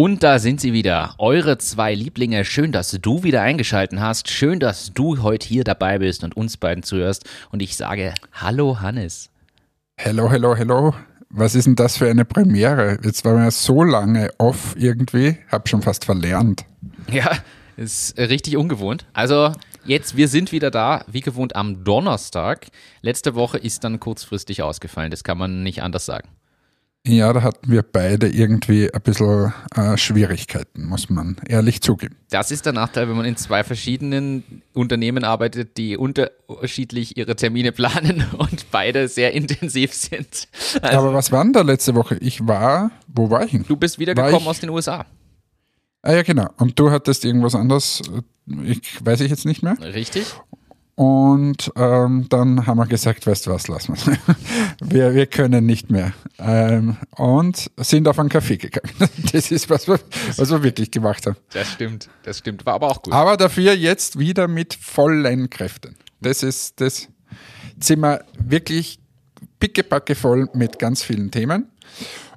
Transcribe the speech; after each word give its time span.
Und 0.00 0.22
da 0.22 0.38
sind 0.38 0.60
sie 0.60 0.72
wieder, 0.72 1.16
eure 1.18 1.58
zwei 1.58 1.92
Lieblinge. 1.92 2.44
Schön, 2.44 2.70
dass 2.70 2.92
du 2.92 3.24
wieder 3.24 3.42
eingeschalten 3.42 4.00
hast. 4.00 4.30
Schön, 4.30 4.60
dass 4.60 4.92
du 4.92 5.24
heute 5.24 5.48
hier 5.48 5.64
dabei 5.64 5.98
bist 5.98 6.22
und 6.22 6.36
uns 6.36 6.56
beiden 6.56 6.84
zuhörst. 6.84 7.24
Und 7.50 7.62
ich 7.62 7.76
sage 7.76 8.14
Hallo 8.32 8.80
Hannes. 8.80 9.28
Hello, 9.96 10.30
hello, 10.30 10.54
hello. 10.54 10.94
Was 11.30 11.56
ist 11.56 11.66
denn 11.66 11.74
das 11.74 11.96
für 11.96 12.08
eine 12.08 12.24
Premiere? 12.24 13.00
Jetzt 13.02 13.24
waren 13.24 13.42
wir 13.42 13.50
so 13.50 13.82
lange 13.82 14.30
off 14.38 14.76
irgendwie, 14.78 15.36
hab 15.50 15.68
schon 15.68 15.82
fast 15.82 16.04
verlernt. 16.04 16.64
Ja, 17.10 17.32
ist 17.76 18.16
richtig 18.18 18.56
ungewohnt. 18.56 19.04
Also 19.14 19.50
jetzt, 19.84 20.16
wir 20.16 20.28
sind 20.28 20.52
wieder 20.52 20.70
da, 20.70 21.04
wie 21.08 21.22
gewohnt 21.22 21.56
am 21.56 21.82
Donnerstag. 21.82 22.68
Letzte 23.02 23.34
Woche 23.34 23.58
ist 23.58 23.82
dann 23.82 23.98
kurzfristig 23.98 24.62
ausgefallen, 24.62 25.10
das 25.10 25.24
kann 25.24 25.38
man 25.38 25.64
nicht 25.64 25.82
anders 25.82 26.06
sagen. 26.06 26.28
Ja, 27.06 27.32
da 27.32 27.42
hatten 27.42 27.70
wir 27.70 27.82
beide 27.82 28.28
irgendwie 28.28 28.92
ein 28.92 29.00
bisschen 29.00 29.52
äh, 29.74 29.96
Schwierigkeiten, 29.96 30.84
muss 30.84 31.08
man 31.08 31.36
ehrlich 31.48 31.80
zugeben. 31.80 32.16
Das 32.28 32.50
ist 32.50 32.66
der 32.66 32.74
Nachteil, 32.74 33.08
wenn 33.08 33.16
man 33.16 33.24
in 33.24 33.36
zwei 33.36 33.64
verschiedenen 33.64 34.62
Unternehmen 34.74 35.24
arbeitet, 35.24 35.78
die 35.78 35.96
unterschiedlich 35.96 37.16
ihre 37.16 37.34
Termine 37.34 37.72
planen 37.72 38.26
und 38.38 38.70
beide 38.70 39.08
sehr 39.08 39.32
intensiv 39.32 39.94
sind. 39.94 40.48
Also, 40.82 40.98
Aber 40.98 41.14
was 41.14 41.32
war 41.32 41.42
denn 41.44 41.54
da 41.54 41.62
letzte 41.62 41.94
Woche? 41.94 42.16
Ich 42.20 42.46
war, 42.46 42.90
wo 43.06 43.30
war 43.30 43.44
ich 43.44 43.52
denn? 43.52 43.64
Du 43.66 43.76
bist 43.76 43.98
wiedergekommen 43.98 44.46
aus 44.46 44.60
den 44.60 44.70
USA. 44.70 45.06
Ah 46.02 46.12
ja, 46.12 46.22
genau. 46.22 46.48
Und 46.58 46.78
du 46.78 46.90
hattest 46.90 47.24
irgendwas 47.24 47.54
anderes, 47.54 48.02
ich 48.64 49.04
weiß 49.04 49.20
ich 49.22 49.30
jetzt 49.30 49.46
nicht 49.46 49.62
mehr. 49.62 49.76
Richtig. 49.80 50.26
Und 50.98 51.70
ähm, 51.76 52.26
dann 52.28 52.66
haben 52.66 52.76
wir 52.76 52.86
gesagt, 52.86 53.24
weißt 53.24 53.46
du 53.46 53.52
was, 53.52 53.68
lassen 53.68 53.94
wir 53.94 54.18
wir, 54.80 55.14
wir 55.14 55.26
können 55.26 55.64
nicht 55.64 55.92
mehr. 55.92 56.12
Ähm, 56.40 56.96
und 57.12 57.70
sind 57.76 58.08
auf 58.08 58.18
einen 58.18 58.28
Kaffee 58.28 58.56
gegangen. 58.56 58.92
Das 59.32 59.52
ist, 59.52 59.70
was 59.70 59.86
wir, 59.86 60.00
was 60.36 60.50
wir 60.50 60.60
wirklich 60.64 60.90
gemacht 60.90 61.24
haben. 61.26 61.36
Das 61.52 61.70
stimmt, 61.70 62.08
das 62.24 62.38
stimmt. 62.38 62.66
War 62.66 62.74
aber 62.74 62.88
auch 62.88 63.00
gut. 63.00 63.14
Aber 63.14 63.36
dafür 63.36 63.74
jetzt 63.74 64.18
wieder 64.18 64.48
mit 64.48 64.74
vollen 64.74 65.48
Kräften. 65.48 65.94
Das 66.20 66.42
ist 66.42 66.80
das 66.80 67.06
Zimmer 67.78 68.18
wirklich 68.36 68.98
pickepacke 69.60 70.16
voll 70.16 70.48
mit 70.52 70.80
ganz 70.80 71.04
vielen 71.04 71.30
Themen. 71.30 71.68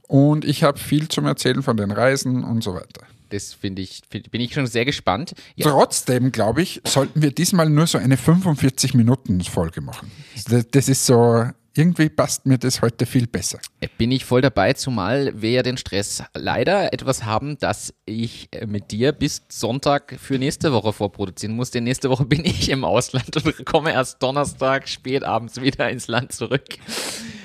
Und 0.08 0.46
ich 0.46 0.62
habe 0.62 0.78
viel 0.78 1.08
zum 1.08 1.26
Erzählen 1.26 1.64
von 1.64 1.78
den 1.78 1.90
Reisen 1.90 2.44
und 2.44 2.64
so 2.64 2.76
weiter. 2.76 3.08
Das 3.32 3.54
finde 3.54 3.82
ich, 3.82 4.02
bin 4.10 4.42
ich 4.42 4.54
schon 4.54 4.68
sehr 4.68 4.86
gespannt. 4.86 5.34
Ja. 5.56 5.72
Trotzdem, 5.72 6.32
glaube 6.32 6.62
ich, 6.62 6.82
sollten 6.86 7.22
wir 7.22 7.32
diesmal 7.32 7.70
nur 7.70 7.88
so 7.88 7.98
eine 7.98 8.16
45-Minuten-Folge 8.16 9.82
machen. 9.82 10.12
Das, 10.50 10.68
das 10.70 10.90
ist 10.90 11.06
so, 11.06 11.46
irgendwie 11.74 12.10
passt 12.10 12.46
mir 12.46 12.58
das 12.58 12.82
heute 12.82 13.06
viel 13.06 13.28
besser. 13.28 13.60
Bin 13.98 14.12
ich 14.12 14.26
voll 14.26 14.42
dabei, 14.42 14.74
zumal 14.74 15.42
wir 15.42 15.52
ja 15.52 15.64
den 15.64 15.78
Stress 15.78 16.24
leider 16.34 16.92
etwas 16.94 17.24
haben, 17.24 17.58
dass 17.60 17.94
ich 18.06 18.50
mit 18.66 18.92
dir 18.92 19.14
bis 19.14 19.44
Sonntag 19.48 20.18
für 20.20 20.38
nächste 20.38 20.74
Woche 20.74 20.92
vorproduzieren 20.92 21.56
muss. 21.56 21.72
Denn 21.72 21.86
nächste 21.86 22.10
Woche 22.10 22.26
bin 22.32 22.44
ich 22.44 22.70
im 22.70 22.84
Ausland 22.84 23.36
und 23.38 23.66
komme 23.66 23.94
erst 23.94 24.22
Donnerstag 24.22 24.90
spät 24.90 25.24
abends 25.24 25.62
wieder 25.62 25.90
ins 25.90 26.08
Land 26.08 26.34
zurück. 26.34 26.66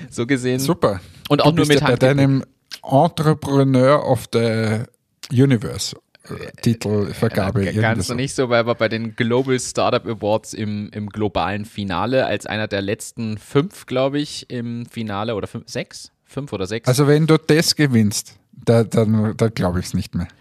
So 0.09 0.27
gesehen. 0.27 0.59
Super. 0.59 0.99
Und 1.29 1.41
auch 1.41 1.51
du 1.51 1.57
nur 1.57 1.67
mit 1.67 1.79
ja 1.79 1.87
bei 1.87 1.95
deinem 1.95 2.43
Entrepreneur 2.83 4.05
of 4.05 4.27
the 4.33 4.83
Universe. 5.31 5.95
Äh, 6.29 6.51
Titelvergabe. 6.61 7.71
Ja, 7.71 7.81
kannst 7.81 8.09
du 8.09 8.15
nicht 8.15 8.33
so, 8.33 8.49
weil 8.49 8.65
wir 8.65 8.75
bei 8.75 8.89
den 8.89 9.15
Global 9.15 9.59
Startup 9.59 10.05
Awards 10.05 10.53
im, 10.53 10.89
im 10.91 11.09
globalen 11.09 11.65
Finale 11.65 12.25
als 12.25 12.45
einer 12.45 12.67
der 12.67 12.81
letzten 12.81 13.37
fünf, 13.37 13.85
glaube 13.85 14.19
ich, 14.19 14.49
im 14.49 14.85
Finale 14.85 15.35
oder 15.35 15.47
fünf, 15.47 15.69
sechs? 15.69 16.11
Fünf 16.25 16.51
oder 16.51 16.67
sechs? 16.67 16.87
Also 16.87 17.07
wenn 17.07 17.27
du 17.27 17.37
das 17.37 17.75
gewinnst, 17.75 18.35
da, 18.51 18.83
dann, 18.83 19.35
dann 19.37 19.53
glaube 19.53 19.79
ich 19.79 19.87
es 19.87 19.93
nicht 19.93 20.15
mehr. 20.15 20.27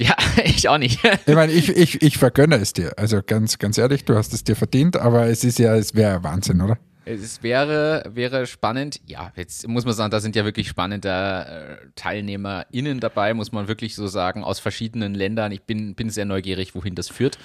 Ja, 0.00 0.14
ich 0.44 0.68
auch 0.68 0.78
nicht. 0.78 1.00
ich 1.26 1.34
meine, 1.34 1.50
ich, 1.50 1.70
ich, 1.70 2.02
ich 2.02 2.18
vergönne 2.18 2.54
es 2.54 2.72
dir. 2.72 2.92
Also 2.96 3.20
ganz, 3.20 3.58
ganz 3.58 3.78
ehrlich, 3.78 4.04
du 4.04 4.14
hast 4.14 4.32
es 4.32 4.44
dir 4.44 4.54
verdient, 4.54 4.96
aber 4.96 5.26
es 5.26 5.42
ist 5.42 5.58
ja, 5.58 5.74
es 5.74 5.96
wäre 5.96 6.22
Wahnsinn, 6.22 6.60
oder? 6.60 6.78
Es 7.08 7.42
wäre, 7.42 8.04
wäre 8.12 8.46
spannend, 8.46 9.00
ja, 9.06 9.32
jetzt 9.34 9.66
muss 9.66 9.86
man 9.86 9.94
sagen, 9.94 10.10
da 10.10 10.20
sind 10.20 10.36
ja 10.36 10.44
wirklich 10.44 10.68
spannende 10.68 11.08
äh, 11.08 11.86
TeilnehmerInnen 11.94 13.00
dabei, 13.00 13.32
muss 13.32 13.50
man 13.50 13.66
wirklich 13.66 13.94
so 13.94 14.06
sagen, 14.06 14.44
aus 14.44 14.60
verschiedenen 14.60 15.14
Ländern. 15.14 15.50
Ich 15.52 15.62
bin, 15.62 15.94
bin 15.94 16.10
sehr 16.10 16.26
neugierig, 16.26 16.74
wohin 16.74 16.94
das 16.94 17.08
führt. 17.08 17.38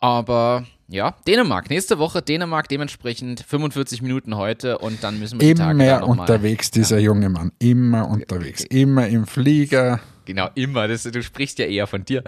Aber 0.00 0.66
ja, 0.88 1.16
Dänemark. 1.26 1.70
Nächste 1.70 1.98
Woche 1.98 2.20
Dänemark, 2.20 2.68
dementsprechend 2.68 3.40
45 3.40 4.02
Minuten 4.02 4.36
heute 4.36 4.78
und 4.78 5.02
dann 5.02 5.18
müssen 5.18 5.40
wir 5.40 5.48
die 5.48 5.54
Tage 5.54 5.82
Immer 5.82 6.06
unterwegs, 6.06 6.70
mal, 6.70 6.80
dieser 6.80 6.98
ja. 6.98 7.06
junge 7.06 7.30
Mann. 7.30 7.52
Immer 7.58 8.08
unterwegs. 8.08 8.64
Immer 8.64 9.08
im 9.08 9.26
Flieger. 9.26 10.00
Genau, 10.26 10.48
immer. 10.54 10.88
Das, 10.88 11.04
du 11.04 11.22
sprichst 11.22 11.58
ja 11.58 11.66
eher 11.66 11.86
von 11.86 12.04
dir. 12.04 12.22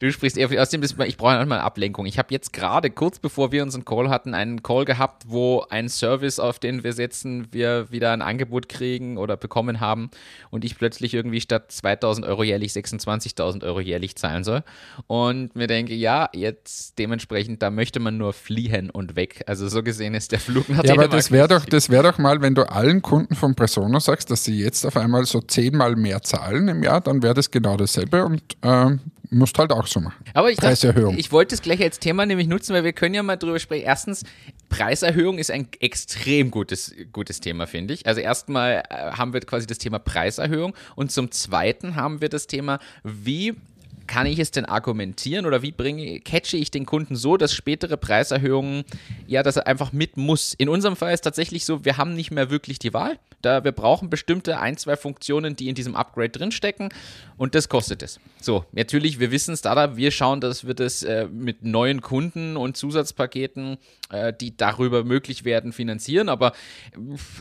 Du 0.00 0.10
sprichst 0.10 0.36
eher 0.36 0.48
von 0.48 0.56
dir. 0.56 0.62
Außerdem, 0.62 0.80
das, 0.80 0.96
ich 1.06 1.16
brauche 1.16 1.36
manchmal 1.36 1.60
Ablenkung. 1.60 2.06
Ich 2.06 2.18
habe 2.18 2.28
jetzt 2.30 2.52
gerade 2.52 2.90
kurz 2.90 3.18
bevor 3.18 3.52
wir 3.52 3.62
unseren 3.62 3.84
Call 3.84 4.08
hatten, 4.10 4.34
einen 4.34 4.62
Call 4.62 4.84
gehabt, 4.84 5.24
wo 5.28 5.64
ein 5.70 5.88
Service, 5.88 6.38
auf 6.38 6.58
den 6.58 6.84
wir 6.84 6.92
setzen, 6.92 7.48
wir 7.52 7.90
wieder 7.90 8.12
ein 8.12 8.22
Angebot 8.22 8.68
kriegen 8.68 9.16
oder 9.16 9.36
bekommen 9.36 9.80
haben 9.80 10.10
und 10.50 10.64
ich 10.64 10.76
plötzlich 10.76 11.14
irgendwie 11.14 11.40
statt 11.40 11.70
2000 11.70 12.26
Euro 12.26 12.42
jährlich 12.42 12.72
26.000 12.72 13.64
Euro 13.64 13.80
jährlich 13.80 14.16
zahlen 14.16 14.44
soll. 14.44 14.62
Und 15.06 15.54
mir 15.54 15.66
denke, 15.66 15.94
ja, 15.94 16.28
jetzt 16.32 16.98
dementsprechend, 16.98 17.62
da 17.62 17.70
möchte 17.70 18.00
man 18.00 18.16
nur 18.16 18.32
fliehen 18.32 18.90
und 18.90 19.16
weg. 19.16 19.44
Also 19.46 19.68
so 19.68 19.82
gesehen 19.82 20.14
ist 20.14 20.32
der 20.32 20.40
Flug 20.40 20.68
nach 20.68 20.84
Ja, 20.84 20.94
aber 20.94 21.08
das 21.08 21.30
wäre 21.30 21.48
doch, 21.48 21.64
das 21.64 21.88
doch 21.88 22.18
mal, 22.18 22.42
wenn 22.42 22.54
du 22.54 22.68
allen 22.68 23.02
Kunden 23.02 23.34
von 23.34 23.54
Presono 23.54 24.00
sagst, 24.00 24.30
dass 24.30 24.44
sie 24.44 24.58
jetzt 24.58 24.84
auf 24.84 24.96
einmal 24.96 25.24
so 25.24 25.40
zehnmal 25.40 25.96
mehr 25.96 26.22
zahlen 26.22 26.68
im 26.68 26.82
Jahr, 26.82 27.00
dann 27.00 27.22
wäre 27.22 27.34
das 27.34 27.41
genau 27.50 27.76
dasselbe 27.76 28.24
und 28.24 28.42
ähm, 28.62 29.00
musst 29.30 29.58
halt 29.58 29.72
auch 29.72 29.86
so 29.86 30.00
machen. 30.00 30.24
Aber 30.34 30.50
ich, 30.50 30.58
Preiserhöhung. 30.58 31.16
ich 31.18 31.32
wollte 31.32 31.54
das 31.54 31.62
gleich 31.62 31.80
als 31.82 31.98
Thema 31.98 32.26
nämlich 32.26 32.46
nutzen, 32.46 32.74
weil 32.74 32.84
wir 32.84 32.92
können 32.92 33.14
ja 33.14 33.22
mal 33.22 33.36
drüber 33.36 33.58
sprechen. 33.58 33.84
Erstens, 33.84 34.24
Preiserhöhung 34.68 35.38
ist 35.38 35.50
ein 35.50 35.68
extrem 35.80 36.50
gutes, 36.50 36.94
gutes 37.12 37.40
Thema, 37.40 37.66
finde 37.66 37.94
ich. 37.94 38.06
Also 38.06 38.20
erstmal 38.20 38.82
äh, 38.88 39.12
haben 39.12 39.32
wir 39.32 39.40
quasi 39.40 39.66
das 39.66 39.78
Thema 39.78 39.98
Preiserhöhung 39.98 40.74
und 40.96 41.10
zum 41.10 41.30
Zweiten 41.30 41.96
haben 41.96 42.20
wir 42.20 42.28
das 42.28 42.46
Thema, 42.46 42.78
wie 43.02 43.54
kann 44.06 44.26
ich 44.26 44.38
es 44.38 44.50
denn 44.50 44.64
argumentieren 44.64 45.46
oder 45.46 45.62
wie 45.62 45.72
bringe, 45.72 46.20
catche 46.20 46.56
ich 46.56 46.70
den 46.70 46.86
Kunden 46.86 47.16
so, 47.16 47.36
dass 47.36 47.54
spätere 47.54 47.96
Preiserhöhungen, 47.96 48.84
ja, 49.26 49.42
dass 49.42 49.56
er 49.56 49.66
einfach 49.66 49.92
mit 49.92 50.16
muss? 50.16 50.54
In 50.54 50.68
unserem 50.68 50.96
Fall 50.96 51.14
ist 51.14 51.22
tatsächlich 51.22 51.64
so, 51.64 51.84
wir 51.84 51.96
haben 51.96 52.14
nicht 52.14 52.30
mehr 52.30 52.50
wirklich 52.50 52.78
die 52.78 52.92
Wahl. 52.92 53.18
Da 53.42 53.64
wir 53.64 53.72
brauchen 53.72 54.08
bestimmte 54.08 54.60
ein, 54.60 54.76
zwei 54.76 54.96
Funktionen, 54.96 55.56
die 55.56 55.68
in 55.68 55.74
diesem 55.74 55.96
Upgrade 55.96 56.28
drinstecken 56.28 56.90
und 57.36 57.56
das 57.56 57.68
kostet 57.68 58.02
es. 58.02 58.20
So, 58.40 58.64
natürlich, 58.70 59.18
wir 59.18 59.32
wissen 59.32 59.56
Startup, 59.56 59.96
wir 59.96 60.12
schauen, 60.12 60.40
dass 60.40 60.64
wir 60.64 60.74
das 60.74 61.02
äh, 61.02 61.26
mit 61.26 61.64
neuen 61.64 62.02
Kunden 62.02 62.56
und 62.56 62.76
Zusatzpaketen, 62.76 63.78
die 64.40 64.56
darüber 64.56 65.04
möglich 65.04 65.44
werden, 65.44 65.72
finanzieren. 65.72 66.28
Aber 66.28 66.52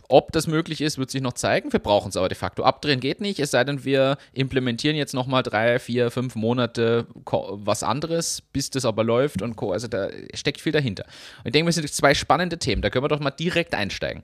ob 0.07 0.31
das 0.31 0.47
möglich 0.47 0.81
ist, 0.81 0.97
wird 0.97 1.11
sich 1.11 1.21
noch 1.21 1.33
zeigen. 1.33 1.71
Wir 1.71 1.79
brauchen 1.79 2.09
es 2.09 2.17
aber 2.17 2.29
de 2.29 2.37
facto. 2.37 2.63
Abdrehen 2.63 2.99
geht 2.99 3.21
nicht, 3.21 3.39
es 3.39 3.51
sei 3.51 3.63
denn, 3.63 3.83
wir 3.83 4.17
implementieren 4.33 4.95
jetzt 4.95 5.13
nochmal 5.13 5.43
drei, 5.43 5.79
vier, 5.79 6.11
fünf 6.11 6.35
Monate 6.35 7.07
was 7.25 7.83
anderes, 7.83 8.41
bis 8.53 8.69
das 8.69 8.85
aber 8.85 9.03
läuft 9.03 9.41
und 9.41 9.55
Co. 9.55 9.71
Also 9.71 9.87
da 9.87 10.09
steckt 10.33 10.61
viel 10.61 10.71
dahinter. 10.71 11.05
Ich 11.43 11.51
denke, 11.51 11.69
das 11.69 11.75
sind 11.75 11.91
zwei 11.91 12.13
spannende 12.13 12.57
Themen. 12.57 12.81
Da 12.81 12.89
können 12.89 13.03
wir 13.03 13.09
doch 13.09 13.19
mal 13.19 13.31
direkt 13.31 13.75
einsteigen. 13.75 14.23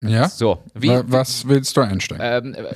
Ja. 0.00 0.28
So, 0.28 0.62
wie, 0.74 0.90
was 1.06 1.48
willst 1.48 1.76
du 1.76 1.80
einsteigen? 1.80 2.54
Ähm, 2.56 2.66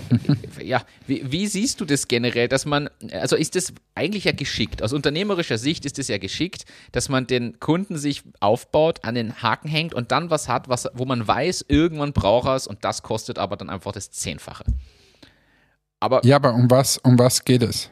äh, 0.58 0.64
ja, 0.64 0.82
wie, 1.06 1.30
wie, 1.30 1.46
siehst 1.46 1.80
du 1.80 1.84
das 1.84 2.08
generell, 2.08 2.48
dass 2.48 2.66
man, 2.66 2.90
also 3.12 3.36
ist 3.36 3.54
das 3.54 3.72
eigentlich 3.94 4.24
ja 4.24 4.32
geschickt, 4.32 4.82
aus 4.82 4.92
unternehmerischer 4.92 5.56
Sicht 5.56 5.84
ist 5.84 6.00
es 6.00 6.08
ja 6.08 6.18
geschickt, 6.18 6.64
dass 6.90 7.08
man 7.08 7.28
den 7.28 7.60
Kunden 7.60 7.96
sich 7.96 8.24
aufbaut, 8.40 9.04
an 9.04 9.14
den 9.14 9.40
Haken 9.40 9.68
hängt 9.68 9.94
und 9.94 10.10
dann 10.10 10.30
was 10.30 10.48
hat, 10.48 10.68
was, 10.68 10.88
wo 10.94 11.04
man 11.04 11.26
weiß, 11.26 11.66
irgendwann 11.68 12.12
braucht 12.12 12.48
er 12.48 12.56
es 12.56 12.66
und 12.66 12.84
das 12.84 13.04
kostet 13.04 13.38
aber 13.38 13.56
dann 13.56 13.70
einfach 13.70 13.92
das 13.92 14.10
Zehnfache. 14.10 14.64
Aber, 16.00 16.24
ja, 16.24 16.34
aber 16.34 16.54
um 16.54 16.68
was, 16.68 16.98
um 16.98 17.16
was 17.20 17.44
geht 17.44 17.62
es? 17.62 17.88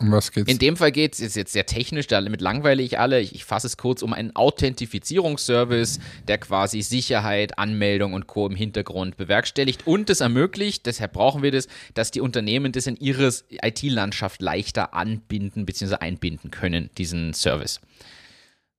Um 0.00 0.10
was 0.10 0.32
geht's? 0.32 0.50
In 0.50 0.58
dem 0.58 0.76
Fall 0.76 0.90
geht 0.90 1.14
es 1.14 1.20
ist 1.20 1.36
jetzt 1.36 1.52
sehr 1.52 1.66
technisch, 1.66 2.08
damit 2.08 2.40
langweile 2.40 2.82
ich 2.82 2.98
alle. 2.98 3.20
Ich, 3.20 3.34
ich 3.34 3.44
fasse 3.44 3.68
es 3.68 3.76
kurz 3.76 4.02
um 4.02 4.12
einen 4.12 4.34
Authentifizierungsservice, 4.34 6.00
der 6.26 6.38
quasi 6.38 6.82
Sicherheit, 6.82 7.58
Anmeldung 7.58 8.12
und 8.12 8.26
Co. 8.26 8.48
im 8.48 8.56
Hintergrund 8.56 9.16
bewerkstelligt 9.16 9.86
und 9.86 10.10
es 10.10 10.20
ermöglicht, 10.20 10.86
deshalb 10.86 11.12
brauchen 11.12 11.42
wir 11.42 11.52
das, 11.52 11.68
dass 11.94 12.10
die 12.10 12.20
Unternehmen 12.20 12.72
das 12.72 12.88
in 12.88 12.96
ihre 12.96 13.32
IT-Landschaft 13.62 14.42
leichter 14.42 14.94
anbinden 14.94 15.64
bzw. 15.64 15.96
einbinden 15.96 16.50
können, 16.50 16.90
diesen 16.98 17.32
Service. 17.32 17.80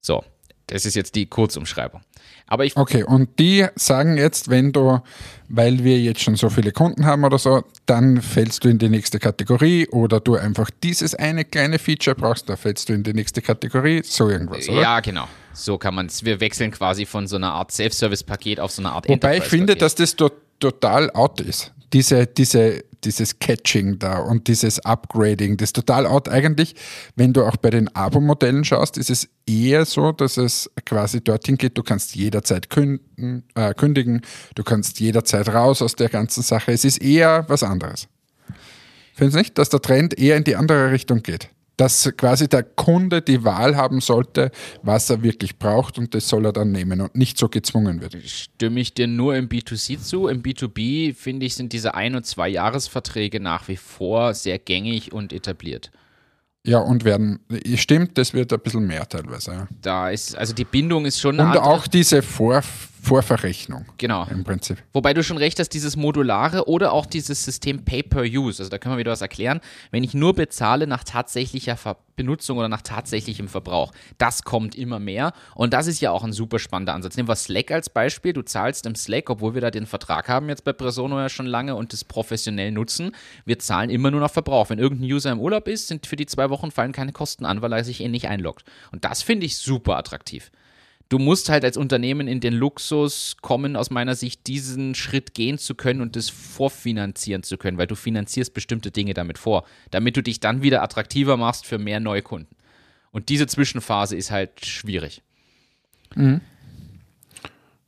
So, 0.02 0.24
das 0.68 0.86
ist 0.86 0.96
jetzt 0.96 1.16
die 1.16 1.28
Kurzumschreibung. 1.28 2.02
Aber 2.48 2.66
ich 2.66 2.78
okay, 2.78 3.04
und 3.04 3.40
die 3.40 3.66
sagen 3.76 4.18
jetzt, 4.18 4.50
wenn 4.50 4.72
du, 4.72 5.00
weil 5.50 5.84
wir 5.84 6.00
jetzt 6.00 6.22
schon 6.22 6.36
so 6.36 6.50
viele 6.50 6.72
Kunden 6.72 7.06
haben 7.06 7.24
oder 7.24 7.40
so, 7.40 7.64
dann 7.88 8.22
fällst 8.22 8.64
du 8.64 8.70
in 8.70 8.78
die 8.78 8.90
nächste 8.90 9.18
Kategorie 9.18 9.88
oder 9.90 10.20
du 10.20 10.36
einfach 10.36 10.70
dieses 10.84 11.16
eine 11.16 11.44
kleine 11.44 11.80
Feature 11.80 12.16
brauchst, 12.16 12.48
da 12.48 12.56
fällst 12.56 12.90
du 12.90 12.94
in 12.94 13.04
die 13.04 13.14
nächste 13.14 13.42
Kategorie, 13.42 14.02
so 14.04 14.30
irgendwas, 14.30 14.70
oder? 14.70 14.82
Ja, 14.82 15.00
genau. 15.00 15.28
So 15.54 15.78
kann 15.78 15.96
man 15.96 16.08
es. 16.08 16.24
Wir 16.24 16.40
wechseln 16.40 16.72
quasi 16.72 17.06
von 17.06 17.28
so 17.28 17.38
einer 17.38 17.54
Art 17.54 17.72
Self-Service-Paket 17.72 18.60
auf 18.60 18.72
so 18.72 18.82
eine 18.82 18.92
Art 18.92 19.08
Wobei 19.08 19.38
ich 19.38 19.44
finde, 19.44 19.76
dass 19.76 19.96
das 19.96 20.16
to 20.16 20.30
total 20.60 21.10
out 21.12 21.42
ist. 21.42 21.72
Diese, 21.94 22.28
diese, 22.28 22.84
dieses 23.06 23.40
Catching 23.40 24.00
da 24.00 24.20
und 24.20 24.48
dieses 24.48 24.80
Upgrading, 24.80 25.58
das 25.58 25.74
total 25.74 26.06
out. 26.06 26.30
Eigentlich, 26.30 26.76
wenn 27.16 27.34
du 27.34 27.44
auch 27.44 27.56
bei 27.58 27.70
den 27.70 27.94
Abo-Modellen 27.96 28.64
schaust, 28.64 28.98
ist 28.98 29.10
es 29.10 29.30
eher 29.46 29.86
so, 29.86 30.12
dass 30.12 30.38
es 30.38 30.70
quasi 30.86 31.24
dorthin 31.24 31.58
geht, 31.58 31.78
du 31.78 31.84
kannst 31.84 32.16
jederzeit 32.16 32.70
künden, 32.70 33.44
äh, 33.56 33.74
kündigen, 33.74 34.22
du 34.56 34.64
kannst 34.64 35.00
jederzeit 35.00 35.50
raus 35.50 35.82
aus 35.82 35.96
der 35.96 36.10
ganzen 36.10 36.44
Sache. 36.44 36.72
Es 36.72 36.84
ist 36.84 37.02
eher 37.02 37.46
was 37.48 37.64
anderes. 37.64 38.08
Findest 39.14 39.36
du 39.36 39.40
nicht, 39.40 39.58
dass 39.58 39.70
der 39.70 39.82
Trend 39.82 40.18
eher 40.20 40.36
in 40.36 40.44
die 40.44 40.56
andere 40.56 40.92
Richtung 40.92 41.24
geht? 41.24 41.50
Dass 41.78 42.12
quasi 42.18 42.48
der 42.48 42.64
Kunde 42.64 43.22
die 43.22 43.44
Wahl 43.44 43.76
haben 43.76 44.02
sollte, 44.02 44.52
was 44.82 45.10
er 45.10 45.24
wirklich 45.24 45.58
braucht 45.58 45.98
und 45.98 46.14
das 46.14 46.28
soll 46.28 46.46
er 46.46 46.54
dann 46.54 46.72
nehmen 46.72 47.02
und 47.02 47.16
nicht 47.16 47.38
so 47.38 47.50
gezwungen 47.50 48.02
wird. 48.02 48.18
Stimme 48.24 48.80
ich 48.80 48.94
dir 48.94 49.08
nur 49.08 49.36
im 49.36 49.50
B2C 49.50 50.00
zu. 50.00 50.28
Im 50.28 50.42
B2B 50.42 51.14
finde 51.14 51.46
ich, 51.46 51.56
sind 51.56 51.74
diese 51.74 51.96
Ein- 51.96 52.16
und 52.16 52.26
Zwei-Jahresverträge 52.26 53.40
nach 53.40 53.68
wie 53.68 53.78
vor 53.78 54.34
sehr 54.34 54.60
gängig 54.60 55.12
und 55.12 55.34
etabliert. 55.34 55.92
Ja, 56.68 56.80
und 56.80 57.04
werden, 57.04 57.42
stimmt, 57.76 58.18
das 58.18 58.34
wird 58.34 58.52
ein 58.52 58.60
bisschen 58.60 58.88
mehr 58.88 59.08
teilweise. 59.08 59.52
Ja. 59.52 59.68
Da 59.84 60.10
ist, 60.10 60.36
also 60.36 60.52
die 60.52 60.66
Bindung 60.66 61.06
ist 61.06 61.20
schon. 61.20 61.40
Und 61.40 61.58
auch 61.58 61.86
diese 61.86 62.24
Vor 62.24 62.64
Vorverrechnung. 63.06 63.86
Genau. 64.00 64.26
Im 64.32 64.44
Prinzip. 64.44 64.82
Wobei 64.92 65.14
du 65.14 65.24
schon 65.24 65.38
recht 65.38 65.60
hast, 65.60 65.70
dieses 65.70 65.96
Modulare 65.96 66.68
oder 66.68 66.92
auch 66.92 67.06
dieses 67.06 67.46
System 67.46 67.86
Pay-per-Use, 67.86 68.64
also 68.64 68.70
da 68.72 68.80
können 68.80 68.96
wir 68.96 69.00
wieder 69.00 69.12
was 69.12 69.22
erklären, 69.22 69.62
wenn 69.92 70.04
ich 70.04 70.16
nur 70.16 70.34
bezahle 70.34 70.88
nach 70.88 71.04
tatsächlicher 71.04 71.78
Ver 71.78 71.98
Benutzung 72.16 72.58
oder 72.58 72.70
nach 72.70 72.82
tatsächlichem 72.82 73.50
Verbrauch, 73.50 73.92
das 74.18 74.44
kommt 74.44 74.74
immer 74.74 75.00
mehr 75.00 75.34
und 75.54 75.74
das 75.74 75.86
ist 75.86 76.00
ja 76.00 76.12
auch 76.12 76.24
ein 76.24 76.32
super 76.32 76.60
spannender 76.60 76.94
Ansatz. 76.94 77.18
Nehmen 77.18 77.28
wir 77.28 77.36
Slack 77.36 77.72
als 77.72 77.90
Beispiel, 77.90 78.32
du 78.32 78.42
zahlst 78.42 78.86
im 78.86 78.96
Slack, 78.96 79.30
obwohl 79.30 79.54
wir 79.54 79.60
da 79.60 79.70
den 79.70 79.86
Vertrag 79.86 80.30
haben 80.30 80.48
jetzt 80.48 80.64
bei 80.64 80.72
Presono 80.72 81.20
ja 81.20 81.28
schon 81.28 81.46
lange 81.46 81.76
und 81.76 81.92
das 81.92 82.06
professionell 82.06 82.72
nutzen, 82.72 83.12
wir 83.44 83.60
zahlen 83.60 83.90
immer 83.90 84.12
nur 84.12 84.22
nach 84.22 84.32
Verbrauch. 84.32 84.70
Wenn 84.70 84.80
irgendein 84.80 85.12
User 85.12 85.30
im 85.30 85.42
Urlaub 85.42 85.68
ist, 85.68 85.90
sind 85.90 86.08
für 86.08 86.16
die 86.16 86.26
zwei 86.26 86.50
Wochen 86.50 86.72
fallen 86.72 86.94
keine 86.94 87.12
Kosten 87.12 87.46
an, 87.46 87.62
weil 87.62 87.74
er 87.74 87.84
sich 87.84 88.00
eh 88.00 88.08
nicht 88.08 88.30
einloggt. 88.30 88.64
Und 88.94 89.04
das 89.04 89.22
finde 89.22 89.46
ich 89.46 89.58
super 89.58 89.98
attraktiv 89.98 90.52
du 91.10 91.20
musst 91.20 91.50
halt 91.50 91.64
als 91.64 91.78
Unternehmen 91.78 92.28
in 92.28 92.40
den 92.40 92.54
Luxus 92.54 93.38
kommen, 93.42 93.76
aus 93.76 93.90
meiner 93.90 94.16
Sicht, 94.16 94.48
diesen 94.48 94.96
Schritt 94.96 95.34
gehen 95.34 95.58
zu 95.58 95.76
können 95.76 96.02
und 96.02 96.16
das 96.16 96.30
vorfinanzieren 96.30 97.44
zu 97.44 97.58
können, 97.58 97.78
weil 97.78 97.88
du 97.88 97.96
finanzierst 97.96 98.54
bestimmte 98.54 98.92
Dinge 98.92 99.14
damit 99.14 99.38
vor, 99.38 99.66
damit 99.92 100.18
du 100.18 100.24
dich 100.24 100.40
dann 100.40 100.62
wieder 100.62 100.82
attraktiver 100.82 101.38
machst 101.38 101.66
für 101.66 101.78
mehr 101.78 102.00
Neukunden. 102.00 102.56
Und 103.12 103.30
diese 103.30 103.48
Zwischenphase 103.48 104.16
ist 104.16 104.32
halt 104.32 104.66
schwierig. 104.66 105.22
Mhm. 106.16 106.42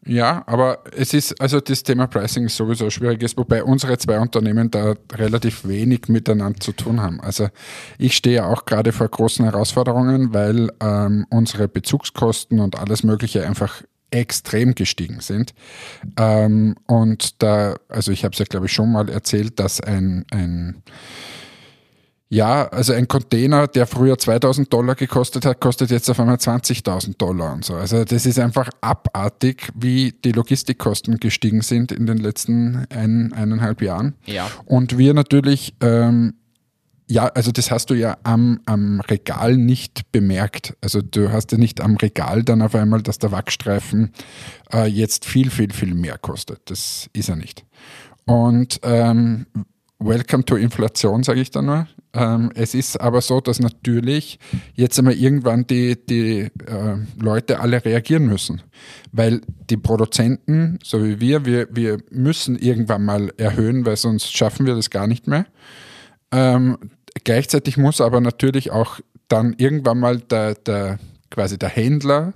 Ja, 0.08 0.44
aber 0.46 0.84
es 0.96 1.14
ist, 1.14 1.40
also 1.42 1.60
das 1.60 1.84
Thema 1.84 2.08
Pricing 2.08 2.46
ist 2.46 2.56
sowieso 2.56 2.86
ein 2.86 2.92
schwieriges, 2.92 3.36
wobei 3.36 3.62
unsere 3.62 3.98
zwei 3.98 4.20
Unternehmen 4.20 4.72
da 4.72 4.96
relativ 5.14 5.68
wenig 5.68 6.08
miteinander 6.08 6.62
zu 6.62 6.72
tun 6.72 7.02
haben. 7.02 7.20
Also 7.20 7.50
ich 7.98 8.16
stehe 8.16 8.46
auch 8.46 8.64
gerade 8.64 8.94
vor 8.94 9.10
großen 9.10 9.44
Herausforderungen, 9.44 10.34
weil 10.34 10.72
ähm, 10.80 11.28
unsere 11.30 11.68
Bezugskosten 11.68 12.62
und 12.62 12.80
alles 12.80 13.04
Mögliche 13.04 13.46
einfach 13.46 13.84
extrem 14.10 14.76
gestiegen 14.76 15.20
sind. 15.20 15.54
Ähm, 16.18 16.76
und 16.86 17.42
da, 17.44 17.76
also 17.90 18.14
ich 18.14 18.24
habe 18.24 18.32
es 18.32 18.40
ja 18.40 18.46
glaube 18.46 18.68
ich 18.68 18.72
schon 18.72 18.94
mal 18.94 19.10
erzählt, 19.10 19.60
dass 19.60 19.82
ein, 19.82 20.26
ein 20.32 20.84
ja, 22.30 22.68
also 22.68 22.92
ein 22.92 23.08
Container, 23.08 23.68
der 23.68 23.88
früher 23.88 24.18
2000 24.18 24.72
Dollar 24.72 24.96
gekostet 24.96 25.46
hat, 25.46 25.62
kostet 25.62 25.92
jetzt 25.92 26.10
auf 26.10 26.20
einmal 26.20 26.36
20.000 26.36 27.18
Dollar 27.18 27.54
und 27.54 27.64
so. 27.64 27.76
Also 27.76 28.04
das 28.04 28.26
ist 28.26 28.38
einfach 28.38 28.70
abartig, 28.82 29.70
wie 29.76 30.14
die 30.26 30.34
Logistikkosten 30.34 31.20
gestiegen 31.20 31.62
sind 31.62 31.94
in 31.94 32.06
den 32.06 32.18
letzten 32.18 32.86
ein, 32.90 33.32
eineinhalb 33.32 33.82
Jahren. 33.82 34.16
Ja. 34.26 34.50
Und 34.66 34.98
wir 34.98 35.14
natürlich, 35.14 35.76
ähm, 35.80 36.34
ja, 37.10 37.28
also 37.28 37.54
das 37.54 37.72
hast 37.72 37.92
du 37.92 37.94
ja 37.94 38.18
am, 38.24 38.60
am 38.66 39.00
Regal 39.00 39.56
nicht 39.56 40.12
bemerkt. 40.12 40.76
Also 40.82 41.02
du 41.02 41.32
hast 41.32 41.54
ja 41.54 41.58
nicht 41.58 41.80
am 41.80 41.96
Regal 41.96 42.44
dann 42.44 42.62
auf 42.62 42.76
einmal, 42.76 43.02
dass 43.02 43.20
der 43.20 43.32
Wachstreifen 43.32 44.12
äh, 44.74 44.86
jetzt 44.86 45.24
viel, 45.24 45.50
viel, 45.50 45.72
viel 45.72 45.94
mehr 45.94 46.18
kostet. 46.18 46.60
Das 46.66 47.10
ist 47.14 47.30
er 47.30 47.38
nicht. 47.38 47.66
Und 48.26 48.82
ähm, 48.84 49.46
Welcome 50.00 50.46
to 50.46 50.56
Inflation, 50.56 51.24
sage 51.24 51.42
ich 51.42 51.50
da 51.50 51.62
nur. 51.64 51.88
Ähm, 52.14 52.52
es 52.54 52.76
ist 52.76 53.02
aber 53.02 53.22
so, 53.22 53.42
dass 53.42 53.60
natürlich 53.60 54.38
jetzt 54.76 55.00
einmal 55.00 55.16
irgendwann 55.16 55.66
die, 55.66 55.98
die 56.06 56.40
äh, 56.40 56.98
Leute 57.20 57.60
alle 57.60 57.84
reagieren 57.84 58.28
müssen. 58.28 58.62
Weil 59.12 59.42
die 59.72 59.78
Produzenten, 59.78 60.78
so 60.84 61.04
wie 61.04 61.20
wir, 61.20 61.46
wir, 61.46 61.68
wir 61.72 61.98
müssen 62.12 62.58
irgendwann 62.60 63.06
mal 63.06 63.34
erhöhen, 63.38 63.88
weil 63.88 63.98
sonst 63.98 64.36
schaffen 64.36 64.68
wir 64.68 64.76
das 64.76 64.92
gar 64.92 65.08
nicht 65.08 65.26
mehr. 65.26 65.48
Ähm, 66.32 66.78
gleichzeitig 67.24 67.78
muss 67.78 68.00
aber 68.00 68.22
natürlich 68.22 68.70
auch 68.70 69.00
dann 69.28 69.56
irgendwann 69.58 70.00
mal 70.00 70.20
der, 70.20 70.54
der 70.54 71.00
quasi 71.32 71.58
der 71.58 71.70
Händler 71.70 72.34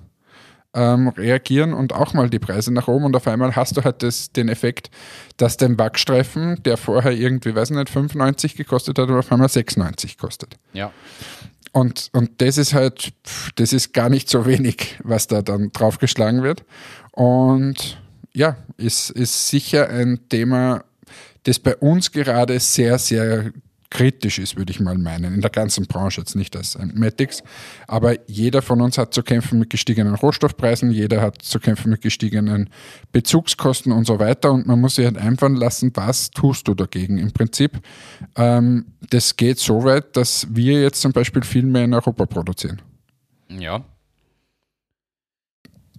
ähm, 0.74 1.10
reagieren 1.10 1.74
und 1.74 1.94
auch 1.94 2.14
mal 2.14 2.30
die 2.30 2.40
Preise 2.40 2.74
nach 2.74 2.88
oben 2.88 3.06
und 3.06 3.16
auf 3.16 3.28
einmal 3.28 3.56
hast 3.56 3.78
du 3.78 3.84
halt 3.84 4.04
das, 4.04 4.32
den 4.32 4.50
Effekt, 4.50 4.90
dass 5.38 5.58
dein 5.58 5.76
Backstreifen, 5.76 6.64
der 6.64 6.78
vorher 6.78 7.12
irgendwie, 7.12 7.54
weiß 7.54 7.72
nicht, 7.72 7.90
95 7.90 8.56
gekostet 8.56 8.98
hat, 8.98 9.10
auf 9.10 9.32
einmal 9.32 9.50
96 9.50 10.18
kostet. 10.18 10.58
Ja. 10.74 10.92
Und, 11.74 12.10
und 12.14 12.42
das 12.42 12.58
ist 12.58 12.74
halt, 12.74 13.14
das 13.56 13.74
ist 13.74 13.94
gar 13.94 14.10
nicht 14.10 14.30
so 14.30 14.46
wenig, 14.46 15.00
was 15.04 15.28
da 15.28 15.42
dann 15.42 15.72
draufgeschlagen 15.72 16.44
wird. 16.44 16.64
Und 17.12 18.02
ja, 18.34 18.58
ist, 18.78 19.10
ist 19.10 19.48
sicher 19.48 19.90
ein 19.90 20.28
Thema, 20.30 20.84
das 21.44 21.60
bei 21.60 21.76
uns 21.78 22.12
gerade 22.12 22.60
sehr, 22.60 22.98
sehr 22.98 23.52
kritisch 23.92 24.40
ist, 24.40 24.58
würde 24.58 24.72
ich 24.72 24.80
mal 24.80 24.98
meinen, 24.98 25.36
in 25.36 25.42
der 25.42 25.52
ganzen 25.52 25.86
Branche, 25.86 26.22
jetzt 26.22 26.36
nicht 26.36 26.56
als 26.56 26.78
Matics. 26.96 27.44
Aber 27.88 28.16
jeder 28.28 28.64
von 28.64 28.82
uns 28.82 28.98
hat 28.98 29.14
zu 29.14 29.22
kämpfen 29.22 29.60
mit 29.60 29.70
gestiegenen 29.70 30.16
Rohstoffpreisen, 30.16 30.90
jeder 30.92 31.22
hat 31.22 31.42
zu 31.44 31.60
kämpfen 31.60 31.92
mit 31.92 32.02
gestiegenen 32.02 32.70
Bezugskosten 33.12 33.92
und 33.92 34.08
so 34.08 34.18
weiter. 34.18 34.52
Und 34.52 34.66
man 34.66 34.82
muss 34.82 34.96
sich 34.96 35.06
halt 35.06 35.18
einfallen 35.18 35.56
lassen, 35.56 35.92
was 35.94 36.32
tust 36.32 36.68
du 36.68 36.74
dagegen? 36.74 37.20
Im 37.20 37.32
Prinzip, 37.32 37.80
ähm, 38.36 38.86
das 39.10 39.36
geht 39.36 39.60
so 39.60 39.84
weit, 39.84 40.16
dass 40.16 40.48
wir 40.50 40.82
jetzt 40.82 41.02
zum 41.02 41.12
Beispiel 41.12 41.44
viel 41.44 41.64
mehr 41.64 41.84
in 41.84 41.94
Europa 41.94 42.26
produzieren. 42.26 42.82
Ja 43.50 43.84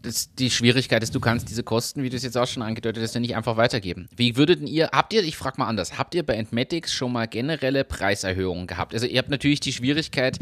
das, 0.02 0.34
die 0.34 0.50
Schwierigkeit 0.50 1.02
ist, 1.02 1.14
du 1.14 1.20
kannst 1.20 1.48
diese 1.48 1.62
Kosten, 1.62 2.02
wie 2.02 2.10
du 2.10 2.16
es 2.16 2.22
jetzt 2.22 2.36
auch 2.36 2.46
schon 2.46 2.62
angedeutet 2.62 3.02
hast, 3.02 3.14
ja 3.14 3.20
nicht 3.20 3.36
einfach 3.36 3.56
weitergeben. 3.56 4.08
Wie 4.16 4.36
würdet 4.36 4.60
ihr, 4.68 4.90
habt 4.92 5.12
ihr, 5.12 5.22
ich 5.22 5.36
frage 5.36 5.56
mal 5.58 5.66
anders, 5.66 5.98
habt 5.98 6.14
ihr 6.14 6.24
bei 6.24 6.34
Entmatics 6.34 6.92
schon 6.92 7.12
mal 7.12 7.26
generelle 7.26 7.84
Preiserhöhungen 7.84 8.66
gehabt? 8.66 8.94
Also 8.94 9.06
ihr 9.06 9.18
habt 9.18 9.30
natürlich 9.30 9.60
die 9.60 9.72
Schwierigkeit, 9.72 10.38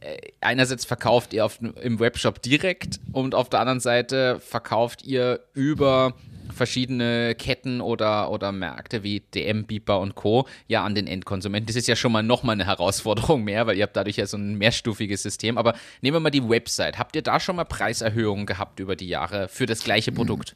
äh, 0.00 0.18
einerseits 0.40 0.84
verkauft 0.84 1.32
ihr 1.32 1.44
auf, 1.44 1.60
im 1.60 2.00
Webshop 2.00 2.42
direkt 2.42 3.00
und 3.12 3.34
auf 3.34 3.48
der 3.48 3.60
anderen 3.60 3.80
Seite 3.80 4.40
verkauft 4.40 5.04
ihr 5.04 5.40
über 5.54 6.14
verschiedene 6.52 7.34
Ketten 7.34 7.80
oder, 7.80 8.30
oder 8.30 8.52
Märkte 8.52 9.02
wie 9.02 9.20
DM, 9.20 9.64
Beeper 9.66 10.00
und 10.00 10.14
Co. 10.14 10.46
ja 10.66 10.84
an 10.84 10.94
den 10.94 11.06
Endkonsumenten. 11.06 11.66
Das 11.66 11.76
ist 11.76 11.88
ja 11.88 11.96
schon 11.96 12.12
mal 12.12 12.22
nochmal 12.22 12.54
eine 12.54 12.66
Herausforderung 12.66 13.44
mehr, 13.44 13.66
weil 13.66 13.76
ihr 13.76 13.84
habt 13.84 13.96
dadurch 13.96 14.16
ja 14.16 14.26
so 14.26 14.36
ein 14.36 14.56
mehrstufiges 14.56 15.22
System. 15.22 15.58
Aber 15.58 15.74
nehmen 16.00 16.16
wir 16.16 16.20
mal 16.20 16.30
die 16.30 16.48
Website. 16.48 16.98
Habt 16.98 17.16
ihr 17.16 17.22
da 17.22 17.40
schon 17.40 17.56
mal 17.56 17.64
Preiserhöhungen 17.64 18.46
gehabt 18.46 18.80
über 18.80 18.96
die 18.96 19.08
Jahre 19.08 19.48
für 19.48 19.66
das 19.66 19.84
gleiche 19.84 20.12
Produkt? 20.12 20.54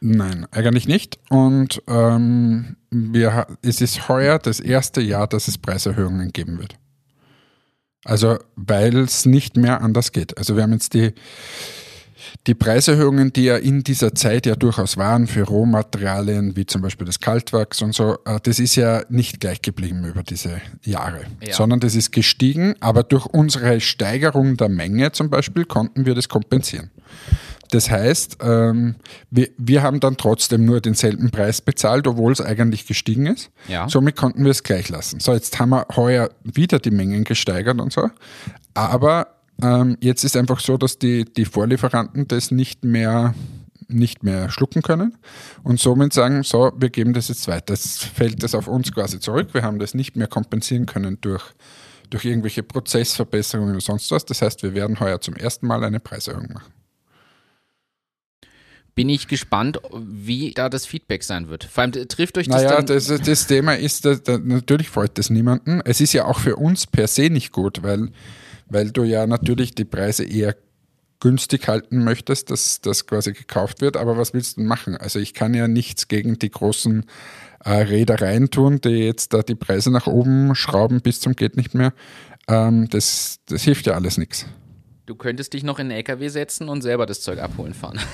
Nein, 0.00 0.46
eigentlich 0.50 0.88
nicht. 0.88 1.18
Und 1.28 1.82
ähm, 1.86 2.76
wir, 2.90 3.46
es 3.62 3.80
ist 3.80 4.08
heuer 4.08 4.38
das 4.38 4.60
erste 4.60 5.00
Jahr, 5.00 5.26
dass 5.26 5.48
es 5.48 5.58
Preiserhöhungen 5.58 6.32
geben 6.32 6.58
wird. 6.58 6.76
Also, 8.04 8.38
weil 8.56 8.96
es 8.96 9.26
nicht 9.26 9.56
mehr 9.56 9.82
anders 9.82 10.12
geht. 10.12 10.38
Also, 10.38 10.56
wir 10.56 10.62
haben 10.62 10.72
jetzt 10.72 10.94
die 10.94 11.12
die 12.46 12.54
Preiserhöhungen, 12.54 13.32
die 13.32 13.44
ja 13.44 13.56
in 13.56 13.82
dieser 13.82 14.14
Zeit 14.14 14.46
ja 14.46 14.56
durchaus 14.56 14.96
waren 14.96 15.26
für 15.26 15.42
Rohmaterialien, 15.42 16.56
wie 16.56 16.66
zum 16.66 16.82
Beispiel 16.82 17.06
das 17.06 17.20
Kaltwachs 17.20 17.82
und 17.82 17.94
so, 17.94 18.18
äh, 18.24 18.38
das 18.42 18.58
ist 18.58 18.76
ja 18.76 19.02
nicht 19.08 19.40
gleich 19.40 19.62
geblieben 19.62 20.04
über 20.04 20.22
diese 20.22 20.60
Jahre, 20.84 21.22
ja. 21.42 21.54
sondern 21.54 21.80
das 21.80 21.94
ist 21.94 22.12
gestiegen, 22.12 22.74
aber 22.80 23.02
durch 23.02 23.26
unsere 23.26 23.80
Steigerung 23.80 24.56
der 24.56 24.68
Menge 24.68 25.12
zum 25.12 25.30
Beispiel 25.30 25.64
konnten 25.64 26.06
wir 26.06 26.14
das 26.14 26.28
kompensieren. 26.28 26.90
Das 27.70 27.88
heißt, 27.88 28.38
ähm, 28.42 28.96
wir, 29.30 29.48
wir 29.56 29.82
haben 29.82 30.00
dann 30.00 30.16
trotzdem 30.16 30.64
nur 30.64 30.80
denselben 30.80 31.30
Preis 31.30 31.60
bezahlt, 31.60 32.06
obwohl 32.06 32.32
es 32.32 32.40
eigentlich 32.40 32.86
gestiegen 32.86 33.26
ist. 33.26 33.50
Ja. 33.68 33.88
Somit 33.88 34.16
konnten 34.16 34.42
wir 34.44 34.50
es 34.50 34.62
gleich 34.62 34.88
lassen. 34.88 35.20
So, 35.20 35.32
jetzt 35.32 35.58
haben 35.60 35.70
wir 35.70 35.86
heuer 35.94 36.30
wieder 36.42 36.80
die 36.80 36.90
Mengen 36.90 37.24
gesteigert 37.24 37.80
und 37.80 37.92
so. 37.92 38.10
Aber 38.74 39.28
ähm, 39.62 39.96
jetzt 40.00 40.24
ist 40.24 40.36
einfach 40.36 40.60
so, 40.60 40.76
dass 40.76 40.98
die, 40.98 41.24
die 41.24 41.44
Vorlieferanten 41.44 42.28
das 42.28 42.50
nicht 42.50 42.84
mehr 42.84 43.34
nicht 43.92 44.22
mehr 44.22 44.50
schlucken 44.50 44.82
können 44.82 45.16
und 45.64 45.80
somit 45.80 46.12
sagen, 46.12 46.44
so, 46.44 46.70
wir 46.76 46.90
geben 46.90 47.12
das 47.12 47.26
jetzt 47.26 47.48
weiter. 47.48 47.66
Das 47.66 47.98
fällt 47.98 48.42
das 48.42 48.54
auf 48.54 48.68
uns 48.68 48.92
quasi 48.92 49.18
zurück. 49.18 49.48
Wir 49.52 49.62
haben 49.62 49.80
das 49.80 49.94
nicht 49.94 50.14
mehr 50.14 50.28
kompensieren 50.28 50.86
können 50.86 51.18
durch, 51.20 51.42
durch 52.08 52.24
irgendwelche 52.24 52.62
Prozessverbesserungen 52.62 53.72
oder 53.72 53.80
sonst 53.80 54.10
was. 54.12 54.24
Das 54.24 54.42
heißt, 54.42 54.62
wir 54.62 54.74
werden 54.74 55.00
heuer 55.00 55.20
zum 55.20 55.34
ersten 55.34 55.66
Mal 55.66 55.82
eine 55.82 55.98
Preiserhöhung 55.98 56.52
machen. 56.52 56.72
bin 58.94 59.08
ich 59.08 59.28
gespannt, 59.28 59.80
wie 59.92 60.52
da 60.52 60.68
das 60.68 60.86
Feedback 60.86 61.22
sein 61.22 61.48
wird. 61.48 61.64
Vor 61.64 61.82
allem 61.82 61.92
trifft 61.92 62.36
euch 62.36 62.48
das 62.48 62.62
naja. 62.62 62.82
Das, 62.82 63.06
das 63.06 63.46
Thema 63.46 63.74
ist, 63.74 64.04
da, 64.04 64.14
da, 64.14 64.38
natürlich 64.38 64.90
freut 64.90 65.16
das 65.16 65.30
niemanden. 65.30 65.80
Es 65.84 66.00
ist 66.00 66.12
ja 66.12 66.26
auch 66.26 66.38
für 66.38 66.56
uns 66.56 66.86
per 66.86 67.06
se 67.06 67.30
nicht 67.30 67.50
gut, 67.50 67.82
weil, 67.82 68.10
weil 68.70 68.90
du 68.90 69.02
ja 69.02 69.26
natürlich 69.26 69.74
die 69.74 69.84
Preise 69.84 70.24
eher 70.24 70.56
günstig 71.20 71.68
halten 71.68 72.02
möchtest, 72.02 72.50
dass 72.50 72.80
das 72.80 73.06
quasi 73.06 73.32
gekauft 73.32 73.82
wird. 73.82 73.96
Aber 73.96 74.16
was 74.16 74.32
willst 74.32 74.56
du 74.56 74.62
machen? 74.62 74.96
Also 74.96 75.18
ich 75.18 75.34
kann 75.34 75.54
ja 75.54 75.68
nichts 75.68 76.08
gegen 76.08 76.38
die 76.38 76.50
großen 76.50 77.04
äh, 77.64 77.70
Reedereien 77.70 78.50
tun, 78.50 78.80
die 78.80 79.04
jetzt 79.04 79.34
da 79.34 79.42
die 79.42 79.54
Preise 79.54 79.90
nach 79.90 80.06
oben 80.06 80.54
schrauben 80.54 81.02
bis 81.02 81.20
zum 81.20 81.36
geht 81.36 81.56
nicht 81.56 81.74
mehr. 81.74 81.92
Ähm, 82.48 82.88
das, 82.88 83.40
das 83.46 83.62
hilft 83.62 83.86
ja 83.86 83.94
alles 83.94 84.16
nichts. 84.16 84.46
Du 85.06 85.14
könntest 85.14 85.52
dich 85.52 85.62
noch 85.62 85.78
in 85.78 85.88
den 85.88 85.98
LKW 85.98 86.28
setzen 86.28 86.68
und 86.68 86.82
selber 86.82 87.04
das 87.04 87.20
Zeug 87.20 87.40
abholen 87.40 87.74
fahren. 87.74 88.00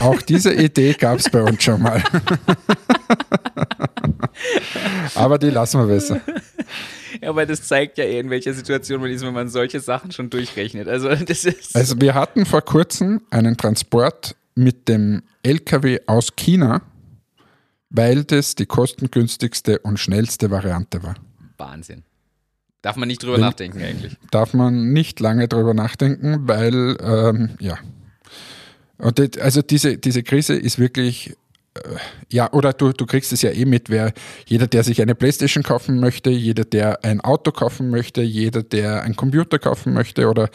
Auch 0.00 0.20
diese 0.22 0.52
Idee 0.52 0.92
gab 0.92 1.18
es 1.18 1.30
bei 1.30 1.42
uns 1.42 1.62
schon 1.62 1.82
mal. 1.82 2.02
Aber 5.14 5.38
die 5.38 5.50
lassen 5.50 5.80
wir 5.80 5.86
besser. 5.86 6.20
Ja, 7.28 7.36
weil 7.36 7.46
das 7.46 7.60
zeigt 7.60 7.98
ja 7.98 8.04
eh, 8.04 8.20
in 8.20 8.30
welcher 8.30 8.54
Situation 8.54 9.02
man 9.02 9.10
ist, 9.10 9.22
wenn 9.22 9.34
man 9.34 9.50
solche 9.50 9.80
Sachen 9.80 10.12
schon 10.12 10.30
durchrechnet. 10.30 10.88
Also, 10.88 11.14
das 11.26 11.44
ist 11.44 11.76
also 11.76 12.00
wir 12.00 12.14
hatten 12.14 12.46
vor 12.46 12.62
kurzem 12.62 13.20
einen 13.28 13.58
Transport 13.58 14.34
mit 14.54 14.88
dem 14.88 15.22
LKW 15.42 15.98
aus 16.06 16.36
China, 16.36 16.80
weil 17.90 18.24
das 18.24 18.54
die 18.54 18.64
kostengünstigste 18.64 19.78
und 19.80 20.00
schnellste 20.00 20.50
Variante 20.50 21.02
war. 21.02 21.16
Wahnsinn. 21.58 22.02
Darf 22.80 22.96
man 22.96 23.08
nicht 23.08 23.22
drüber 23.22 23.36
nachdenken 23.36 23.82
eigentlich? 23.82 24.16
Darf 24.30 24.54
man 24.54 24.94
nicht 24.94 25.20
lange 25.20 25.48
drüber 25.48 25.74
nachdenken, 25.74 26.48
weil, 26.48 26.96
ähm, 27.02 27.50
ja. 27.60 27.76
Und 28.96 29.18
das, 29.18 29.36
also 29.38 29.60
diese, 29.60 29.98
diese 29.98 30.22
Krise 30.22 30.54
ist 30.54 30.78
wirklich 30.78 31.36
ja, 32.30 32.52
oder 32.52 32.72
du, 32.72 32.92
du 32.92 33.06
kriegst 33.06 33.32
es 33.32 33.42
ja 33.42 33.50
eh 33.50 33.64
mit, 33.64 33.90
wer, 33.90 34.12
jeder, 34.46 34.66
der 34.66 34.84
sich 34.84 35.00
eine 35.00 35.14
Playstation 35.14 35.62
kaufen 35.62 36.00
möchte, 36.00 36.30
jeder, 36.30 36.64
der 36.64 37.04
ein 37.04 37.20
Auto 37.20 37.52
kaufen 37.52 37.90
möchte, 37.90 38.22
jeder, 38.22 38.62
der 38.62 39.02
einen 39.02 39.16
Computer 39.16 39.58
kaufen 39.58 39.92
möchte 39.94 40.28
oder 40.28 40.50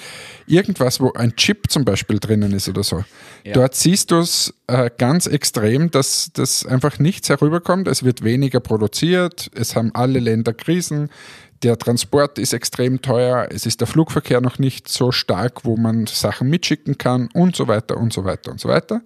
irgendwas, 0.48 1.00
wo 1.00 1.12
ein 1.14 1.36
Chip 1.36 1.70
zum 1.70 1.86
Beispiel 1.86 2.20
drinnen 2.20 2.54
ist 2.54 2.70
oder 2.70 2.84
so. 2.84 3.04
Ja. 3.44 3.54
Dort 3.54 3.76
siehst 3.76 4.12
du 4.12 4.20
es 4.20 4.54
äh, 4.68 4.90
ganz 4.98 5.28
extrem, 5.28 5.92
dass, 5.92 6.32
dass 6.34 6.66
einfach 6.66 7.00
nichts 7.00 7.30
herüberkommt. 7.30 7.88
Es 7.88 8.04
wird 8.04 8.24
weniger 8.24 8.60
produziert, 8.60 9.50
es 9.56 9.76
haben 9.76 9.92
alle 9.94 10.20
Länder 10.20 10.54
Krisen, 10.54 11.10
der 11.64 11.78
Transport 11.78 12.38
ist 12.38 12.54
extrem 12.54 13.02
teuer, 13.02 13.48
es 13.50 13.66
ist 13.66 13.80
der 13.80 13.88
Flugverkehr 13.88 14.42
noch 14.42 14.60
nicht 14.60 14.90
so 14.90 15.12
stark, 15.12 15.64
wo 15.64 15.78
man 15.78 16.08
Sachen 16.08 16.50
mitschicken 16.50 16.98
kann 16.98 17.30
und 17.34 17.56
so 17.56 17.68
weiter 17.68 17.98
und 17.98 18.12
so 18.12 18.26
weiter 18.26 18.52
und 18.52 18.60
so 18.60 18.68
weiter. 18.70 19.02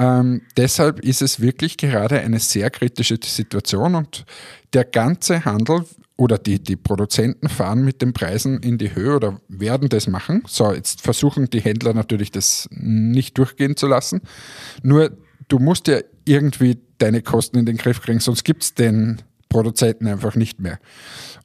Ähm, 0.00 0.40
deshalb 0.56 1.00
ist 1.00 1.20
es 1.20 1.40
wirklich 1.40 1.76
gerade 1.76 2.20
eine 2.20 2.38
sehr 2.38 2.70
kritische 2.70 3.18
Situation 3.22 3.94
und 3.94 4.24
der 4.72 4.84
ganze 4.84 5.44
Handel 5.44 5.84
oder 6.16 6.38
die, 6.38 6.58
die 6.58 6.76
Produzenten 6.76 7.50
fahren 7.50 7.84
mit 7.84 8.00
den 8.00 8.14
Preisen 8.14 8.60
in 8.60 8.78
die 8.78 8.94
Höhe 8.94 9.16
oder 9.16 9.40
werden 9.48 9.90
das 9.90 10.06
machen. 10.06 10.42
So, 10.46 10.72
jetzt 10.72 11.02
versuchen 11.02 11.50
die 11.50 11.60
Händler 11.60 11.92
natürlich 11.92 12.30
das 12.30 12.66
nicht 12.70 13.36
durchgehen 13.36 13.76
zu 13.76 13.86
lassen. 13.86 14.22
Nur 14.82 15.10
du 15.48 15.58
musst 15.58 15.86
ja 15.86 16.00
irgendwie 16.24 16.78
deine 16.96 17.20
Kosten 17.20 17.58
in 17.58 17.66
den 17.66 17.76
Griff 17.76 18.00
kriegen, 18.00 18.20
sonst 18.20 18.44
gibt 18.44 18.62
es 18.62 18.74
den 18.74 19.20
Produzenten 19.50 20.06
einfach 20.06 20.34
nicht 20.34 20.60
mehr. 20.60 20.78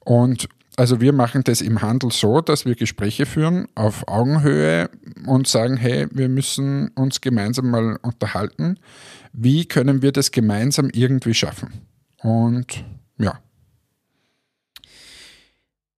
Und 0.04 0.48
also 0.76 1.00
wir 1.00 1.12
machen 1.12 1.42
das 1.42 1.62
im 1.62 1.80
Handel 1.80 2.12
so, 2.12 2.42
dass 2.42 2.66
wir 2.66 2.74
Gespräche 2.74 3.24
führen 3.24 3.66
auf 3.74 4.06
Augenhöhe 4.08 4.90
und 5.26 5.48
sagen, 5.48 5.78
hey, 5.78 6.06
wir 6.10 6.28
müssen 6.28 6.88
uns 6.88 7.22
gemeinsam 7.22 7.70
mal 7.70 7.98
unterhalten. 8.02 8.78
Wie 9.32 9.66
können 9.66 10.02
wir 10.02 10.12
das 10.12 10.30
gemeinsam 10.30 10.90
irgendwie 10.92 11.34
schaffen? 11.34 11.72
Und 12.22 12.84
ja. 13.18 13.40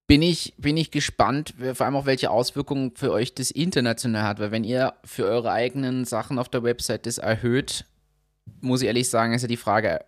Bin 0.06 0.23
ich, 0.23 0.54
bin 0.56 0.76
ich 0.76 0.90
gespannt, 0.90 1.54
vor 1.75 1.85
allem 1.85 1.97
auch 1.97 2.06
welche 2.06 2.30
Auswirkungen 2.30 2.92
für 2.94 3.12
euch 3.12 3.35
das 3.35 3.50
international 3.50 4.23
hat, 4.23 4.38
weil 4.38 4.52
wenn 4.52 4.64
ihr 4.64 4.94
für 5.04 5.25
eure 5.26 5.50
eigenen 5.50 6.04
Sachen 6.04 6.38
auf 6.38 6.49
der 6.49 6.62
Website 6.62 7.04
das 7.04 7.18
erhöht, 7.18 7.85
muss 8.61 8.83
ich 8.83 8.87
ehrlich 8.87 9.09
sagen, 9.09 9.33
ist 9.33 9.43
ja 9.43 9.49
die 9.49 9.57
Frage, 9.57 10.07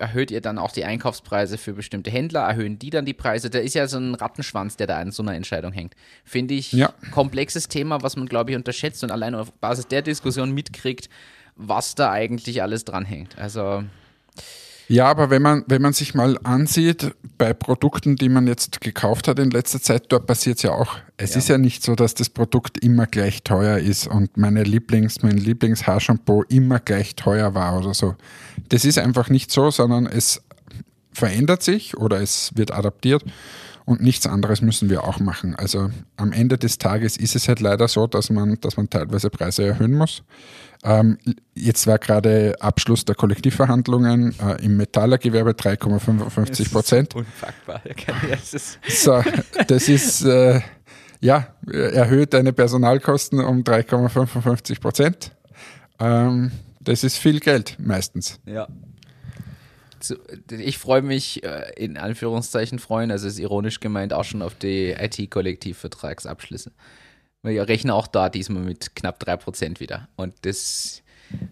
erhöht 0.00 0.30
ihr 0.30 0.40
dann 0.40 0.58
auch 0.58 0.72
die 0.72 0.84
Einkaufspreise 0.84 1.58
für 1.58 1.72
bestimmte 1.72 2.10
Händler? 2.10 2.40
Erhöhen 2.40 2.78
die 2.78 2.90
dann 2.90 3.04
die 3.04 3.14
Preise? 3.14 3.50
Da 3.50 3.58
ist 3.58 3.74
ja 3.74 3.86
so 3.88 3.98
ein 3.98 4.14
Rattenschwanz, 4.14 4.76
der 4.76 4.86
da 4.86 4.98
an 4.98 5.10
so 5.10 5.22
einer 5.22 5.34
Entscheidung 5.34 5.72
hängt. 5.72 5.94
Finde 6.24 6.54
ich 6.54 6.72
ja. 6.72 6.92
komplexes 7.10 7.68
Thema, 7.68 8.02
was 8.02 8.16
man, 8.16 8.26
glaube 8.26 8.50
ich, 8.50 8.56
unterschätzt 8.56 9.02
und 9.04 9.10
allein 9.10 9.34
auf 9.34 9.52
Basis 9.52 9.86
der 9.86 10.02
Diskussion 10.02 10.52
mitkriegt, 10.52 11.08
was 11.56 11.94
da 11.94 12.10
eigentlich 12.10 12.62
alles 12.62 12.84
dranhängt. 12.84 13.38
Also 13.38 13.84
ja, 14.88 15.06
aber 15.06 15.30
wenn 15.30 15.42
man, 15.42 15.64
wenn 15.66 15.82
man 15.82 15.92
sich 15.92 16.14
mal 16.14 16.38
ansieht, 16.44 17.14
bei 17.38 17.52
Produkten, 17.52 18.16
die 18.16 18.28
man 18.28 18.46
jetzt 18.46 18.80
gekauft 18.80 19.28
hat 19.28 19.38
in 19.38 19.50
letzter 19.50 19.80
Zeit, 19.80 20.04
dort 20.08 20.26
passiert 20.26 20.58
es 20.58 20.62
ja 20.62 20.72
auch. 20.72 20.96
Es 21.16 21.32
ja. 21.32 21.38
ist 21.38 21.48
ja 21.48 21.58
nicht 21.58 21.82
so, 21.82 21.94
dass 21.94 22.14
das 22.14 22.28
Produkt 22.28 22.78
immer 22.78 23.06
gleich 23.06 23.42
teuer 23.42 23.78
ist 23.78 24.06
und 24.06 24.36
meine 24.36 24.62
Lieblings, 24.62 25.22
mein 25.22 25.36
Lieblingshaarshampoo 25.36 26.42
immer 26.48 26.78
gleich 26.78 27.16
teuer 27.16 27.54
war 27.54 27.78
oder 27.78 27.94
so. 27.94 28.14
Das 28.68 28.84
ist 28.84 28.98
einfach 28.98 29.28
nicht 29.28 29.50
so, 29.50 29.70
sondern 29.70 30.06
es 30.06 30.42
verändert 31.12 31.62
sich 31.62 31.96
oder 31.96 32.20
es 32.20 32.52
wird 32.54 32.72
adaptiert 32.72 33.24
und 33.86 34.02
nichts 34.02 34.26
anderes 34.26 34.60
müssen 34.60 34.90
wir 34.90 35.04
auch 35.04 35.20
machen. 35.20 35.54
Also 35.54 35.90
am 36.16 36.32
Ende 36.32 36.58
des 36.58 36.76
Tages 36.76 37.16
ist 37.16 37.36
es 37.36 37.48
halt 37.48 37.60
leider 37.60 37.86
so, 37.86 38.08
dass 38.08 38.30
man, 38.30 38.60
dass 38.60 38.76
man 38.76 38.90
teilweise 38.90 39.30
Preise 39.30 39.64
erhöhen 39.64 39.92
muss. 39.92 40.24
Ähm, 40.82 41.18
jetzt 41.54 41.86
war 41.86 41.98
gerade 41.98 42.56
Abschluss 42.60 43.04
der 43.04 43.14
Kollektivverhandlungen 43.14 44.34
äh, 44.40 44.64
im 44.64 44.76
Metallergewerbe 44.76 45.52
3,55 45.52 46.72
Prozent. 46.72 47.14
Unfassbar. 47.14 47.80
so, 48.88 49.22
das 49.68 49.88
ist 49.88 50.24
äh, 50.24 50.60
ja 51.20 51.46
erhöht 51.70 52.34
deine 52.34 52.52
Personalkosten 52.52 53.40
um 53.40 53.62
3,55 53.62 54.80
Prozent. 54.80 55.32
Ähm, 56.00 56.50
das 56.80 57.04
ist 57.04 57.18
viel 57.18 57.38
Geld 57.38 57.76
meistens. 57.78 58.40
Ja. 58.46 58.66
Ich 60.50 60.78
freue 60.78 61.02
mich, 61.02 61.44
äh, 61.44 61.72
in 61.76 61.96
Anführungszeichen 61.96 62.78
freuen, 62.78 63.10
also 63.10 63.26
ist 63.26 63.38
ironisch 63.38 63.80
gemeint, 63.80 64.12
auch 64.12 64.24
schon 64.24 64.42
auf 64.42 64.54
die 64.54 64.90
IT-Kollektivvertragsabschlüsse. 64.90 66.72
Wir 67.42 67.68
rechnen 67.68 67.92
auch 67.92 68.06
da 68.06 68.28
diesmal 68.28 68.62
mit 68.62 68.96
knapp 68.96 69.22
3% 69.22 69.80
wieder. 69.80 70.08
Und 70.16 70.34
das, 70.42 71.02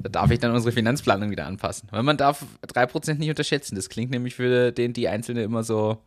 da 0.00 0.08
darf 0.08 0.30
ich 0.30 0.40
dann 0.40 0.52
unsere 0.52 0.72
Finanzplanung 0.72 1.30
wieder 1.30 1.46
anpassen. 1.46 1.88
Weil 1.92 2.02
man 2.02 2.16
darf 2.16 2.44
3% 2.66 3.14
nicht 3.14 3.30
unterschätzen. 3.30 3.76
Das 3.76 3.88
klingt 3.88 4.10
nämlich 4.10 4.34
für 4.34 4.72
den, 4.72 4.92
die 4.92 5.08
Einzelne 5.08 5.42
immer 5.42 5.62
so, 5.62 5.98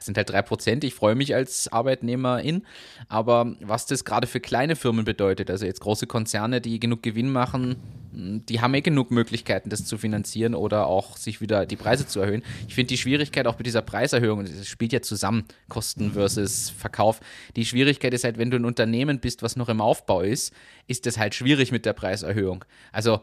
sind 0.00 0.16
halt 0.16 0.30
3%. 0.30 0.84
Ich 0.84 0.94
freue 0.94 1.14
mich 1.14 1.34
als 1.34 1.70
Arbeitnehmerin. 1.72 2.62
Aber 3.08 3.54
was 3.60 3.86
das 3.86 4.04
gerade 4.04 4.26
für 4.26 4.40
kleine 4.40 4.76
Firmen 4.76 5.04
bedeutet, 5.04 5.50
also 5.50 5.66
jetzt 5.66 5.80
große 5.80 6.06
Konzerne, 6.06 6.60
die 6.60 6.80
genug 6.80 7.02
Gewinn 7.02 7.30
machen, 7.30 7.76
die 8.12 8.60
haben 8.60 8.74
eh 8.74 8.80
genug 8.80 9.10
Möglichkeiten, 9.10 9.70
das 9.70 9.84
zu 9.84 9.98
finanzieren 9.98 10.54
oder 10.54 10.86
auch 10.86 11.16
sich 11.16 11.40
wieder 11.40 11.66
die 11.66 11.76
Preise 11.76 12.06
zu 12.06 12.20
erhöhen. 12.20 12.42
Ich 12.66 12.74
finde 12.74 12.88
die 12.88 12.98
Schwierigkeit 12.98 13.46
auch 13.46 13.58
mit 13.58 13.66
dieser 13.66 13.82
Preiserhöhung, 13.82 14.44
das 14.44 14.66
spielt 14.66 14.92
ja 14.92 15.02
zusammen, 15.02 15.44
Kosten 15.68 16.12
versus 16.12 16.70
Verkauf. 16.70 17.20
Die 17.54 17.64
Schwierigkeit 17.64 18.14
ist 18.14 18.24
halt, 18.24 18.38
wenn 18.38 18.50
du 18.50 18.56
ein 18.56 18.64
Unternehmen 18.64 19.20
bist, 19.20 19.42
was 19.42 19.56
noch 19.56 19.68
im 19.68 19.80
Aufbau 19.80 20.22
ist, 20.22 20.52
ist 20.86 21.06
das 21.06 21.18
halt 21.18 21.34
schwierig 21.34 21.70
mit 21.70 21.84
der 21.84 21.92
Preiserhöhung. 21.92 22.64
Also 22.92 23.20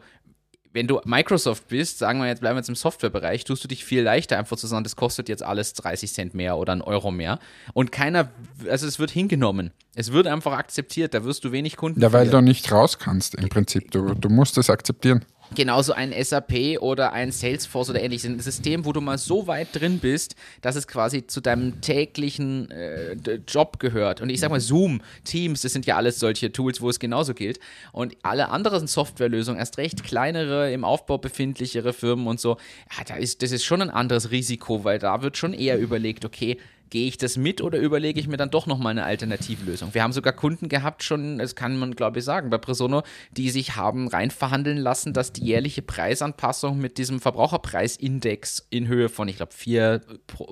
wenn 0.72 0.86
du 0.86 1.00
Microsoft 1.04 1.68
bist, 1.68 1.98
sagen 1.98 2.18
wir 2.20 2.26
jetzt, 2.26 2.40
bleiben 2.40 2.56
wir 2.56 2.60
jetzt 2.60 2.68
im 2.68 2.74
Softwarebereich, 2.74 3.44
tust 3.44 3.64
du 3.64 3.68
dich 3.68 3.84
viel 3.84 4.02
leichter 4.02 4.38
einfach 4.38 4.56
zu 4.56 4.66
sagen, 4.66 4.84
das 4.84 4.96
kostet 4.96 5.28
jetzt 5.28 5.42
alles 5.42 5.72
30 5.74 6.12
Cent 6.12 6.34
mehr 6.34 6.56
oder 6.56 6.72
einen 6.72 6.82
Euro 6.82 7.10
mehr. 7.10 7.38
Und 7.72 7.92
keiner, 7.92 8.30
also 8.68 8.86
es 8.86 8.98
wird 8.98 9.10
hingenommen. 9.10 9.72
Es 9.94 10.12
wird 10.12 10.26
einfach 10.26 10.52
akzeptiert, 10.52 11.14
da 11.14 11.24
wirst 11.24 11.44
du 11.44 11.52
wenig 11.52 11.76
Kunden. 11.76 12.00
Ja, 12.00 12.12
weil 12.12 12.28
du 12.28 12.40
nicht 12.42 12.70
raus 12.70 12.98
kannst 12.98 13.34
im 13.34 13.48
Prinzip. 13.48 13.90
Du, 13.90 14.14
du 14.14 14.28
musst 14.28 14.58
es 14.58 14.68
akzeptieren 14.68 15.24
genauso 15.54 15.92
ein 15.92 16.12
SAP 16.12 16.80
oder 16.80 17.12
ein 17.12 17.32
Salesforce 17.32 17.90
oder 17.90 18.02
ähnliches. 18.02 18.26
Ein 18.26 18.40
System, 18.40 18.84
wo 18.84 18.92
du 18.92 19.00
mal 19.00 19.18
so 19.18 19.46
weit 19.46 19.68
drin 19.72 19.98
bist, 19.98 20.34
dass 20.60 20.76
es 20.76 20.86
quasi 20.88 21.26
zu 21.26 21.40
deinem 21.40 21.80
täglichen 21.80 22.70
äh, 22.70 23.14
Job 23.46 23.78
gehört. 23.78 24.20
Und 24.20 24.30
ich 24.30 24.40
sag 24.40 24.50
mal, 24.50 24.60
Zoom, 24.60 25.00
Teams, 25.24 25.62
das 25.62 25.72
sind 25.72 25.86
ja 25.86 25.96
alles 25.96 26.18
solche 26.18 26.52
Tools, 26.52 26.80
wo 26.80 26.90
es 26.90 26.98
genauso 26.98 27.34
gilt. 27.34 27.60
Und 27.92 28.16
alle 28.22 28.48
anderen 28.48 28.86
Softwarelösungen, 28.86 29.58
erst 29.58 29.78
recht 29.78 30.04
kleinere, 30.04 30.72
im 30.72 30.84
Aufbau 30.84 31.18
befindlichere 31.18 31.92
Firmen 31.92 32.26
und 32.26 32.40
so, 32.40 32.56
ja, 32.96 33.04
da 33.04 33.16
ist, 33.16 33.42
das 33.42 33.52
ist 33.52 33.64
schon 33.64 33.82
ein 33.82 33.90
anderes 33.90 34.30
Risiko, 34.30 34.84
weil 34.84 34.98
da 34.98 35.22
wird 35.22 35.36
schon 35.36 35.52
eher 35.52 35.78
überlegt, 35.78 36.24
okay, 36.24 36.58
gehe 36.90 37.08
ich 37.08 37.18
das 37.18 37.36
mit 37.36 37.60
oder 37.60 37.78
überlege 37.78 38.20
ich 38.20 38.28
mir 38.28 38.36
dann 38.36 38.50
doch 38.50 38.66
nochmal 38.66 38.92
eine 38.92 39.04
Alternativlösung? 39.04 39.94
Wir 39.94 40.02
haben 40.02 40.12
sogar 40.12 40.32
Kunden 40.32 40.68
gehabt, 40.68 41.02
schon, 41.02 41.38
das 41.38 41.54
kann 41.54 41.76
man 41.78 41.94
glaube 41.94 42.20
ich 42.20 42.24
sagen, 42.24 42.50
bei 42.50 42.58
Presono, 42.58 43.02
die 43.32 43.50
sich 43.50 43.76
haben 43.76 44.08
reinverhandeln 44.08 44.78
lassen, 44.78 45.12
dass 45.12 45.32
die 45.32 45.44
jährliche 45.44 45.82
Preisanpassung 45.82 46.78
mit 46.78 46.98
diesem 46.98 47.20
Verbraucherpreisindex 47.20 48.66
in 48.70 48.88
Höhe 48.88 49.08
von, 49.08 49.28
ich 49.28 49.36
glaube, 49.36 49.52
vier 49.52 50.00
P 50.26 50.44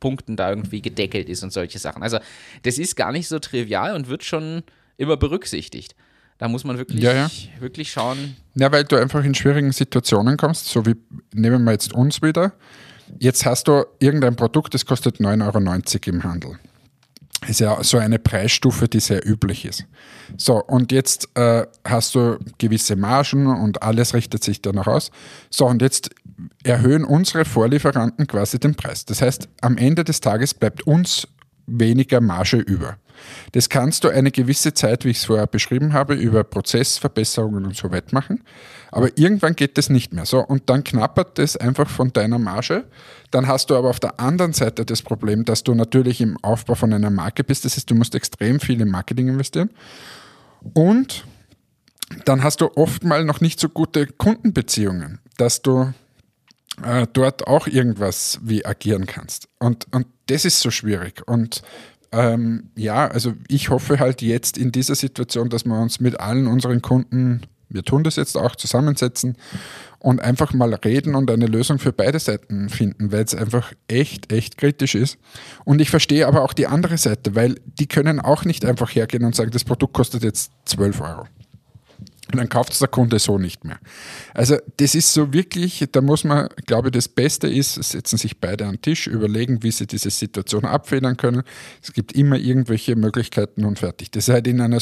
Punkten 0.00 0.36
da 0.36 0.50
irgendwie 0.50 0.82
gedeckelt 0.82 1.28
ist 1.28 1.42
und 1.42 1.52
solche 1.52 1.78
Sachen. 1.78 2.02
Also, 2.02 2.18
das 2.62 2.78
ist 2.78 2.96
gar 2.96 3.12
nicht 3.12 3.28
so 3.28 3.38
trivial 3.38 3.94
und 3.94 4.08
wird 4.08 4.24
schon 4.24 4.62
immer 4.96 5.16
berücksichtigt. 5.16 5.94
Da 6.38 6.48
muss 6.48 6.64
man 6.64 6.78
wirklich, 6.78 7.02
Ja, 7.02 7.12
ja. 7.12 7.30
wirklich 7.58 7.90
schauen. 7.90 8.36
Ja, 8.54 8.70
weil 8.70 8.84
du 8.84 8.96
einfach 8.96 9.24
in 9.24 9.34
schwierigen 9.34 9.72
Situationen 9.72 10.36
kommst, 10.36 10.66
so 10.66 10.86
wie 10.86 10.94
nehmen 11.34 11.64
wir 11.64 11.72
jetzt 11.72 11.92
uns 11.92 12.22
wieder. 12.22 12.52
Jetzt 13.18 13.44
hast 13.46 13.68
du 13.68 13.84
irgendein 13.98 14.36
Produkt, 14.36 14.74
das 14.74 14.84
kostet 14.86 15.16
9,90 15.16 15.44
Euro 15.44 16.16
im 16.16 16.24
Handel. 16.24 16.58
Ist 17.46 17.60
ja 17.60 17.82
so 17.84 17.98
eine 17.98 18.18
Preisstufe, 18.18 18.88
die 18.88 19.00
sehr 19.00 19.26
üblich 19.26 19.64
ist. 19.64 19.84
So, 20.36 20.62
und 20.62 20.90
jetzt 20.90 21.28
äh, 21.34 21.66
hast 21.84 22.14
du 22.14 22.38
gewisse 22.58 22.96
Margen 22.96 23.46
und 23.46 23.82
alles 23.82 24.12
richtet 24.12 24.42
sich 24.42 24.60
danach 24.60 24.88
aus. 24.88 25.10
So, 25.48 25.66
und 25.66 25.80
jetzt 25.80 26.10
erhöhen 26.64 27.04
unsere 27.04 27.44
Vorlieferanten 27.44 28.26
quasi 28.26 28.58
den 28.58 28.74
Preis. 28.74 29.04
Das 29.04 29.22
heißt, 29.22 29.48
am 29.60 29.76
Ende 29.76 30.04
des 30.04 30.20
Tages 30.20 30.52
bleibt 30.52 30.86
uns 30.86 31.28
weniger 31.66 32.20
Marge 32.20 32.58
über. 32.58 32.96
Das 33.52 33.68
kannst 33.68 34.04
du 34.04 34.08
eine 34.08 34.30
gewisse 34.30 34.74
Zeit, 34.74 35.04
wie 35.04 35.10
ich 35.10 35.18
es 35.18 35.24
vorher 35.24 35.46
beschrieben 35.46 35.92
habe, 35.92 36.14
über 36.14 36.44
Prozessverbesserungen 36.44 37.64
und 37.66 37.76
so 37.76 37.90
wettmachen. 37.90 38.42
Aber 38.90 39.16
irgendwann 39.16 39.54
geht 39.54 39.78
das 39.78 39.90
nicht 39.90 40.12
mehr 40.12 40.26
so 40.26 40.40
und 40.40 40.70
dann 40.70 40.84
knappert 40.84 41.38
das 41.38 41.56
einfach 41.56 41.88
von 41.88 42.12
deiner 42.12 42.38
Marge. 42.38 42.84
Dann 43.30 43.46
hast 43.46 43.70
du 43.70 43.76
aber 43.76 43.90
auf 43.90 44.00
der 44.00 44.18
anderen 44.20 44.52
Seite 44.52 44.84
das 44.84 45.02
Problem, 45.02 45.44
dass 45.44 45.62
du 45.62 45.74
natürlich 45.74 46.20
im 46.20 46.36
Aufbau 46.42 46.74
von 46.74 46.92
einer 46.92 47.10
Marke 47.10 47.44
bist. 47.44 47.64
Das 47.64 47.76
heißt, 47.76 47.90
du 47.90 47.94
musst 47.94 48.14
extrem 48.14 48.60
viel 48.60 48.80
in 48.80 48.88
Marketing 48.88 49.28
investieren. 49.28 49.70
Und 50.74 51.24
dann 52.24 52.42
hast 52.42 52.60
du 52.60 52.70
oft 52.76 53.04
mal 53.04 53.24
noch 53.24 53.40
nicht 53.40 53.60
so 53.60 53.68
gute 53.68 54.06
Kundenbeziehungen, 54.06 55.18
dass 55.36 55.60
du 55.62 55.92
äh, 56.82 57.06
dort 57.12 57.46
auch 57.46 57.66
irgendwas 57.66 58.38
wie 58.42 58.64
agieren 58.64 59.06
kannst. 59.06 59.48
Und, 59.58 59.86
und 59.92 60.06
das 60.26 60.44
ist 60.44 60.60
so 60.60 60.70
schwierig. 60.70 61.26
Und 61.26 61.62
ähm, 62.12 62.70
ja, 62.74 63.08
also 63.08 63.34
ich 63.48 63.68
hoffe 63.68 63.98
halt 63.98 64.22
jetzt 64.22 64.56
in 64.56 64.72
dieser 64.72 64.94
Situation, 64.94 65.50
dass 65.50 65.64
wir 65.64 65.78
uns 65.78 66.00
mit 66.00 66.20
allen 66.20 66.46
unseren 66.46 66.80
Kunden, 66.80 67.42
wir 67.68 67.82
tun 67.82 68.04
das 68.04 68.16
jetzt 68.16 68.36
auch, 68.36 68.56
zusammensetzen 68.56 69.36
und 69.98 70.20
einfach 70.20 70.52
mal 70.52 70.74
reden 70.74 71.14
und 71.14 71.30
eine 71.30 71.46
Lösung 71.46 71.78
für 71.78 71.92
beide 71.92 72.18
Seiten 72.18 72.68
finden, 72.68 73.12
weil 73.12 73.24
es 73.24 73.34
einfach 73.34 73.72
echt, 73.88 74.32
echt 74.32 74.56
kritisch 74.56 74.94
ist. 74.94 75.18
Und 75.64 75.80
ich 75.80 75.90
verstehe 75.90 76.26
aber 76.26 76.42
auch 76.42 76.52
die 76.52 76.66
andere 76.66 76.98
Seite, 76.98 77.34
weil 77.34 77.56
die 77.64 77.86
können 77.86 78.20
auch 78.20 78.44
nicht 78.44 78.64
einfach 78.64 78.94
hergehen 78.94 79.24
und 79.24 79.34
sagen, 79.34 79.50
das 79.50 79.64
Produkt 79.64 79.94
kostet 79.94 80.22
jetzt 80.22 80.52
12 80.66 81.00
Euro. 81.00 81.26
Und 82.30 82.36
dann 82.36 82.48
kauft 82.50 82.74
es 82.74 82.78
der 82.78 82.88
Kunde 82.88 83.18
so 83.18 83.38
nicht 83.38 83.64
mehr. 83.64 83.78
Also 84.34 84.58
das 84.76 84.94
ist 84.94 85.14
so 85.14 85.32
wirklich, 85.32 85.86
da 85.90 86.02
muss 86.02 86.24
man, 86.24 86.48
glaube 86.66 86.88
ich, 86.88 86.92
das 86.92 87.08
Beste 87.08 87.48
ist, 87.48 87.74
setzen 87.74 88.18
sich 88.18 88.38
beide 88.38 88.66
an 88.66 88.74
den 88.74 88.82
Tisch, 88.82 89.06
überlegen, 89.06 89.62
wie 89.62 89.70
sie 89.70 89.86
diese 89.86 90.10
Situation 90.10 90.66
abfedern 90.66 91.16
können. 91.16 91.42
Es 91.82 91.94
gibt 91.94 92.12
immer 92.12 92.36
irgendwelche 92.36 92.96
Möglichkeiten 92.96 93.64
und 93.64 93.78
fertig. 93.78 94.10
Das 94.10 94.28
ist 94.28 94.34
halt 94.34 94.46
in 94.46 94.60
einer 94.60 94.80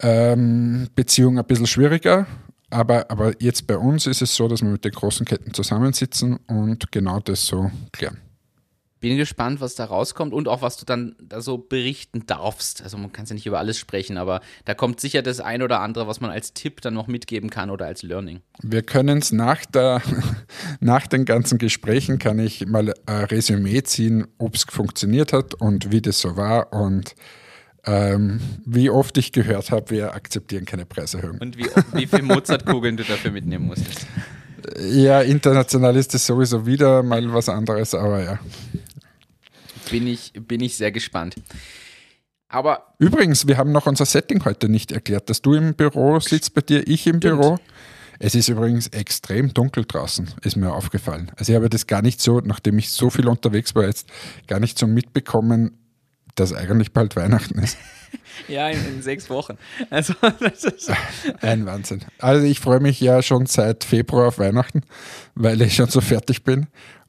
Software-Beziehung 0.00 1.38
ein 1.38 1.44
bisschen 1.44 1.66
schwieriger. 1.66 2.26
Aber, 2.70 3.10
aber 3.10 3.32
jetzt 3.40 3.66
bei 3.66 3.78
uns 3.78 4.06
ist 4.06 4.20
es 4.20 4.34
so, 4.34 4.46
dass 4.46 4.60
wir 4.60 4.68
mit 4.68 4.84
den 4.84 4.92
großen 4.92 5.24
Ketten 5.24 5.54
zusammensitzen 5.54 6.38
und 6.46 6.92
genau 6.92 7.18
das 7.20 7.46
so 7.46 7.70
klären. 7.92 8.18
Bin 9.00 9.16
gespannt, 9.16 9.60
was 9.60 9.76
da 9.76 9.84
rauskommt 9.84 10.34
und 10.34 10.48
auch 10.48 10.60
was 10.60 10.76
du 10.76 10.84
dann 10.84 11.14
da 11.22 11.40
so 11.40 11.56
berichten 11.56 12.26
darfst. 12.26 12.82
Also 12.82 12.98
man 12.98 13.12
kann 13.12 13.22
es 13.22 13.30
ja 13.30 13.34
nicht 13.34 13.46
über 13.46 13.60
alles 13.60 13.78
sprechen, 13.78 14.18
aber 14.18 14.40
da 14.64 14.74
kommt 14.74 15.00
sicher 15.00 15.22
das 15.22 15.38
ein 15.38 15.62
oder 15.62 15.80
andere, 15.80 16.08
was 16.08 16.20
man 16.20 16.30
als 16.30 16.52
Tipp 16.52 16.80
dann 16.80 16.94
noch 16.94 17.06
mitgeben 17.06 17.48
kann 17.48 17.70
oder 17.70 17.86
als 17.86 18.02
Learning. 18.02 18.40
Wir 18.60 18.82
können 18.82 19.18
es 19.18 19.30
nach, 19.30 19.64
der, 19.66 20.02
nach 20.80 21.06
den 21.06 21.24
ganzen 21.24 21.58
Gesprächen, 21.58 22.18
kann 22.18 22.40
ich 22.40 22.66
mal 22.66 22.92
ein 23.06 23.24
Resümee 23.26 23.82
ziehen, 23.84 24.26
ob 24.36 24.56
es 24.56 24.64
funktioniert 24.64 25.32
hat 25.32 25.54
und 25.54 25.92
wie 25.92 26.02
das 26.02 26.20
so 26.20 26.36
war 26.36 26.72
und 26.72 27.14
ähm, 27.88 28.40
wie 28.66 28.90
oft 28.90 29.16
ich 29.16 29.32
gehört 29.32 29.70
habe, 29.70 29.90
wir 29.90 30.14
akzeptieren 30.14 30.66
keine 30.66 30.84
Preiserhöhung. 30.84 31.38
Und 31.38 31.56
wie, 31.56 31.66
wie 31.94 32.06
viel 32.06 32.22
Mozartkugeln 32.22 32.98
du 32.98 33.02
dafür 33.02 33.30
mitnehmen 33.30 33.66
musstest. 33.66 34.06
Ja, 34.78 35.22
international 35.22 35.96
ist 35.96 36.12
das 36.12 36.26
sowieso 36.26 36.66
wieder 36.66 37.02
mal 37.02 37.32
was 37.32 37.48
anderes, 37.48 37.94
aber 37.94 38.22
ja. 38.22 38.38
Bin 39.90 40.06
ich, 40.06 40.32
bin 40.46 40.60
ich 40.60 40.76
sehr 40.76 40.92
gespannt. 40.92 41.36
Aber 42.48 42.92
Übrigens, 42.98 43.46
wir 43.46 43.56
haben 43.56 43.72
noch 43.72 43.86
unser 43.86 44.04
Setting 44.04 44.44
heute 44.44 44.68
nicht 44.68 44.92
erklärt, 44.92 45.30
dass 45.30 45.40
du 45.40 45.54
im 45.54 45.74
Büro 45.74 46.20
sitzt 46.20 46.52
bei 46.52 46.60
dir, 46.60 46.86
ich 46.86 47.06
im 47.06 47.16
Stimmt. 47.16 47.40
Büro. 47.40 47.58
Es 48.18 48.34
ist 48.34 48.48
übrigens 48.48 48.88
extrem 48.88 49.54
dunkel 49.54 49.84
draußen, 49.86 50.28
ist 50.42 50.56
mir 50.56 50.72
aufgefallen. 50.72 51.30
Also 51.36 51.52
ich 51.52 51.56
habe 51.56 51.70
das 51.70 51.86
gar 51.86 52.02
nicht 52.02 52.20
so, 52.20 52.40
nachdem 52.40 52.78
ich 52.78 52.90
so 52.90 53.10
viel 53.10 53.28
unterwegs 53.28 53.74
war 53.74 53.86
jetzt, 53.86 54.08
gar 54.48 54.58
nicht 54.58 54.76
so 54.76 54.86
mitbekommen, 54.88 55.77
dass 56.40 56.52
eigentlich 56.52 56.92
bald 56.92 57.16
Weihnachten 57.16 57.58
ist. 57.58 57.76
ja, 58.48 58.68
in, 58.68 58.84
in 58.86 59.02
sechs 59.02 59.28
Wochen. 59.30 59.58
Also, 59.90 60.14
das 60.40 60.64
ist, 60.64 60.90
Ein 61.40 61.66
Wahnsinn. 61.66 62.02
Also 62.18 62.44
ich 62.46 62.60
freue 62.60 62.80
mich 62.80 63.00
ja 63.00 63.22
schon 63.22 63.46
seit 63.46 63.84
Februar 63.84 64.28
auf 64.28 64.38
Weihnachten, 64.38 64.82
weil 65.34 65.60
ich 65.62 65.74
schon 65.74 65.88
so 65.88 66.00
fertig 66.00 66.44
bin. 66.44 66.66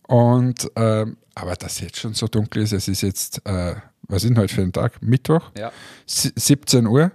Und 0.07 0.69
ähm, 0.75 1.17
aber 1.35 1.55
dass 1.55 1.79
jetzt 1.79 1.97
schon 1.97 2.13
so 2.13 2.27
dunkel 2.27 2.63
ist, 2.63 2.73
es 2.73 2.87
ist 2.87 3.01
jetzt, 3.01 3.45
äh, 3.45 3.75
was 4.07 4.23
ist 4.23 4.29
denn 4.29 4.37
heute 4.39 4.53
für 4.53 4.61
ein 4.63 4.73
Tag? 4.73 5.01
Mittwoch, 5.01 5.51
ja, 5.57 5.71
Si- 6.05 6.31
17 6.35 6.87
Uhr 6.87 7.11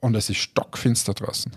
und 0.00 0.14
es 0.14 0.28
ist 0.30 0.36
stockfinster 0.36 1.14
draußen. 1.14 1.50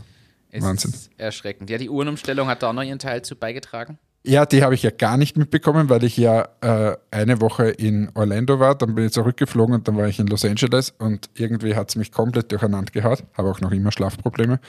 es 0.50 0.64
Wahnsinn. 0.64 0.92
ist 0.94 1.12
erschreckend. 1.18 1.70
Ja, 1.70 1.78
die 1.78 1.90
Uhrenumstellung 1.90 2.48
hat 2.48 2.64
da 2.64 2.70
auch 2.70 2.74
noch 2.74 2.82
ihren 2.84 3.00
Teil 3.00 3.22
zu 3.22 3.36
beigetragen. 3.36 4.00
Ja, 4.24 4.46
die 4.46 4.62
habe 4.62 4.76
ich 4.76 4.84
ja 4.84 4.92
gar 4.92 5.18
nicht 5.18 5.36
mitbekommen, 5.36 5.90
weil 5.90 6.04
ich 6.04 6.16
ja 6.16 6.48
äh, 6.62 6.96
eine 7.10 7.42
Woche 7.42 7.70
in 7.70 8.12
Orlando 8.14 8.60
war, 8.60 8.76
dann 8.76 8.94
bin 8.94 9.06
ich 9.06 9.14
zurückgeflogen 9.14 9.74
und 9.74 9.88
dann 9.88 9.98
war 9.98 10.08
ich 10.08 10.20
in 10.20 10.28
Los 10.28 10.46
Angeles 10.46 10.94
und 11.00 11.30
irgendwie 11.34 11.76
hat 11.76 11.90
es 11.90 11.96
mich 11.96 12.12
komplett 12.12 12.52
durcheinander 12.52 12.92
gehaut. 12.92 13.24
Habe 13.36 13.50
auch 13.50 13.62
noch 13.62 13.72
immer 13.72 13.92
Schlafprobleme. 13.92 14.60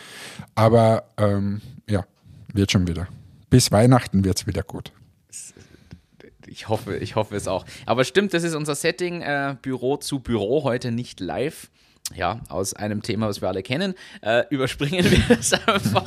Aber 0.54 1.04
ähm, 1.18 1.60
ja, 1.86 2.06
wird 2.54 2.72
schon 2.72 2.88
wieder. 2.88 3.08
Bis 3.50 3.70
Weihnachten 3.70 4.24
wird 4.24 4.40
es 4.40 4.46
wieder 4.46 4.62
gut. 4.62 4.90
Ich 6.46 6.68
hoffe, 6.68 6.96
ich 6.96 7.16
hoffe 7.16 7.36
es 7.36 7.46
auch. 7.46 7.66
Aber 7.84 8.04
stimmt, 8.04 8.32
das 8.32 8.44
ist 8.44 8.54
unser 8.54 8.74
Setting, 8.74 9.20
äh, 9.20 9.56
Büro 9.60 9.98
zu 9.98 10.20
Büro, 10.20 10.64
heute 10.64 10.92
nicht 10.92 11.20
live. 11.20 11.70
Ja, 12.14 12.40
aus 12.48 12.74
einem 12.74 13.02
Thema, 13.02 13.28
was 13.28 13.40
wir 13.40 13.48
alle 13.48 13.62
kennen, 13.62 13.94
äh, 14.22 14.44
überspringen 14.50 15.04
wir 15.10 15.36
das 15.36 15.52
einfach. 15.66 16.04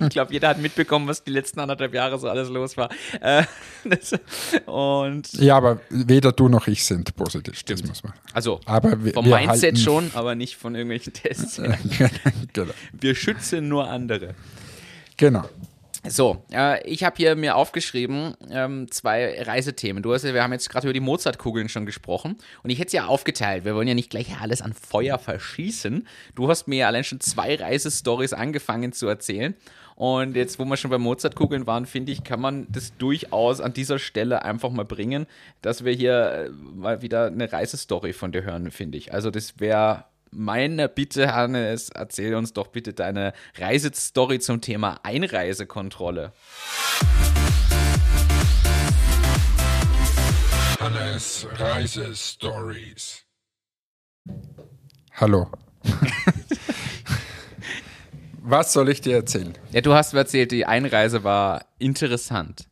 Ich 0.00 0.08
glaube, 0.08 0.32
jeder 0.32 0.48
hat 0.48 0.58
mitbekommen, 0.58 1.06
was 1.06 1.22
die 1.22 1.30
letzten 1.30 1.60
anderthalb 1.60 1.94
Jahre 1.94 2.18
so 2.18 2.28
alles 2.28 2.48
los 2.48 2.76
war. 2.76 2.90
Äh, 3.20 3.44
das, 3.84 4.14
und 4.66 5.32
Ja, 5.34 5.56
aber 5.56 5.80
weder 5.90 6.32
du 6.32 6.48
noch 6.48 6.66
ich 6.66 6.84
sind 6.84 7.14
positiv. 7.14 7.56
Stimmt. 7.58 7.82
Das 7.82 7.88
muss 7.88 8.02
man. 8.02 8.14
also 8.32 8.60
Aber 8.64 9.04
wir, 9.04 9.12
vom 9.12 9.26
wir 9.26 9.36
Mindset 9.36 9.78
schon, 9.78 10.10
aber 10.14 10.34
nicht 10.34 10.56
von 10.56 10.74
irgendwelchen 10.74 11.12
Tests. 11.12 11.60
genau. 12.52 12.72
Wir 12.92 13.14
schützen 13.14 13.68
nur 13.68 13.88
andere. 13.88 14.34
genau. 15.16 15.44
So, 16.06 16.44
äh, 16.52 16.86
ich 16.86 17.02
habe 17.02 17.16
hier 17.16 17.34
mir 17.34 17.56
aufgeschrieben 17.56 18.34
ähm, 18.50 18.90
zwei 18.90 19.42
Reisethemen. 19.42 20.02
Du 20.02 20.12
hast, 20.12 20.24
wir 20.24 20.42
haben 20.42 20.52
jetzt 20.52 20.68
gerade 20.68 20.86
über 20.86 20.92
die 20.92 21.00
Mozartkugeln 21.00 21.70
schon 21.70 21.86
gesprochen 21.86 22.36
und 22.62 22.68
ich 22.68 22.78
hätte 22.78 22.88
es 22.88 22.92
ja 22.92 23.06
aufgeteilt. 23.06 23.64
Wir 23.64 23.74
wollen 23.74 23.88
ja 23.88 23.94
nicht 23.94 24.10
gleich 24.10 24.38
alles 24.38 24.60
an 24.60 24.74
Feuer 24.74 25.18
verschießen. 25.18 26.06
Du 26.34 26.48
hast 26.50 26.68
mir 26.68 26.80
ja 26.80 26.86
allein 26.88 27.04
schon 27.04 27.20
zwei 27.20 27.54
Reisestories 27.54 28.34
angefangen 28.34 28.92
zu 28.92 29.08
erzählen. 29.08 29.54
Und 29.96 30.36
jetzt, 30.36 30.58
wo 30.58 30.64
wir 30.66 30.76
schon 30.76 30.90
bei 30.90 30.98
Mozartkugeln 30.98 31.66
waren, 31.66 31.86
finde 31.86 32.12
ich, 32.12 32.22
kann 32.22 32.40
man 32.40 32.66
das 32.68 32.96
durchaus 32.98 33.60
an 33.62 33.72
dieser 33.72 33.98
Stelle 33.98 34.44
einfach 34.44 34.70
mal 34.70 34.84
bringen, 34.84 35.26
dass 35.62 35.84
wir 35.84 35.92
hier 35.92 36.32
äh, 36.32 36.50
mal 36.50 37.00
wieder 37.00 37.28
eine 37.28 37.50
Reisestory 37.50 38.12
von 38.12 38.30
dir 38.30 38.42
hören, 38.42 38.70
finde 38.70 38.98
ich. 38.98 39.14
Also 39.14 39.30
das 39.30 39.58
wäre 39.58 40.04
meine 40.34 40.88
Bitte, 40.88 41.34
Hannes, 41.34 41.90
erzähl 41.90 42.34
uns 42.34 42.52
doch 42.52 42.68
bitte 42.68 42.92
deine 42.92 43.32
Reisestory 43.56 44.40
zum 44.40 44.60
Thema 44.60 45.00
Einreisekontrolle. 45.02 46.32
Hannes 50.80 51.46
Reisestories. 51.52 53.24
Hallo. 55.12 55.50
Was 58.42 58.72
soll 58.72 58.90
ich 58.90 59.00
dir 59.00 59.16
erzählen? 59.16 59.54
Ja, 59.70 59.80
du 59.80 59.94
hast 59.94 60.12
mir 60.12 60.20
erzählt, 60.20 60.52
die 60.52 60.66
Einreise 60.66 61.24
war 61.24 61.64
interessant. 61.78 62.66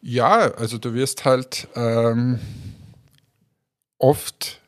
Ja, 0.00 0.52
also 0.52 0.78
du 0.78 0.94
wirst 0.94 1.24
halt 1.24 1.68
ähm, 1.76 2.40
oft 3.98 4.60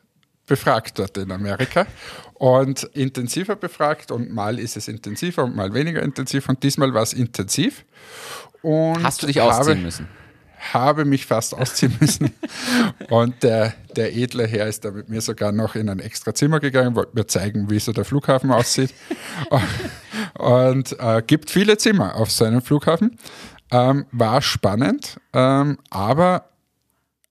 befragt 0.49 0.99
dort 0.99 1.17
in 1.17 1.31
Amerika 1.31 1.87
und 2.33 2.83
intensiver 2.93 3.55
befragt 3.55 4.11
und 4.11 4.33
mal 4.33 4.59
ist 4.59 4.75
es 4.75 4.89
intensiver 4.89 5.45
und 5.45 5.55
mal 5.55 5.73
weniger 5.73 6.03
intensiv 6.03 6.49
und 6.49 6.61
diesmal 6.63 6.93
war 6.93 7.03
es 7.03 7.13
intensiv. 7.13 7.85
Und 8.61 9.03
Hast 9.03 9.23
du 9.23 9.27
dich 9.27 9.39
habe, 9.39 9.53
ausziehen 9.53 9.83
müssen? 9.83 10.07
habe 10.73 11.05
mich 11.05 11.25
fast 11.25 11.53
ausziehen 11.55 11.95
müssen. 11.99 12.33
Und 13.09 13.43
der, 13.43 13.73
der 13.95 14.15
edle 14.15 14.45
Herr 14.45 14.67
ist 14.67 14.83
da 14.85 14.91
mit 14.91 15.09
mir 15.09 15.21
sogar 15.21 15.51
noch 15.51 15.75
in 15.75 15.89
ein 15.89 15.99
extra 15.99 16.33
Zimmer 16.33 16.59
gegangen, 16.59 16.95
wollte 16.95 17.15
mir 17.15 17.27
zeigen, 17.27 17.69
wie 17.69 17.79
so 17.79 17.93
der 17.93 18.05
Flughafen 18.05 18.51
aussieht. 18.51 18.93
Und 20.37 20.99
äh, 20.99 21.23
gibt 21.25 21.49
viele 21.49 21.77
Zimmer 21.77 22.15
auf 22.15 22.31
so 22.31 22.45
einem 22.45 22.61
Flughafen. 22.61 23.17
Ähm, 23.71 24.05
war 24.11 24.41
spannend, 24.41 25.19
ähm, 25.31 25.77
aber 25.89 26.48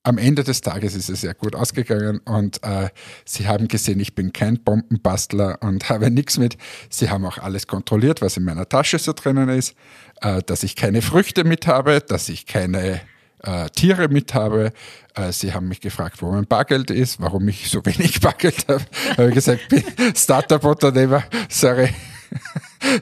am 0.05 0.19
Ende 0.19 0.45
des 0.45 0.61
Tages 0.61 0.95
ist 0.95 1.11
es 1.11 1.21
sehr 1.21 1.35
gut 1.35 1.55
ausgegangen 1.55 2.19
und 2.25 2.63
äh, 2.63 2.89
sie 3.25 3.47
haben 3.47 3.69
gesehen, 3.69 4.01
ich 4.01 4.15
bin 4.15 4.33
kein 4.33 4.63
Bombenbastler 4.63 5.59
und 5.61 5.89
habe 5.91 6.11
nichts 6.11 6.39
mit. 6.39 6.57
Sie 6.89 7.11
haben 7.11 7.25
auch 7.27 7.39
alles 7.39 7.67
kontrolliert, 7.67 8.23
was 8.23 8.37
in 8.37 8.45
meiner 8.45 8.69
Tasche 8.69 8.99
so 8.99 9.13
drinnen 9.13 9.49
ist, 9.49 9.75
äh, 10.23 10.43
dass 10.43 10.63
ich 10.63 10.77
keine 10.77 11.03
Früchte 11.03 11.45
mit 11.45 11.67
habe, 11.67 12.01
dass 12.01 12.29
ich 12.29 12.47
keine 12.47 13.01
äh, 13.43 13.69
Tiere 13.71 14.09
mit 14.09 14.35
habe. 14.35 14.73
Äh, 15.15 15.33
sie 15.33 15.53
haben 15.53 15.69
mich 15.69 15.81
gefragt, 15.81 16.23
wo 16.23 16.31
mein 16.31 16.47
Bargeld 16.47 16.91
ist, 16.91 17.21
warum 17.21 17.47
ich 17.49 17.69
so 17.69 17.85
wenig 17.85 18.21
Bargeld 18.23 18.67
habe. 18.69 18.85
habe 19.17 19.31
gesagt, 19.31 19.69
bin 19.69 19.85
Startup-Unternehmer, 20.15 21.25
sorry. 21.49 21.91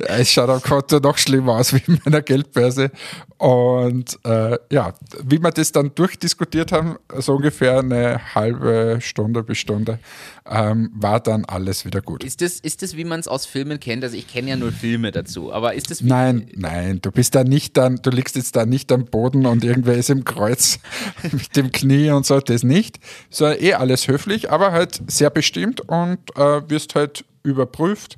Es 0.08 0.30
schaut 0.30 0.48
am 0.48 0.62
Konto 0.62 0.98
noch 0.98 1.18
schlimmer 1.18 1.54
aus 1.54 1.72
wie 1.72 1.82
in 1.86 2.00
meiner 2.04 2.22
Geldbörse. 2.22 2.90
Und 3.38 4.18
äh, 4.24 4.56
ja, 4.70 4.94
wie 5.22 5.38
wir 5.38 5.50
das 5.50 5.70
dann 5.72 5.94
durchdiskutiert 5.94 6.72
haben, 6.72 6.96
so 7.18 7.34
ungefähr 7.34 7.80
eine 7.80 8.34
halbe 8.34 8.98
Stunde 9.02 9.42
bis 9.42 9.58
Stunde, 9.58 9.98
ähm, 10.48 10.90
war 10.94 11.20
dann 11.20 11.44
alles 11.44 11.84
wieder 11.84 12.00
gut. 12.00 12.24
Ist 12.24 12.40
das, 12.40 12.60
ist 12.60 12.82
das 12.82 12.96
wie 12.96 13.04
man 13.04 13.20
es 13.20 13.28
aus 13.28 13.44
Filmen 13.44 13.78
kennt? 13.78 14.04
Also 14.04 14.16
ich 14.16 14.26
kenne 14.26 14.50
ja 14.50 14.56
nur 14.56 14.72
Filme 14.72 15.12
dazu, 15.12 15.52
aber 15.52 15.74
ist 15.74 15.90
das 15.90 16.02
wie 16.02 16.08
Nein, 16.08 16.48
nein, 16.54 17.00
du 17.02 17.10
bist 17.10 17.34
da 17.34 17.44
nicht 17.44 17.76
dann, 17.76 17.96
du 17.96 18.10
liegst 18.10 18.36
jetzt 18.36 18.56
da 18.56 18.64
nicht 18.64 18.90
am 18.90 19.04
Boden 19.04 19.44
und 19.44 19.64
irgendwer 19.64 19.96
ist 19.96 20.08
im 20.08 20.24
Kreuz 20.24 20.78
mit 21.22 21.56
dem 21.56 21.72
Knie 21.72 22.10
und 22.10 22.24
so, 22.24 22.40
das 22.40 22.62
nicht. 22.62 22.98
So 23.28 23.46
eh 23.46 23.74
alles 23.74 24.08
höflich, 24.08 24.50
aber 24.50 24.72
halt 24.72 25.02
sehr 25.08 25.30
bestimmt 25.30 25.82
und 25.82 26.18
äh, 26.36 26.68
wirst 26.70 26.94
halt 26.94 27.24
überprüft. 27.42 28.16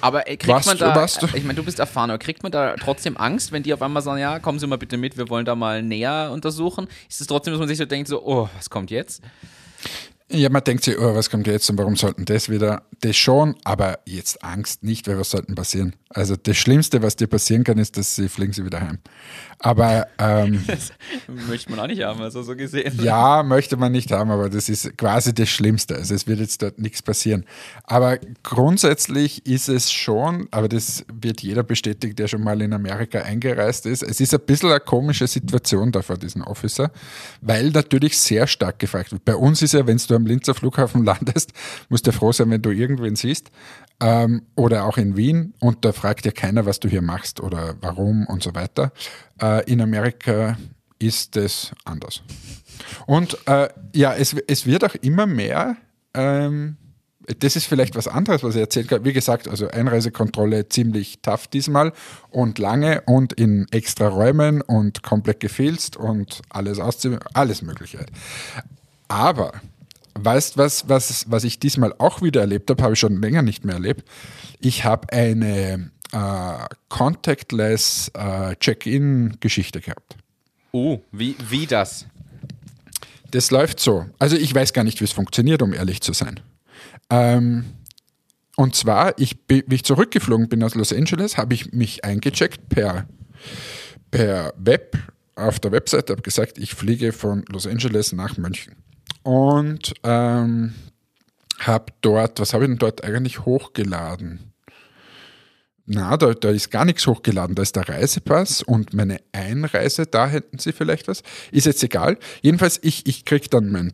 Aber 0.00 0.26
äh, 0.28 0.36
kriegt 0.36 0.48
Was- 0.48 0.66
man 0.66 0.78
da, 0.78 0.94
was- 0.94 1.18
ich 1.34 1.42
meine, 1.44 1.54
du 1.54 1.64
bist 1.64 1.78
erfahren, 1.78 2.10
aber 2.10 2.18
kriegt 2.18 2.42
man 2.42 2.52
da 2.52 2.74
trotzdem 2.76 3.16
Angst, 3.16 3.52
wenn 3.52 3.62
die 3.62 3.72
auf 3.74 3.82
einmal 3.82 4.02
sagen, 4.02 4.20
ja, 4.20 4.38
kommen 4.38 4.58
Sie 4.58 4.66
mal 4.66 4.78
bitte 4.78 4.96
mit, 4.96 5.16
wir 5.18 5.28
wollen 5.28 5.44
da 5.44 5.54
mal 5.54 5.82
näher 5.82 6.30
untersuchen? 6.32 6.88
Ist 7.08 7.20
es 7.20 7.26
trotzdem, 7.26 7.52
dass 7.52 7.58
man 7.58 7.68
sich 7.68 7.78
so 7.78 7.84
denkt, 7.84 8.08
so, 8.08 8.22
oh, 8.24 8.48
was 8.56 8.70
kommt 8.70 8.90
jetzt? 8.90 9.22
Ja, 10.32 10.48
man 10.48 10.62
denkt 10.62 10.84
sich, 10.84 10.96
oh, 10.96 11.14
was 11.14 11.28
kommt 11.28 11.48
jetzt 11.48 11.68
und 11.70 11.78
warum 11.78 11.96
sollten 11.96 12.24
das 12.24 12.48
wieder? 12.48 12.82
Das 13.00 13.16
schon, 13.16 13.56
aber 13.64 13.98
jetzt 14.06 14.44
Angst 14.44 14.84
nicht, 14.84 15.08
weil 15.08 15.18
was 15.18 15.30
sollten 15.30 15.56
passieren? 15.56 15.96
Also 16.08 16.36
das 16.36 16.56
Schlimmste, 16.56 17.02
was 17.02 17.16
dir 17.16 17.26
passieren 17.26 17.64
kann, 17.64 17.78
ist, 17.78 17.96
dass 17.96 18.14
sie 18.14 18.28
fliegen 18.28 18.52
sie 18.52 18.64
wieder 18.64 18.80
heim. 18.80 18.98
Aber 19.58 20.06
ähm, 20.18 20.64
Das 20.68 20.92
möchte 21.48 21.70
man 21.70 21.80
auch 21.80 21.86
nicht 21.86 22.02
haben, 22.02 22.20
also 22.20 22.42
so 22.42 22.56
gesehen. 22.56 22.98
ja, 23.02 23.42
möchte 23.42 23.76
man 23.76 23.92
nicht 23.92 24.10
haben, 24.10 24.30
aber 24.30 24.48
das 24.48 24.68
ist 24.68 24.96
quasi 24.96 25.34
das 25.34 25.48
Schlimmste. 25.48 25.96
Also 25.96 26.14
es 26.14 26.26
wird 26.26 26.40
jetzt 26.40 26.62
dort 26.62 26.78
nichts 26.78 27.02
passieren. 27.02 27.44
Aber 27.84 28.18
grundsätzlich 28.42 29.46
ist 29.46 29.68
es 29.68 29.92
schon, 29.92 30.48
aber 30.50 30.68
das 30.68 31.04
wird 31.12 31.42
jeder 31.42 31.62
bestätigt, 31.62 32.18
der 32.18 32.28
schon 32.28 32.42
mal 32.42 32.60
in 32.62 32.72
Amerika 32.72 33.20
eingereist 33.20 33.86
ist. 33.86 34.02
Es 34.02 34.20
ist 34.20 34.32
ein 34.32 34.40
bisschen 34.40 34.70
eine 34.70 34.80
komische 34.80 35.26
Situation 35.26 35.92
da 35.92 36.02
vor 36.02 36.18
diesem 36.18 36.42
Officer, 36.42 36.90
weil 37.40 37.70
natürlich 37.70 38.18
sehr 38.18 38.46
stark 38.46 38.78
gefragt 38.78 39.12
wird. 39.12 39.24
Bei 39.24 39.36
uns 39.36 39.62
ist 39.62 39.74
ja, 39.74 39.86
wenn 39.86 39.98
du 39.98 40.19
am 40.20 40.26
Linzer 40.26 40.54
Flughafen 40.54 41.04
landest, 41.04 41.52
musst 41.88 42.06
du 42.06 42.12
froh 42.12 42.32
sein, 42.32 42.50
wenn 42.50 42.62
du 42.62 42.70
irgendwen 42.70 43.16
siehst. 43.16 43.50
Ähm, 44.00 44.42
oder 44.54 44.84
auch 44.84 44.96
in 44.96 45.16
Wien 45.16 45.54
und 45.60 45.84
da 45.84 45.92
fragt 45.92 46.24
ja 46.24 46.32
keiner, 46.32 46.64
was 46.64 46.80
du 46.80 46.88
hier 46.88 47.02
machst 47.02 47.40
oder 47.40 47.74
warum 47.80 48.26
und 48.26 48.42
so 48.42 48.54
weiter. 48.54 48.92
Äh, 49.40 49.70
in 49.70 49.80
Amerika 49.80 50.56
ist 50.98 51.36
es 51.36 51.72
anders. 51.84 52.22
Und 53.06 53.36
äh, 53.46 53.68
ja, 53.94 54.14
es, 54.14 54.34
es 54.46 54.66
wird 54.66 54.84
auch 54.84 54.94
immer 55.02 55.26
mehr, 55.26 55.76
ähm, 56.14 56.76
das 57.38 57.56
ist 57.56 57.66
vielleicht 57.66 57.94
was 57.94 58.08
anderes, 58.08 58.42
was 58.42 58.54
ich 58.54 58.60
erzählt 58.60 58.90
habe. 58.90 59.04
Wie 59.04 59.12
gesagt, 59.12 59.46
also 59.46 59.68
Einreisekontrolle 59.68 60.68
ziemlich 60.68 61.20
tough 61.22 61.46
diesmal 61.46 61.92
und 62.30 62.58
lange 62.58 63.02
und 63.02 63.32
in 63.32 63.66
extra 63.70 64.08
Räumen 64.08 64.62
und 64.62 65.02
komplett 65.02 65.40
gefilzt 65.40 65.96
und 65.96 66.40
alles 66.48 66.80
alles 66.80 67.62
Mögliche. 67.62 68.06
Aber 69.08 69.52
weißt 70.14 70.56
was, 70.56 70.88
was, 70.88 71.30
was 71.30 71.44
ich 71.44 71.58
diesmal 71.58 71.94
auch 71.98 72.22
wieder 72.22 72.40
erlebt 72.40 72.70
habe, 72.70 72.82
habe 72.82 72.94
ich 72.94 72.98
schon 73.00 73.20
länger 73.20 73.42
nicht 73.42 73.64
mehr 73.64 73.76
erlebt. 73.76 74.08
Ich 74.60 74.84
habe 74.84 75.12
eine 75.12 75.90
äh, 76.12 76.74
contactless 76.88 78.10
äh, 78.14 78.56
Check-in-Geschichte 78.56 79.80
gehabt. 79.80 80.16
Oh, 80.72 81.00
wie, 81.12 81.36
wie 81.48 81.66
das? 81.66 82.06
Das 83.30 83.50
läuft 83.50 83.80
so. 83.80 84.06
Also 84.18 84.36
ich 84.36 84.54
weiß 84.54 84.72
gar 84.72 84.84
nicht, 84.84 85.00
wie 85.00 85.04
es 85.04 85.12
funktioniert, 85.12 85.62
um 85.62 85.72
ehrlich 85.72 86.00
zu 86.00 86.12
sein. 86.12 86.40
Ähm, 87.10 87.64
und 88.56 88.74
zwar, 88.74 89.18
ich, 89.18 89.36
wie 89.48 89.64
ich 89.70 89.84
zurückgeflogen 89.84 90.48
bin 90.48 90.62
aus 90.62 90.74
Los 90.74 90.92
Angeles, 90.92 91.38
habe 91.38 91.54
ich 91.54 91.72
mich 91.72 92.04
eingecheckt 92.04 92.68
per, 92.68 93.06
per 94.10 94.52
Web 94.56 94.98
auf 95.34 95.58
der 95.60 95.72
Webseite, 95.72 96.12
habe 96.12 96.22
gesagt, 96.22 96.58
ich 96.58 96.74
fliege 96.74 97.12
von 97.12 97.44
Los 97.48 97.66
Angeles 97.66 98.12
nach 98.12 98.36
München. 98.36 98.76
Und 99.22 99.94
ähm, 100.02 100.74
habe 101.60 101.92
dort, 102.00 102.40
was 102.40 102.54
habe 102.54 102.64
ich 102.64 102.70
denn 102.70 102.78
dort 102.78 103.04
eigentlich 103.04 103.44
hochgeladen? 103.44 104.50
Na, 105.92 106.16
da, 106.16 106.34
da 106.34 106.50
ist 106.50 106.70
gar 106.70 106.84
nichts 106.84 107.06
hochgeladen. 107.06 107.56
Da 107.56 107.62
ist 107.62 107.74
der 107.74 107.88
Reisepass 107.88 108.62
und 108.62 108.94
meine 108.94 109.20
Einreise, 109.32 110.06
da 110.06 110.28
hätten 110.28 110.58
sie 110.58 110.72
vielleicht 110.72 111.08
was. 111.08 111.22
Ist 111.50 111.66
jetzt 111.66 111.82
egal. 111.82 112.16
Jedenfalls, 112.42 112.78
ich, 112.82 113.06
ich 113.06 113.24
kriege 113.24 113.48
dann 113.48 113.72
mein 113.72 113.92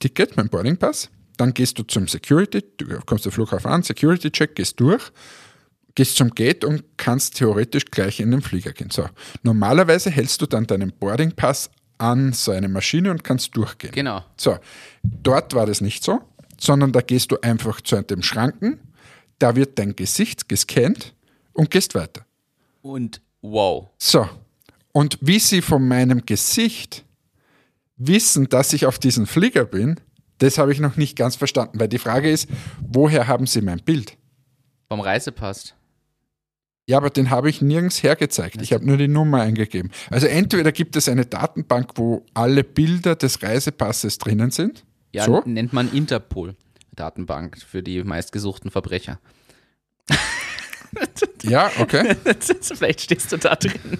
Ticket, 0.00 0.36
mein 0.36 0.48
Boardingpass. 0.48 1.08
Dann 1.36 1.54
gehst 1.54 1.78
du 1.78 1.84
zum 1.84 2.08
Security, 2.08 2.64
du 2.78 2.98
kommst 3.06 3.26
der 3.26 3.32
Flughafen 3.32 3.70
an, 3.70 3.82
Security-Check, 3.82 4.56
gehst 4.56 4.80
durch, 4.80 5.12
gehst 5.94 6.16
zum 6.16 6.30
Gate 6.30 6.64
und 6.64 6.82
kannst 6.96 7.36
theoretisch 7.36 7.84
gleich 7.86 8.20
in 8.20 8.30
den 8.30 8.40
Flieger 8.40 8.72
gehen. 8.72 8.90
So, 8.90 9.08
normalerweise 9.42 10.10
hältst 10.10 10.42
du 10.42 10.46
dann 10.46 10.66
deinen 10.66 10.92
Boardingpass 10.92 11.70
an 11.98 12.32
so 12.32 12.52
eine 12.52 12.68
Maschine 12.68 13.10
und 13.10 13.24
kannst 13.24 13.56
durchgehen. 13.56 13.92
Genau. 13.92 14.24
So, 14.36 14.58
dort 15.02 15.54
war 15.54 15.66
das 15.66 15.80
nicht 15.80 16.04
so, 16.04 16.20
sondern 16.58 16.92
da 16.92 17.00
gehst 17.00 17.32
du 17.32 17.38
einfach 17.40 17.80
zu 17.80 18.00
dem 18.02 18.22
Schranken, 18.22 18.80
da 19.38 19.56
wird 19.56 19.78
dein 19.78 19.96
Gesicht 19.96 20.48
gescannt 20.48 21.14
und 21.52 21.70
gehst 21.70 21.94
weiter. 21.94 22.24
Und 22.82 23.20
wow. 23.42 23.88
So, 23.98 24.28
und 24.92 25.18
wie 25.20 25.38
sie 25.38 25.60
von 25.60 25.86
meinem 25.86 26.24
Gesicht 26.24 27.04
wissen, 27.98 28.48
dass 28.48 28.72
ich 28.72 28.86
auf 28.86 28.98
diesem 28.98 29.26
Flieger 29.26 29.66
bin, 29.66 30.00
das 30.38 30.58
habe 30.58 30.72
ich 30.72 30.80
noch 30.80 30.96
nicht 30.96 31.16
ganz 31.16 31.36
verstanden, 31.36 31.78
weil 31.80 31.88
die 31.88 31.98
Frage 31.98 32.30
ist, 32.30 32.48
woher 32.80 33.26
haben 33.26 33.46
sie 33.46 33.60
mein 33.60 33.82
Bild? 33.82 34.16
Vom 34.88 35.00
Reisepass. 35.00 35.75
Ja, 36.88 36.98
aber 36.98 37.10
den 37.10 37.30
habe 37.30 37.50
ich 37.50 37.60
nirgends 37.60 38.02
hergezeigt. 38.02 38.62
Ich 38.62 38.72
habe 38.72 38.86
nur 38.86 38.96
die 38.96 39.08
Nummer 39.08 39.40
eingegeben. 39.40 39.90
Also 40.08 40.28
entweder 40.28 40.70
gibt 40.70 40.94
es 40.94 41.08
eine 41.08 41.26
Datenbank, 41.26 41.92
wo 41.96 42.24
alle 42.32 42.62
Bilder 42.62 43.16
des 43.16 43.42
Reisepasses 43.42 44.18
drinnen 44.18 44.52
sind. 44.52 44.84
Ja, 45.12 45.24
so. 45.24 45.42
nennt 45.44 45.72
man 45.72 45.92
Interpol-Datenbank 45.92 47.58
für 47.58 47.82
die 47.82 48.04
meistgesuchten 48.04 48.70
Verbrecher. 48.70 49.18
Ja, 51.42 51.70
okay. 51.78 52.16
Vielleicht 52.60 53.02
stehst 53.02 53.30
du 53.30 53.36
da 53.36 53.54
drin. 53.54 53.98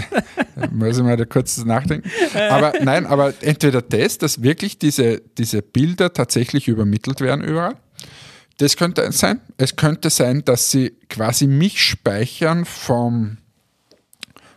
Muss 0.72 0.98
ich 0.98 1.02
mal 1.02 1.16
da 1.16 1.24
kurz 1.24 1.64
nachdenken. 1.64 2.10
Aber 2.34 2.74
nein, 2.82 3.06
aber 3.06 3.32
entweder 3.40 3.80
das, 3.80 4.18
dass 4.18 4.42
wirklich 4.42 4.78
diese, 4.78 5.22
diese 5.38 5.62
Bilder 5.62 6.12
tatsächlich 6.12 6.68
übermittelt 6.68 7.20
werden 7.20 7.42
überall. 7.42 7.76
Das 8.58 8.76
könnte 8.76 9.04
eins 9.04 9.18
sein. 9.18 9.40
Es 9.58 9.76
könnte 9.76 10.10
sein, 10.10 10.44
dass 10.44 10.70
sie 10.70 10.90
quasi 11.08 11.46
mich 11.46 11.82
speichern 11.82 12.64
vom, 12.64 13.38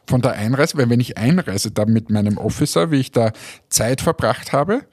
von 0.07 0.21
der 0.21 0.33
Einreise, 0.33 0.77
weil 0.77 0.89
wenn 0.89 1.01
ich 1.01 1.17
einreise, 1.17 1.71
dann 1.71 1.91
mit 1.91 2.09
meinem 2.09 2.37
Officer, 2.37 2.91
wie 2.91 2.99
ich 2.99 3.11
da 3.11 3.31
Zeit 3.69 4.01
verbracht 4.01 4.53
habe, 4.53 4.85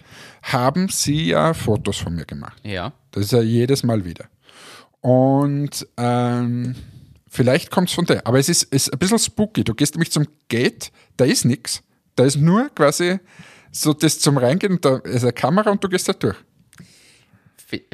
haben 0.42 0.88
sie 0.88 1.26
ja 1.26 1.54
Fotos 1.54 1.98
von 1.98 2.14
mir 2.14 2.24
gemacht. 2.24 2.60
Ja. 2.64 2.92
Das 3.12 3.24
ist 3.24 3.32
ja 3.32 3.42
jedes 3.42 3.82
Mal 3.82 4.04
wieder. 4.04 4.26
Und 5.00 5.86
ähm, 5.96 6.74
vielleicht 7.28 7.70
kommt 7.70 7.88
es 7.88 7.94
von 7.94 8.06
der. 8.06 8.26
Aber 8.26 8.38
es 8.38 8.48
ist, 8.48 8.64
ist 8.64 8.92
ein 8.92 8.98
bisschen 8.98 9.18
spooky. 9.18 9.62
Du 9.62 9.74
gehst 9.74 9.94
nämlich 9.94 10.10
zum 10.10 10.26
Gate, 10.48 10.90
da 11.16 11.24
ist 11.24 11.44
nichts. 11.44 11.82
Da 12.16 12.24
ist 12.24 12.36
nur 12.36 12.70
quasi 12.74 13.20
so 13.70 13.92
das 13.92 14.18
zum 14.18 14.38
Reingehen, 14.38 14.74
und 14.74 14.84
da 14.84 14.96
ist 14.96 15.22
eine 15.22 15.32
Kamera 15.32 15.70
und 15.70 15.84
du 15.84 15.88
gehst 15.88 16.08
da 16.08 16.12
durch. 16.12 16.36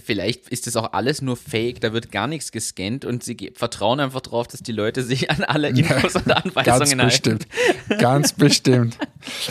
Vielleicht 0.05 0.49
ist 0.51 0.67
das 0.67 0.77
auch 0.77 0.93
alles 0.93 1.23
nur 1.23 1.37
Fake, 1.37 1.81
da 1.81 1.95
wird 1.95 2.13
gar 2.13 2.27
nichts 2.27 2.53
gescannt 2.53 3.07
und 3.07 3.25
sie 3.25 3.53
vertrauen 3.55 4.01
einfach 4.01 4.21
darauf, 4.21 4.47
dass 4.47 4.63
die 4.63 4.73
Leute 4.73 5.03
sich 5.03 5.31
an 5.31 5.45
alle 5.45 5.69
Infos 5.69 6.15
und 6.15 6.27
Ganz 6.27 6.45
Anweisungen 6.47 7.01
halten. 7.01 7.07
bestimmt. 7.07 7.47
Ganz 7.99 8.35
bestimmt. 8.35 8.99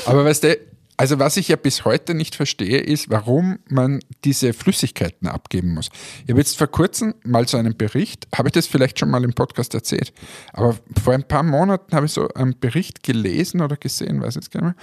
Aber 0.06 0.24
weißt 0.24 0.44
du, 0.44 0.58
also 1.02 1.18
was 1.18 1.38
ich 1.38 1.48
ja 1.48 1.56
bis 1.56 1.84
heute 1.84 2.14
nicht 2.14 2.36
verstehe, 2.36 2.78
ist, 2.78 3.10
warum 3.10 3.58
man 3.68 4.02
diese 4.24 4.54
Flüssigkeiten 4.54 5.28
abgeben 5.28 5.74
muss. 5.74 5.90
Ich 6.24 6.30
habe 6.30 6.40
jetzt 6.40 6.56
vor 6.56 6.68
kurzem 6.68 7.16
mal 7.24 7.48
so 7.48 7.58
einen 7.58 7.76
Bericht, 7.76 8.28
habe 8.36 8.50
ich 8.50 8.54
das 8.54 8.68
vielleicht 8.68 9.00
schon 9.00 9.10
mal 9.10 9.24
im 9.24 9.34
Podcast 9.34 9.74
erzählt, 9.74 10.14
aber 10.54 10.78
vor 11.04 11.16
ein 11.16 11.24
paar 11.28 11.42
Monaten 11.42 11.96
habe 11.96 12.06
ich 12.06 12.12
so 12.12 12.28
einen 12.36 12.60
Bericht 12.60 13.02
gelesen 13.02 13.62
oder 13.62 13.78
gesehen, 13.78 14.22
weiß 14.22 14.36
jetzt 14.36 14.52
gar 14.52 14.64
nicht 14.64 14.76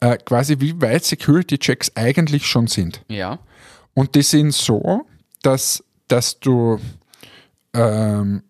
mehr, 0.00 0.12
äh, 0.12 0.16
quasi 0.18 0.60
wie 0.60 0.80
weit 0.80 1.04
Security-Checks 1.04 1.96
eigentlich 1.96 2.46
schon 2.46 2.68
sind. 2.68 3.02
Ja. 3.08 3.40
Und 3.94 4.14
die 4.14 4.22
sind 4.22 4.52
so, 4.52 5.06
dass, 5.42 5.82
dass 6.08 6.38
du 6.40 6.78
ähm, 7.72 8.42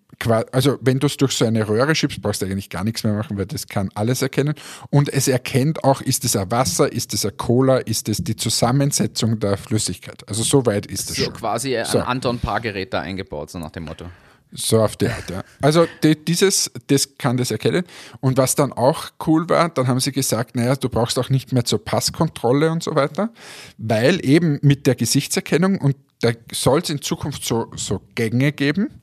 also 0.53 0.79
wenn 0.81 1.01
du 1.01 1.07
es 1.07 1.17
durch 1.17 1.33
so 1.33 1.45
eine 1.45 1.69
Röhre 1.69 1.95
schiebst, 1.95 2.23
brauchst 2.23 2.41
du 2.41 2.47
eigentlich 2.47 2.71
gar 2.71 2.85
nichts 2.85 3.05
mehr 3.05 3.13
machen, 3.13 3.37
weil 3.37 3.47
das 3.47 3.67
kann 3.67 3.91
alles 3.95 4.23
erkennen. 4.23 4.55
Und 4.91 5.13
es 5.13 5.29
erkennt 5.29 5.85
auch, 5.85 6.01
ist 6.01 6.25
es 6.25 6.37
ein 6.37 6.51
Wasser, 6.51 6.91
ist 6.91 7.13
es 7.15 7.27
ein 7.27 7.37
Cola, 7.37 7.79
ist 7.79 8.09
es 8.09 8.19
die 8.19 8.37
Zusammensetzung 8.37 9.39
der 9.39 9.57
Flüssigkeit. 9.57 10.27
Also 10.29 10.43
so 10.43 10.65
weit 10.67 10.87
ist 10.87 11.11
es 11.11 11.17
So 11.17 11.25
schon. 11.25 11.33
quasi 11.35 11.77
ein 11.77 11.85
So. 11.85 11.99
Anton-Paar-Gerät 12.01 12.95
da 12.95 13.01
eingebaut, 13.01 13.51
so 13.51 13.59
nach 13.59 13.71
dem 13.71 13.85
Motto. 13.85 14.07
So 14.57 14.81
auf 14.81 14.97
die 14.97 15.09
Art, 15.09 15.29
ja. 15.31 15.43
Also 15.61 15.87
die, 16.05 16.15
dieses, 16.25 16.71
das 16.87 17.19
kann 17.19 17.37
das 17.37 17.51
erkennen. 17.51 17.85
Und 18.21 18.39
was 18.39 18.55
dann 18.55 18.73
auch 18.73 19.11
cool 19.27 19.49
war, 19.49 19.69
dann 19.69 19.89
haben 19.89 19.99
sie 19.99 20.13
gesagt, 20.13 20.55
naja, 20.55 20.77
du 20.77 20.89
brauchst 20.89 21.19
auch 21.19 21.29
nicht 21.29 21.53
mehr 21.53 21.65
zur 21.65 21.85
Passkontrolle 21.85 22.71
und 22.71 22.83
so 22.83 22.95
weiter, 22.95 23.33
weil 23.79 24.25
eben 24.25 24.61
mit 24.63 24.87
der 24.87 24.95
Gesichtserkennung 24.95 25.81
und 25.81 25.97
da 26.21 26.31
soll 26.53 26.81
es 26.81 26.91
in 26.91 27.03
Zukunft 27.03 27.45
so, 27.45 27.67
so 27.75 28.01
Gänge 28.15 28.53
geben, 28.53 29.01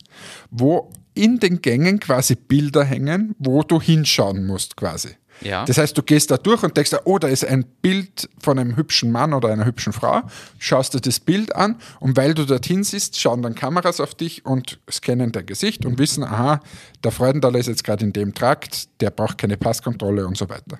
wo 0.50 0.90
in 1.14 1.40
den 1.40 1.62
Gängen 1.62 2.00
quasi 2.00 2.36
Bilder 2.36 2.86
hängen, 2.86 3.36
wo 3.38 3.62
du 3.62 3.82
hinschauen 3.82 4.48
musst 4.48 4.78
quasi. 4.78 5.10
Ja. 5.42 5.66
Das 5.66 5.78
heißt, 5.78 5.98
du 5.98 6.04
gehst 6.04 6.32
da 6.32 6.38
durch 6.38 6.64
und 6.64 6.78
denkst, 6.78 6.92
oh, 7.06 7.18
da 7.18 7.28
ist 7.28 7.46
ein 7.46 7.66
Bild 7.82 8.30
von 8.40 8.60
einem 8.60 8.76
hübschen 8.76 9.12
Mann 9.12 9.34
oder 9.34 9.50
einer 9.50 9.66
hübschen 9.66 9.94
Frau, 9.94 10.22
schaust 10.60 10.94
dir 10.94 11.02
das 11.02 11.20
Bild 11.20 11.56
an 11.56 11.78
und 12.00 12.16
weil 12.18 12.34
du 12.34 12.46
dorthin 12.46 12.84
siehst, 12.84 13.20
schauen 13.20 13.42
dann 13.42 13.56
Kameras 13.56 14.00
auf 14.00 14.16
dich 14.16 14.46
und 14.46 14.80
scannen 14.90 15.32
dein 15.32 15.46
Gesicht 15.46 15.86
und 15.86 16.00
wissen, 16.00 16.24
aha, 16.24 16.62
der 17.04 17.12
Freudendaler 17.12 17.60
ist 17.60 17.68
jetzt 17.68 17.84
gerade 17.84 18.06
in 18.06 18.14
dem 18.14 18.34
Trakt, 18.34 18.90
der 19.02 19.10
braucht 19.10 19.38
keine 19.38 19.58
Passkontrolle 19.58 20.28
und 20.28 20.38
so 20.38 20.50
weiter. 20.50 20.80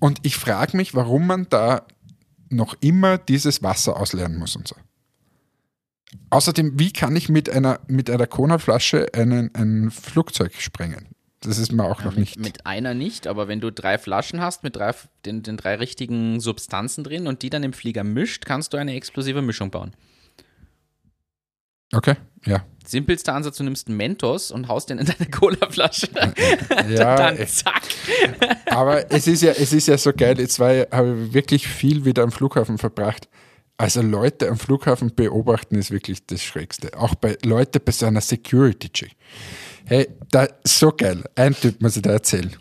Und 0.00 0.18
ich 0.22 0.36
frage 0.36 0.76
mich, 0.76 0.94
warum 0.94 1.26
man 1.26 1.46
da 1.48 1.82
noch 2.48 2.74
immer 2.80 3.18
dieses 3.18 3.62
Wasser 3.62 3.96
ausleeren 3.96 4.36
muss 4.36 4.56
und 4.56 4.68
so. 4.68 4.76
Außerdem, 6.30 6.78
wie 6.78 6.92
kann 6.92 7.14
ich 7.16 7.28
mit 7.28 7.50
einer, 7.50 7.80
mit 7.86 8.10
einer 8.10 8.26
Cola-Flasche 8.26 9.08
einen, 9.14 9.54
ein 9.54 9.90
Flugzeug 9.90 10.54
sprengen? 10.54 11.08
Das 11.46 11.58
ist 11.58 11.72
mir 11.72 11.84
auch 11.84 12.02
noch 12.02 12.16
nicht. 12.16 12.38
Mit 12.38 12.66
einer 12.66 12.92
nicht, 12.92 13.26
aber 13.26 13.46
wenn 13.46 13.60
du 13.60 13.70
drei 13.70 13.98
Flaschen 13.98 14.40
hast 14.40 14.64
mit 14.64 14.76
drei, 14.76 14.92
den, 15.24 15.42
den 15.42 15.56
drei 15.56 15.76
richtigen 15.76 16.40
Substanzen 16.40 17.04
drin 17.04 17.26
und 17.26 17.42
die 17.42 17.50
dann 17.50 17.62
im 17.62 17.72
Flieger 17.72 18.02
mischt, 18.02 18.44
kannst 18.44 18.72
du 18.72 18.76
eine 18.76 18.94
explosive 18.94 19.42
Mischung 19.42 19.70
bauen. 19.70 19.92
Okay, 21.92 22.16
ja. 22.44 22.64
Simpelster 22.84 23.34
Ansatz, 23.34 23.58
du 23.58 23.64
nimmst 23.64 23.88
einen 23.88 23.96
Mentos 23.96 24.50
und 24.50 24.68
haust 24.68 24.90
den 24.90 24.98
in 24.98 25.06
deine 25.06 25.30
Colaflasche. 25.30 26.08
Ja, 26.88 27.16
dann 27.32 27.46
zack. 27.46 27.82
aber 28.66 29.10
es 29.10 29.26
ist 29.26 29.42
ja, 29.42 29.52
es 29.52 29.72
ist 29.72 29.86
ja 29.88 29.98
so 29.98 30.12
geil. 30.12 30.38
Jetzt 30.38 30.58
war 30.58 30.86
habe 30.90 31.26
ich 31.26 31.32
wirklich 31.32 31.68
viel 31.68 32.04
wieder 32.04 32.22
am 32.22 32.32
Flughafen 32.32 32.78
verbracht. 32.78 33.28
Also 33.78 34.00
Leute 34.00 34.48
am 34.48 34.58
Flughafen 34.58 35.14
beobachten 35.14 35.76
ist 35.76 35.90
wirklich 35.90 36.26
das 36.26 36.42
Schrägste. 36.42 36.96
Auch 36.98 37.14
bei 37.14 37.36
Leute 37.44 37.78
bei 37.78 37.92
so 37.92 38.06
einer 38.06 38.22
Security-Check. 38.22 39.12
Hey, 39.86 40.08
da 40.30 40.48
so 40.64 40.90
geil. 40.92 41.22
Ein 41.34 41.54
Typ 41.54 41.80
muss 41.80 41.96
ich 41.96 42.02
da 42.02 42.10
erzählen. 42.10 42.54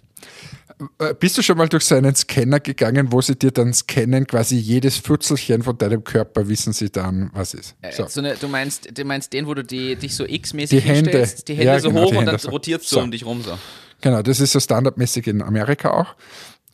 Äh, 0.99 1.13
Bist 1.19 1.37
du 1.37 1.41
schon 1.41 1.57
mal 1.57 1.67
durch 1.69 1.85
so 1.85 1.95
einen 1.95 2.13
Scanner 2.15 2.59
gegangen, 2.59 3.11
wo 3.11 3.21
sie 3.21 3.35
dir 3.35 3.51
dann 3.51 3.73
scannen, 3.73 4.27
quasi 4.27 4.57
jedes 4.57 4.97
Futzelchen 4.97 5.63
von 5.63 5.77
deinem 5.77 6.03
Körper, 6.03 6.47
wissen 6.47 6.73
sie 6.73 6.89
dann, 6.91 7.29
was 7.33 7.53
ist? 7.53 7.75
So. 7.95 8.05
So 8.07 8.19
eine, 8.19 8.35
du, 8.35 8.47
meinst, 8.47 8.89
du 8.97 9.05
meinst 9.05 9.31
den, 9.33 9.47
wo 9.47 9.53
du 9.53 9.63
die, 9.63 9.95
dich 9.95 10.15
so 10.15 10.25
x-mäßig 10.25 10.81
Die 10.81 10.85
Hände. 10.87 11.11
hinstellst, 11.11 11.47
die 11.47 11.53
Hände 11.53 11.65
Ja, 11.65 11.79
so 11.79 11.89
genau, 11.89 12.01
hoch 12.01 12.05
die 12.07 12.11
und 12.11 12.17
Hände 12.19 12.31
dann 12.33 12.39
so. 12.39 12.49
rotierst 12.49 12.91
du 12.91 12.95
So. 12.95 13.01
um 13.01 13.11
dich 13.11 13.25
rum 13.25 13.41
so. 13.41 13.57
Genau, 14.01 14.21
das 14.21 14.39
ist 14.41 14.51
so 14.51 14.59
standardmäßig 14.59 15.27
in 15.27 15.41
Amerika 15.41 15.91
auch. 15.91 16.15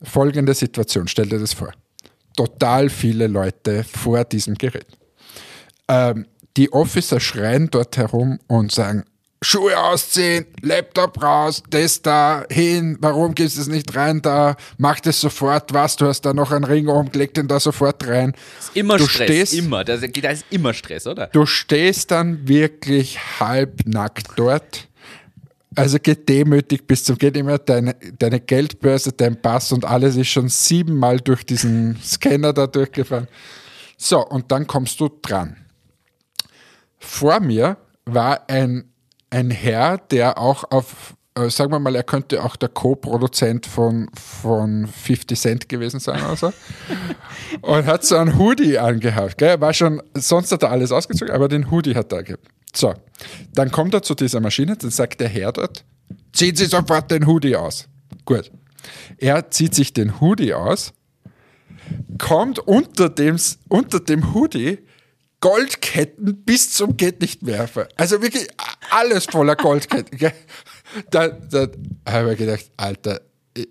Folgende 0.04 0.54
Situation, 0.56 1.08
stell 1.08 1.28
dir 1.30 1.40
das 1.40 1.54
vor. 1.54 1.72
Total 2.36 2.90
viele 2.90 3.28
Leute 3.28 3.84
vor 3.84 4.24
diesem 4.26 4.56
Gerät. 4.56 4.88
Ähm, 5.88 6.26
die 6.58 6.74
Officer 6.74 7.20
schreien 7.20 7.70
dort 7.70 7.98
herum 7.98 8.40
und 8.48 8.72
sagen, 8.72 9.04
Schuhe 9.44 9.76
ausziehen, 9.76 10.46
Laptop 10.62 11.22
raus, 11.24 11.64
das 11.72 12.00
da 12.04 12.46
hin, 12.52 12.98
warum 13.02 13.34
gibst 13.34 13.58
du 13.58 13.62
es 13.62 13.68
nicht 13.68 13.96
rein 13.96 14.22
da, 14.22 14.56
mach 14.78 15.00
das 15.00 15.20
sofort, 15.20 15.74
was, 15.74 15.96
du 15.96 16.06
hast 16.06 16.22
da 16.22 16.34
noch 16.34 16.52
einen 16.52 16.64
Ring 16.64 16.88
oben, 16.88 17.10
leg 17.14 17.34
den 17.34 17.48
da 17.48 17.60
sofort 17.60 18.08
rein. 18.08 18.34
Ist 18.60 18.76
immer 18.76 18.98
Du 18.98 19.08
Stress, 19.08 19.26
stehst- 19.28 19.54
immer. 19.56 19.84
Da, 19.84 19.96
ist 19.96 20.46
immer 20.52 20.76
Stress, 20.76 21.08
oder? 21.08 21.26
Du 21.28 21.48
stehst 21.48 22.12
dann 22.12 22.48
wirklich 22.48 23.18
halbnackt 23.40 24.28
dort. 24.36 24.88
Also 25.76 25.98
gedemütigt 26.04 26.86
bis 26.86 27.04
zum 27.06 27.18
geht 27.18 27.36
immer 27.36 27.58
deine, 27.58 27.96
deine 28.20 28.42
Geldbörse, 28.42 29.12
dein 29.14 29.42
Pass 29.42 29.72
und 29.72 29.86
alles 29.86 30.18
ist 30.18 30.28
schon 30.28 30.50
siebenmal 30.50 31.20
durch 31.20 31.46
diesen 31.46 31.98
Scanner 32.04 32.54
da 32.54 32.68
durchgefahren. 32.68 33.28
So, 33.98 34.24
und 34.24 34.52
dann 34.52 34.68
kommst 34.68 35.00
du 35.00 35.10
dran. 35.22 35.56
Vor 37.00 37.40
mir 37.40 37.78
war 38.06 38.48
ein, 38.50 38.91
ein 39.32 39.50
Herr, 39.50 39.98
der 39.98 40.38
auch 40.38 40.70
auf, 40.70 41.16
äh, 41.36 41.50
sagen 41.50 41.72
wir 41.72 41.80
mal, 41.80 41.96
er 41.96 42.04
könnte 42.04 42.44
auch 42.44 42.56
der 42.56 42.70
Co-Produzent 42.70 43.66
von, 43.66 44.10
von 44.14 44.88
50 44.88 45.40
Cent 45.40 45.70
gewesen 45.70 46.00
sein 46.00 46.24
oder 46.24 46.36
so. 46.36 46.54
und 47.62 47.86
hat 47.86 48.04
so 48.04 48.18
einen 48.18 48.38
Hoodie 48.38 48.78
angehabt. 48.78 49.38
Gell? 49.38 49.50
Er 49.50 49.62
war 49.62 49.74
schon, 49.74 50.04
sonst 50.14 50.52
hat 50.52 50.64
er 50.64 50.72
alles 50.72 50.92
ausgezogen, 50.92 51.34
aber 51.34 51.48
den 51.48 51.72
Hoodie 51.72 51.96
hat 51.96 52.12
er 52.12 52.24
gehabt. 52.24 52.46
So, 52.74 52.94
dann 53.54 53.72
kommt 53.72 53.94
er 53.94 54.02
zu 54.02 54.16
dieser 54.16 54.40
Maschine, 54.40 54.78
dann 54.78 54.92
sagt 54.92 55.20
der 55.20 55.28
Herr 55.28 55.52
dort, 55.52 55.84
ziehen 56.32 56.56
Sie 56.56 56.66
sofort 56.66 57.10
den 57.12 57.26
Hoodie 57.26 57.56
aus. 57.56 57.88
Gut. 58.26 58.52
Er 59.18 59.50
zieht 59.50 59.76
sich 59.76 59.94
den 59.94 60.22
Hoodie 60.22 60.54
aus, 60.54 60.94
kommt 62.18 62.60
unter 62.60 63.10
dem, 63.10 63.38
unter 63.68 64.00
dem 64.00 64.34
Hoodie 64.34 64.80
Goldketten 65.42 66.44
bis 66.44 66.72
zum 66.72 66.96
geht 66.96 67.20
nicht 67.20 67.42
mehr. 67.44 67.68
Also 67.98 68.22
wirklich 68.22 68.48
alles 68.92 69.26
voller 69.26 69.56
Goldketten. 69.56 70.18
gell? 70.18 70.34
Da, 71.10 71.30
da 71.30 71.68
habe 72.08 72.34
ich 72.34 72.40
gedacht, 72.40 72.72
Alter, 72.78 73.22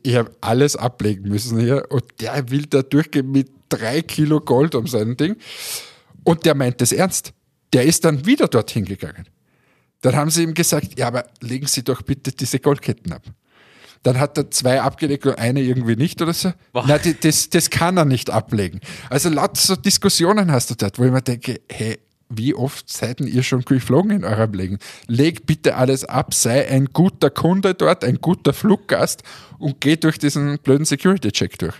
ich 0.02 0.14
habe 0.16 0.30
alles 0.40 0.76
ablegen 0.76 1.28
müssen 1.28 1.58
hier 1.58 1.86
und 1.90 2.04
der 2.20 2.50
will 2.50 2.66
da 2.66 2.82
durchgehen 2.82 3.30
mit 3.30 3.50
drei 3.68 4.02
Kilo 4.02 4.40
Gold 4.40 4.74
um 4.74 4.86
sein 4.86 5.16
Ding. 5.16 5.36
Und 6.24 6.44
der 6.44 6.54
meint 6.54 6.80
das 6.80 6.92
ernst. 6.92 7.32
Der 7.72 7.84
ist 7.84 8.04
dann 8.04 8.26
wieder 8.26 8.48
dorthin 8.48 8.84
gegangen. 8.84 9.26
Dann 10.02 10.16
haben 10.16 10.30
sie 10.30 10.42
ihm 10.42 10.54
gesagt, 10.54 10.98
ja, 10.98 11.06
aber 11.06 11.24
legen 11.40 11.66
Sie 11.66 11.84
doch 11.84 12.02
bitte 12.02 12.32
diese 12.32 12.58
Goldketten 12.58 13.12
ab. 13.12 13.22
Dann 14.02 14.18
hat 14.18 14.38
er 14.38 14.50
zwei 14.50 14.80
abgelegt 14.80 15.26
und 15.26 15.38
eine 15.38 15.60
irgendwie 15.60 15.96
nicht 15.96 16.22
oder 16.22 16.32
so. 16.32 16.52
Boah. 16.72 16.84
Na, 16.86 16.98
die, 16.98 17.18
das, 17.18 17.50
das 17.50 17.68
kann 17.68 17.96
er 17.96 18.06
nicht 18.06 18.30
ablegen. 18.30 18.80
Also 19.10 19.28
laut 19.28 19.56
so 19.56 19.76
Diskussionen 19.76 20.50
hast 20.50 20.70
du 20.70 20.74
dort, 20.74 20.98
wo 20.98 21.04
ich 21.04 21.12
mir 21.12 21.20
denke, 21.22 21.60
hey, 21.70 21.98
wie 22.30 22.54
oft 22.54 22.90
seid 22.90 23.20
denn 23.20 23.26
ihr 23.26 23.42
schon 23.42 23.62
geflogen 23.62 24.12
in 24.12 24.24
eurem 24.24 24.52
Leben? 24.52 24.78
Leg 25.06 25.46
bitte 25.46 25.76
alles 25.76 26.04
ab, 26.04 26.32
sei 26.32 26.68
ein 26.68 26.86
guter 26.86 27.28
Kunde 27.28 27.74
dort, 27.74 28.04
ein 28.04 28.20
guter 28.20 28.52
Fluggast 28.52 29.22
und 29.58 29.80
geh 29.80 29.96
durch 29.96 30.18
diesen 30.18 30.58
blöden 30.60 30.86
Security-Check 30.86 31.58
durch. 31.58 31.74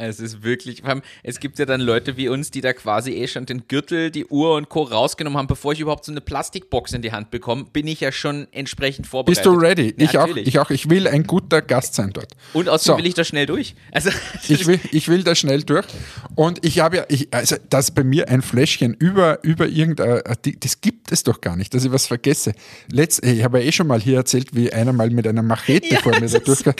Es 0.00 0.20
ist 0.20 0.42
wirklich, 0.42 0.82
es 1.22 1.40
gibt 1.40 1.58
ja 1.58 1.66
dann 1.66 1.80
Leute 1.80 2.16
wie 2.16 2.28
uns, 2.28 2.50
die 2.50 2.60
da 2.60 2.72
quasi 2.72 3.12
eh 3.12 3.28
schon 3.28 3.46
den 3.46 3.68
Gürtel, 3.68 4.10
die 4.10 4.26
Uhr 4.26 4.54
und 4.54 4.68
Co. 4.68 4.82
rausgenommen 4.82 5.38
haben, 5.38 5.46
bevor 5.46 5.72
ich 5.72 5.80
überhaupt 5.80 6.04
so 6.04 6.12
eine 6.12 6.20
Plastikbox 6.20 6.92
in 6.92 7.02
die 7.02 7.12
Hand 7.12 7.30
bekomme, 7.30 7.64
bin 7.72 7.86
ich 7.86 8.00
ja 8.00 8.12
schon 8.12 8.48
entsprechend 8.52 9.06
vorbereitet. 9.06 9.44
Bist 9.44 9.46
du 9.46 9.58
ready? 9.58 9.94
Ich 9.96 10.18
auch, 10.18 10.34
ich 10.34 10.58
auch. 10.58 10.70
Ich 10.70 10.88
will 10.88 11.06
ein 11.06 11.24
guter 11.24 11.62
Gast 11.62 11.94
sein 11.94 12.10
dort. 12.12 12.32
Und 12.54 12.68
außerdem 12.68 12.94
So. 12.94 12.98
will 12.98 13.06
ich 13.06 13.14
da 13.14 13.24
schnell 13.24 13.46
durch. 13.46 13.74
Also, 13.92 14.10
Ich 14.48 14.66
will, 14.66 14.80
ich 14.90 15.08
will 15.08 15.22
da 15.22 15.34
schnell 15.34 15.62
durch. 15.62 15.86
Und 16.34 16.64
ich 16.64 16.80
habe 16.80 16.96
ja, 16.96 17.04
ich, 17.08 17.32
also, 17.32 17.56
dass 17.68 17.90
bei 17.90 18.04
mir 18.04 18.28
ein 18.28 18.42
Fläschchen 18.42 18.94
über, 18.94 19.42
über 19.42 19.68
irgendein, 19.68 20.22
das 20.60 20.80
gibt 20.80 21.12
es 21.12 21.22
doch 21.22 21.40
gar 21.40 21.56
nicht, 21.56 21.74
dass 21.74 21.84
ich 21.84 21.92
was 21.92 22.06
vergesse. 22.06 22.52
Letzt, 22.90 23.24
ich 23.24 23.44
habe 23.44 23.60
ja 23.60 23.66
eh 23.66 23.72
schon 23.72 23.86
mal 23.86 24.00
hier 24.00 24.16
erzählt, 24.16 24.54
wie 24.54 24.72
einer 24.72 24.92
mal 24.92 25.10
mit 25.10 25.26
einer 25.26 25.42
Machete 25.42 25.96
vor 26.02 26.18
mir 26.18 26.28
da 26.28 26.38
durchkam. 26.38 26.74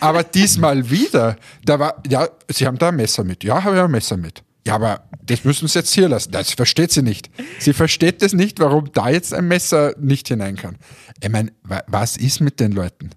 Aber 0.00 0.22
diesmal 0.22 0.90
wieder, 0.90 1.36
da 1.64 1.78
war, 1.78 2.02
ja, 2.08 2.28
Sie 2.50 2.66
haben 2.66 2.78
da 2.78 2.88
ein 2.88 2.96
Messer 2.96 3.24
mit. 3.24 3.44
Ja, 3.44 3.62
habe 3.64 3.76
ich 3.76 3.82
ein 3.82 3.90
Messer 3.90 4.16
mit. 4.16 4.42
Ja, 4.66 4.74
aber 4.74 5.04
das 5.22 5.44
müssen 5.44 5.66
Sie 5.68 5.78
jetzt 5.78 5.92
hier 5.94 6.08
lassen. 6.08 6.30
Das 6.32 6.52
versteht 6.52 6.92
sie 6.92 7.02
nicht. 7.02 7.30
Sie 7.58 7.72
versteht 7.72 8.20
das 8.22 8.32
nicht, 8.32 8.60
warum 8.60 8.90
da 8.92 9.08
jetzt 9.08 9.32
ein 9.32 9.48
Messer 9.48 9.94
nicht 9.98 10.28
hinein 10.28 10.56
kann. 10.56 10.76
Ich 11.22 11.28
meine, 11.30 11.52
wa- 11.62 11.82
was 11.86 12.16
ist 12.16 12.40
mit 12.40 12.60
den 12.60 12.72
Leuten? 12.72 13.10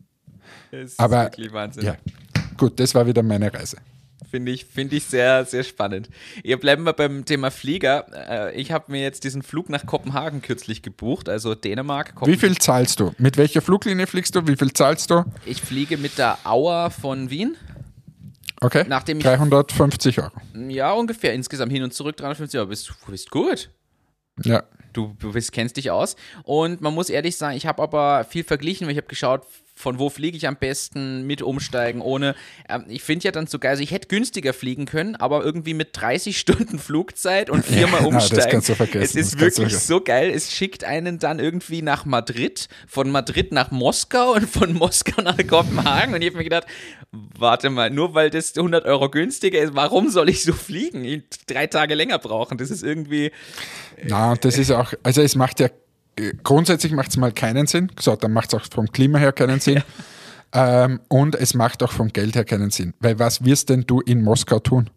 es 0.71 0.91
ist 0.91 0.99
Aber, 0.99 1.23
wirklich 1.25 1.51
Wahnsinn. 1.51 1.83
ja, 1.83 1.97
gut, 2.57 2.79
das 2.79 2.95
war 2.95 3.05
wieder 3.05 3.21
meine 3.23 3.53
Reise. 3.53 3.77
Finde 4.29 4.53
ich, 4.53 4.63
finde 4.65 4.95
ich 4.95 5.03
sehr, 5.03 5.43
sehr 5.43 5.63
spannend. 5.63 6.09
Ja, 6.41 6.55
bleiben 6.55 6.83
wir 6.83 6.93
beim 6.93 7.25
Thema 7.25 7.51
Flieger. 7.51 8.05
Äh, 8.53 8.61
Ich 8.61 8.71
habe 8.71 8.89
mir 8.89 9.01
jetzt 9.01 9.25
diesen 9.25 9.43
Flug 9.43 9.67
nach 9.67 9.85
Kopenhagen 9.85 10.41
kürzlich 10.41 10.81
gebucht, 10.81 11.27
also 11.27 11.53
Dänemark. 11.53 12.13
Wie 12.25 12.37
viel 12.37 12.57
zahlst 12.57 13.01
du? 13.01 13.11
Mit 13.17 13.35
welcher 13.35 13.61
Fluglinie 13.61 14.07
fliegst 14.07 14.33
du? 14.35 14.47
Wie 14.47 14.55
viel 14.55 14.71
zahlst 14.71 15.09
du? 15.11 15.25
Ich 15.45 15.59
fliege 15.61 15.97
mit 15.97 16.17
der 16.17 16.37
Auer 16.45 16.91
von 16.91 17.29
Wien. 17.29 17.57
Okay. 18.62 18.86
Nachdem 18.88 19.17
ich- 19.17 19.24
350 19.24 20.19
Euro. 20.19 20.32
Ja, 20.69 20.93
ungefähr 20.93 21.34
insgesamt 21.34 21.71
hin 21.71 21.84
und 21.84 21.93
zurück 21.93 22.15
350 22.17 22.60
Euro. 22.60 22.69
Bist, 22.69 22.89
du 22.89 23.12
bist 23.12 23.32
gut. 23.32 23.69
Ja. 24.43 24.63
Du, 24.93 25.15
du 25.19 25.32
bist, 25.32 25.52
kennst 25.52 25.78
dich 25.78 25.89
aus. 25.89 26.15
Und 26.43 26.82
man 26.82 26.93
muss 26.93 27.10
ehrlich 27.10 27.38
sagen, 27.38 27.56
ich 27.58 27.65
habe 27.65 27.82
aber 27.82 28.24
viel 28.24 28.43
verglichen, 28.43 28.86
weil 28.86 28.91
ich 28.91 28.97
habe 28.97 29.08
geschaut, 29.08 29.45
von 29.81 29.99
wo 29.99 30.09
fliege 30.09 30.37
ich 30.37 30.47
am 30.47 30.55
besten, 30.55 31.25
mit 31.27 31.41
umsteigen, 31.41 32.01
ohne. 32.01 32.35
Ähm, 32.69 32.85
ich 32.87 33.03
finde 33.03 33.25
ja 33.25 33.31
dann 33.31 33.47
so 33.47 33.59
geil, 33.59 33.71
also 33.71 33.83
ich 33.83 33.91
hätte 33.91 34.07
günstiger 34.07 34.53
fliegen 34.53 34.85
können, 34.85 35.15
aber 35.15 35.43
irgendwie 35.43 35.73
mit 35.73 35.89
30 35.93 36.37
Stunden 36.39 36.79
Flugzeit 36.79 37.49
und 37.49 37.65
viermal 37.65 38.01
Ja, 38.01 38.09
das 38.11 38.29
umsteigen. 38.29 38.51
kannst 38.51 38.69
du 38.69 38.75
vergessen, 38.75 39.01
Es 39.03 39.13
das 39.13 39.21
ist 39.33 39.39
wirklich 39.39 39.77
so 39.77 40.01
geil. 40.01 40.29
Es 40.33 40.53
schickt 40.53 40.83
einen 40.83 41.19
dann 41.19 41.39
irgendwie 41.39 41.81
nach 41.81 42.05
Madrid, 42.05 42.67
von 42.87 43.11
Madrid 43.11 43.51
nach 43.51 43.71
Moskau 43.71 44.33
und 44.33 44.49
von 44.49 44.73
Moskau 44.73 45.21
nach 45.21 45.37
Kopenhagen. 45.47 46.13
Und 46.13 46.21
ich 46.21 46.27
habe 46.27 46.37
mir 46.37 46.43
gedacht, 46.43 46.67
warte 47.11 47.69
mal, 47.69 47.89
nur 47.89 48.13
weil 48.13 48.29
das 48.29 48.55
100 48.55 48.85
Euro 48.85 49.09
günstiger 49.09 49.59
ist, 49.59 49.75
warum 49.75 50.09
soll 50.09 50.29
ich 50.29 50.43
so 50.43 50.53
fliegen? 50.53 51.03
Ich 51.03 51.23
drei 51.47 51.67
Tage 51.67 51.95
länger 51.95 52.19
brauchen. 52.19 52.57
Das 52.57 52.69
ist 52.69 52.83
irgendwie. 52.83 53.31
Na, 54.03 54.35
das 54.35 54.57
ist 54.57 54.71
auch, 54.71 54.93
also 55.03 55.21
es 55.21 55.35
macht 55.35 55.59
ja, 55.59 55.67
äh, 55.67 55.71
grundsätzlich 56.43 56.91
macht 56.91 57.10
es 57.10 57.17
mal 57.17 57.32
keinen 57.32 57.67
Sinn. 57.67 57.91
So, 58.00 58.15
dann 58.15 58.34
macht 58.34 58.54
es 58.54 58.60
auch 58.60 58.65
vom 58.71 58.91
Klima 58.91 59.17
her 59.19 59.32
keinen 59.32 59.60
Sinn. 59.60 59.84
Ähm, 60.54 61.00
und 61.08 61.36
es 61.36 61.54
macht 61.54 61.82
auch 61.84 61.91
vom 61.91 62.10
Geld 62.10 62.36
her 62.36 62.43
keinen 62.45 62.71
Sinn. 62.71 62.93
Weil 63.00 63.19
was 63.19 63.43
wirst 63.45 63.69
denn 63.69 63.86
du 63.88 64.02
in 64.02 64.21
Moskau 64.21 64.60
tun? 64.60 64.89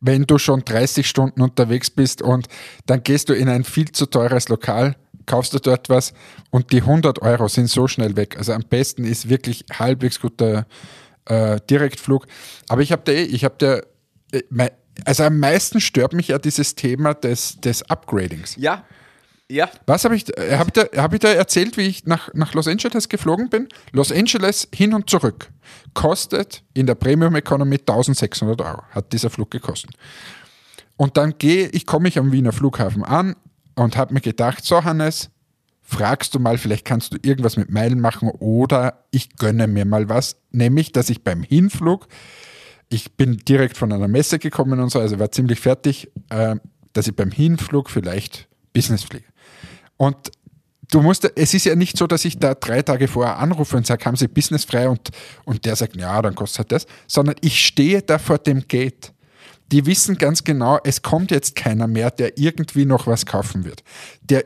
Wenn 0.00 0.24
du 0.26 0.36
schon 0.38 0.64
30 0.64 1.08
Stunden 1.08 1.40
unterwegs 1.40 1.88
bist 1.90 2.20
und 2.20 2.48
dann 2.86 3.02
gehst 3.02 3.30
du 3.30 3.32
in 3.32 3.48
ein 3.48 3.64
viel 3.64 3.90
zu 3.92 4.04
teures 4.06 4.48
Lokal, 4.50 4.96
kaufst 5.24 5.54
du 5.54 5.58
dort 5.58 5.88
was 5.88 6.12
und 6.50 6.72
die 6.72 6.82
100 6.82 7.22
Euro 7.22 7.48
sind 7.48 7.70
so 7.70 7.88
schnell 7.88 8.14
weg. 8.16 8.36
Also 8.36 8.52
am 8.52 8.62
besten 8.68 9.04
ist 9.04 9.30
wirklich 9.30 9.64
halbwegs 9.72 10.20
guter 10.20 10.66
äh, 11.24 11.58
Direktflug. 11.70 12.26
Aber 12.68 12.82
ich 12.82 12.92
habe 12.92 13.00
da, 13.06 13.12
eh- 13.12 13.22
ich 13.24 13.44
habe 13.44 13.54
da, 13.56 13.78
äh, 14.38 14.70
also 15.06 15.24
am 15.24 15.38
meisten 15.38 15.80
stört 15.80 16.12
mich 16.12 16.28
ja 16.28 16.38
dieses 16.38 16.74
Thema 16.74 17.14
des, 17.14 17.58
des 17.60 17.82
Upgradings. 17.88 18.56
Ja. 18.56 18.84
Ja. 19.50 19.68
Was 19.86 20.04
habe 20.04 20.16
ich, 20.16 20.36
äh, 20.38 20.56
hab 20.56 20.68
ich, 20.68 20.72
da, 20.72 21.02
hab 21.02 21.12
ich 21.12 21.20
da 21.20 21.28
erzählt, 21.28 21.76
wie 21.76 21.82
ich 21.82 22.06
nach, 22.06 22.32
nach 22.32 22.54
Los 22.54 22.66
Angeles 22.66 23.08
geflogen 23.08 23.50
bin? 23.50 23.68
Los 23.92 24.10
Angeles 24.10 24.68
hin 24.74 24.94
und 24.94 25.10
zurück 25.10 25.50
kostet 25.92 26.62
in 26.72 26.86
der 26.86 26.94
Premium 26.94 27.34
Economy 27.36 27.76
1600 27.76 28.60
Euro, 28.62 28.82
hat 28.90 29.12
dieser 29.12 29.30
Flug 29.30 29.50
gekostet. 29.50 29.92
Und 30.96 31.16
dann 31.16 31.36
gehe 31.38 31.68
ich, 31.68 31.86
komme 31.86 32.08
ich 32.08 32.18
am 32.18 32.32
Wiener 32.32 32.52
Flughafen 32.52 33.04
an 33.04 33.36
und 33.74 33.96
habe 33.96 34.14
mir 34.14 34.20
gedacht, 34.20 34.64
so 34.64 34.84
Hannes, 34.84 35.30
fragst 35.82 36.34
du 36.34 36.38
mal, 36.38 36.56
vielleicht 36.56 36.84
kannst 36.84 37.12
du 37.12 37.18
irgendwas 37.22 37.56
mit 37.56 37.70
Meilen 37.70 38.00
machen 38.00 38.30
oder 38.30 39.04
ich 39.10 39.36
gönne 39.36 39.66
mir 39.66 39.84
mal 39.84 40.08
was, 40.08 40.36
nämlich, 40.50 40.92
dass 40.92 41.10
ich 41.10 41.22
beim 41.22 41.42
Hinflug, 41.42 42.06
ich 42.88 43.16
bin 43.16 43.36
direkt 43.38 43.76
von 43.76 43.92
einer 43.92 44.08
Messe 44.08 44.38
gekommen 44.38 44.80
und 44.80 44.90
so, 44.90 45.00
also 45.00 45.18
war 45.18 45.30
ziemlich 45.30 45.60
fertig, 45.60 46.10
äh, 46.30 46.56
dass 46.92 47.08
ich 47.08 47.16
beim 47.16 47.30
Hinflug 47.30 47.90
vielleicht 47.90 48.48
Business 48.72 49.04
fliege. 49.04 49.26
Und 49.96 50.30
du 50.90 51.02
musst, 51.02 51.30
es 51.36 51.54
ist 51.54 51.64
ja 51.64 51.74
nicht 51.74 51.96
so, 51.96 52.06
dass 52.06 52.24
ich 52.24 52.38
da 52.38 52.54
drei 52.54 52.82
Tage 52.82 53.08
vorher 53.08 53.38
anrufe 53.38 53.76
und 53.76 53.86
sage, 53.86 54.04
haben 54.04 54.16
Sie 54.16 54.28
Business 54.28 54.64
frei 54.64 54.88
und, 54.88 55.10
und 55.44 55.64
der 55.64 55.76
sagt, 55.76 55.96
ja, 55.96 56.20
dann 56.22 56.34
kostet 56.34 56.58
halt 56.58 56.72
das, 56.72 56.86
sondern 57.06 57.36
ich 57.40 57.64
stehe 57.64 58.02
da 58.02 58.18
vor 58.18 58.38
dem 58.38 58.66
Gate. 58.66 59.12
Die 59.72 59.86
wissen 59.86 60.18
ganz 60.18 60.44
genau, 60.44 60.78
es 60.84 61.02
kommt 61.02 61.30
jetzt 61.30 61.56
keiner 61.56 61.86
mehr, 61.86 62.10
der 62.10 62.38
irgendwie 62.38 62.84
noch 62.84 63.06
was 63.06 63.26
kaufen 63.26 63.64
wird. 63.64 63.82
Der, 64.22 64.44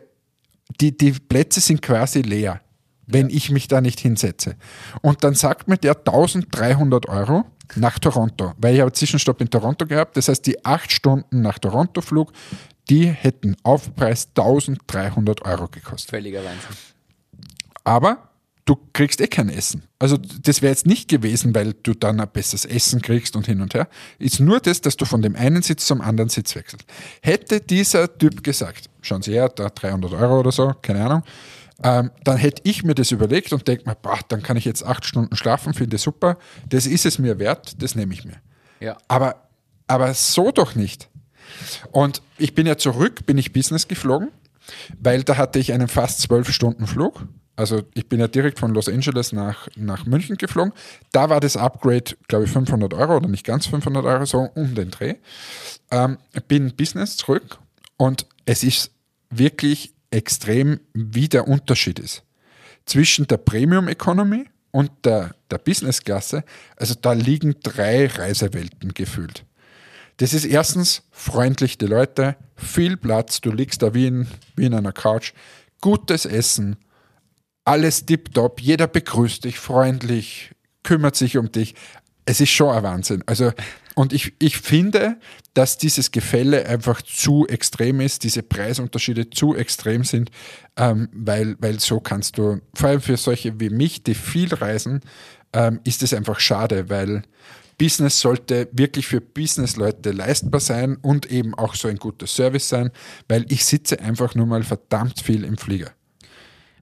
die, 0.80 0.96
die 0.96 1.12
Plätze 1.12 1.60
sind 1.60 1.82
quasi 1.82 2.22
leer, 2.22 2.60
wenn 3.06 3.28
ich 3.28 3.50
mich 3.50 3.68
da 3.68 3.80
nicht 3.80 4.00
hinsetze. 4.00 4.56
Und 5.02 5.24
dann 5.24 5.34
sagt 5.34 5.68
mir 5.68 5.76
der 5.76 5.96
1300 5.96 7.08
Euro 7.08 7.44
nach 7.74 7.98
Toronto, 7.98 8.52
weil 8.58 8.74
ich 8.74 8.80
habe 8.80 8.92
Zwischenstopp 8.92 9.40
in 9.40 9.50
Toronto 9.50 9.86
gehabt. 9.86 10.16
Das 10.16 10.28
heißt, 10.28 10.46
die 10.46 10.64
acht 10.64 10.92
Stunden 10.92 11.42
nach 11.42 11.58
Toronto 11.58 12.00
Flug, 12.00 12.32
die 12.90 13.08
hätten 13.08 13.56
Aufpreis 13.62 14.28
1300 14.28 15.44
Euro 15.44 15.68
gekostet. 15.68 16.10
Völliger 16.10 16.44
Wahnsinn. 16.44 16.76
Aber 17.84 18.28
du 18.64 18.76
kriegst 18.92 19.20
eh 19.20 19.26
kein 19.26 19.48
Essen. 19.48 19.82
Also 19.98 20.16
das 20.16 20.60
wäre 20.60 20.70
jetzt 20.70 20.86
nicht 20.86 21.08
gewesen, 21.08 21.54
weil 21.54 21.72
du 21.72 21.94
dann 21.94 22.20
ein 22.20 22.28
besseres 22.30 22.64
Essen 22.64 23.00
kriegst 23.00 23.34
und 23.34 23.46
hin 23.46 23.60
und 23.60 23.74
her. 23.74 23.88
Ist 24.18 24.40
nur 24.40 24.60
das, 24.60 24.80
dass 24.80 24.96
du 24.96 25.06
von 25.06 25.22
dem 25.22 25.36
einen 25.36 25.62
Sitz 25.62 25.86
zum 25.86 26.00
anderen 26.00 26.28
Sitz 26.28 26.54
wechselst. 26.54 26.84
Hätte 27.22 27.60
dieser 27.60 28.18
Typ 28.18 28.44
gesagt, 28.44 28.90
schauen 29.00 29.22
Sie 29.22 29.32
her, 29.32 29.48
da 29.48 29.68
300 29.70 30.12
Euro 30.12 30.40
oder 30.40 30.52
so, 30.52 30.74
keine 30.82 31.04
Ahnung, 31.04 31.22
ähm, 31.82 32.10
dann 32.24 32.36
hätte 32.36 32.62
ich 32.64 32.82
mir 32.84 32.94
das 32.94 33.10
überlegt 33.10 33.52
und 33.52 33.66
denke 33.66 33.88
mir, 33.88 33.94
boah, 33.94 34.18
dann 34.28 34.42
kann 34.42 34.56
ich 34.56 34.64
jetzt 34.64 34.84
acht 34.84 35.04
Stunden 35.04 35.36
schlafen, 35.36 35.74
finde 35.74 35.96
super, 35.96 36.36
das 36.68 36.86
ist 36.86 37.06
es 37.06 37.18
mir 37.18 37.38
wert, 37.38 37.80
das 37.82 37.94
nehme 37.94 38.12
ich 38.12 38.24
mir. 38.24 38.36
Ja. 38.80 38.98
Aber, 39.06 39.48
aber 39.86 40.12
so 40.12 40.50
doch 40.50 40.74
nicht. 40.74 41.08
Und 41.92 42.22
ich 42.36 42.54
bin 42.54 42.66
ja 42.66 42.76
zurück, 42.76 43.26
bin 43.26 43.38
ich 43.38 43.52
Business 43.52 43.88
geflogen, 43.88 44.28
weil 45.00 45.22
da 45.22 45.36
hatte 45.36 45.58
ich 45.58 45.72
einen 45.72 45.88
fast 45.88 46.20
zwölf 46.20 46.50
Stunden 46.52 46.86
Flug. 46.86 47.26
Also 47.56 47.82
ich 47.94 48.08
bin 48.08 48.20
ja 48.20 48.28
direkt 48.28 48.60
von 48.60 48.72
Los 48.72 48.88
Angeles 48.88 49.32
nach, 49.32 49.68
nach 49.74 50.06
München 50.06 50.36
geflogen. 50.36 50.72
Da 51.10 51.28
war 51.28 51.40
das 51.40 51.56
Upgrade, 51.56 52.16
glaube 52.28 52.44
ich, 52.44 52.50
500 52.50 52.94
Euro 52.94 53.16
oder 53.16 53.28
nicht 53.28 53.44
ganz 53.44 53.66
500 53.66 54.04
Euro, 54.04 54.24
so 54.26 54.48
um 54.54 54.74
den 54.74 54.90
Dreh. 54.90 55.16
Ähm, 55.90 56.18
bin 56.46 56.76
Business 56.76 57.16
zurück 57.16 57.58
und 57.96 58.26
es 58.44 58.62
ist 58.62 58.92
wirklich 59.30 59.92
extrem, 60.10 60.80
wie 60.94 61.28
der 61.28 61.48
Unterschied 61.48 61.98
ist 61.98 62.22
zwischen 62.88 63.26
der 63.26 63.36
Premium 63.36 63.86
Economy 63.88 64.46
und 64.70 64.90
der, 65.04 65.34
der 65.50 65.58
Business 65.58 66.02
Klasse. 66.02 66.44
Also 66.76 66.94
da 66.94 67.12
liegen 67.12 67.56
drei 67.62 68.06
Reisewelten 68.06 68.94
gefühlt. 68.94 69.44
Das 70.18 70.34
ist 70.34 70.44
erstens 70.44 71.02
freundlich 71.10 71.78
die 71.78 71.86
Leute, 71.86 72.36
viel 72.56 72.96
Platz, 72.96 73.40
du 73.40 73.50
liegst 73.50 73.82
da 73.82 73.94
wie 73.94 74.08
in, 74.08 74.28
wie 74.56 74.66
in 74.66 74.74
einer 74.74 74.92
Couch, 74.92 75.32
gutes 75.80 76.26
Essen, 76.26 76.76
alles 77.64 78.04
tipptopp, 78.04 78.60
jeder 78.60 78.88
begrüßt 78.88 79.44
dich 79.44 79.58
freundlich, 79.58 80.52
kümmert 80.82 81.16
sich 81.16 81.36
um 81.36 81.52
dich. 81.52 81.74
Es 82.24 82.40
ist 82.40 82.50
schon 82.50 82.74
ein 82.74 82.82
Wahnsinn. 82.82 83.22
Also, 83.26 83.52
und 83.94 84.12
ich, 84.12 84.34
ich 84.38 84.58
finde, 84.58 85.18
dass 85.54 85.78
dieses 85.78 86.10
Gefälle 86.10 86.66
einfach 86.66 87.00
zu 87.00 87.46
extrem 87.46 88.00
ist, 88.00 88.24
diese 88.24 88.42
Preisunterschiede 88.42 89.30
zu 89.30 89.54
extrem 89.54 90.02
sind, 90.02 90.30
ähm, 90.76 91.08
weil, 91.12 91.56
weil 91.60 91.78
so 91.78 92.00
kannst 92.00 92.38
du, 92.38 92.60
vor 92.74 92.88
allem 92.88 93.00
für 93.00 93.16
solche 93.16 93.60
wie 93.60 93.70
mich, 93.70 94.02
die 94.02 94.14
viel 94.14 94.52
reisen, 94.52 95.00
ähm, 95.52 95.80
ist 95.84 96.02
es 96.02 96.12
einfach 96.12 96.40
schade, 96.40 96.90
weil 96.90 97.22
Business 97.78 98.20
sollte 98.20 98.68
wirklich 98.72 99.06
für 99.06 99.20
Businessleute 99.20 100.10
leistbar 100.10 100.60
sein 100.60 100.96
und 100.96 101.30
eben 101.30 101.54
auch 101.54 101.74
so 101.74 101.88
ein 101.88 101.96
guter 101.96 102.26
Service 102.26 102.68
sein, 102.68 102.90
weil 103.28 103.46
ich 103.50 103.64
sitze 103.64 104.00
einfach 104.00 104.34
nur 104.34 104.46
mal 104.46 104.64
verdammt 104.64 105.20
viel 105.20 105.44
im 105.44 105.56
Flieger. 105.56 105.92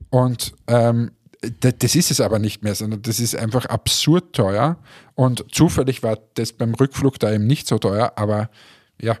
Und 0.09 0.53
ähm, 0.67 1.11
das 1.59 1.95
ist 1.95 2.09
es 2.09 2.19
aber 2.19 2.39
nicht 2.39 2.63
mehr, 2.63 2.73
sondern 2.73 3.03
das 3.03 3.19
ist 3.19 3.35
einfach 3.35 3.65
absurd 3.65 4.33
teuer. 4.33 4.77
Und 5.13 5.45
zufällig 5.53 6.01
war 6.01 6.17
das 6.33 6.51
beim 6.51 6.73
Rückflug 6.73 7.19
da 7.19 7.31
eben 7.31 7.45
nicht 7.45 7.67
so 7.67 7.77
teuer, 7.77 8.13
aber 8.15 8.49
ja, 8.99 9.17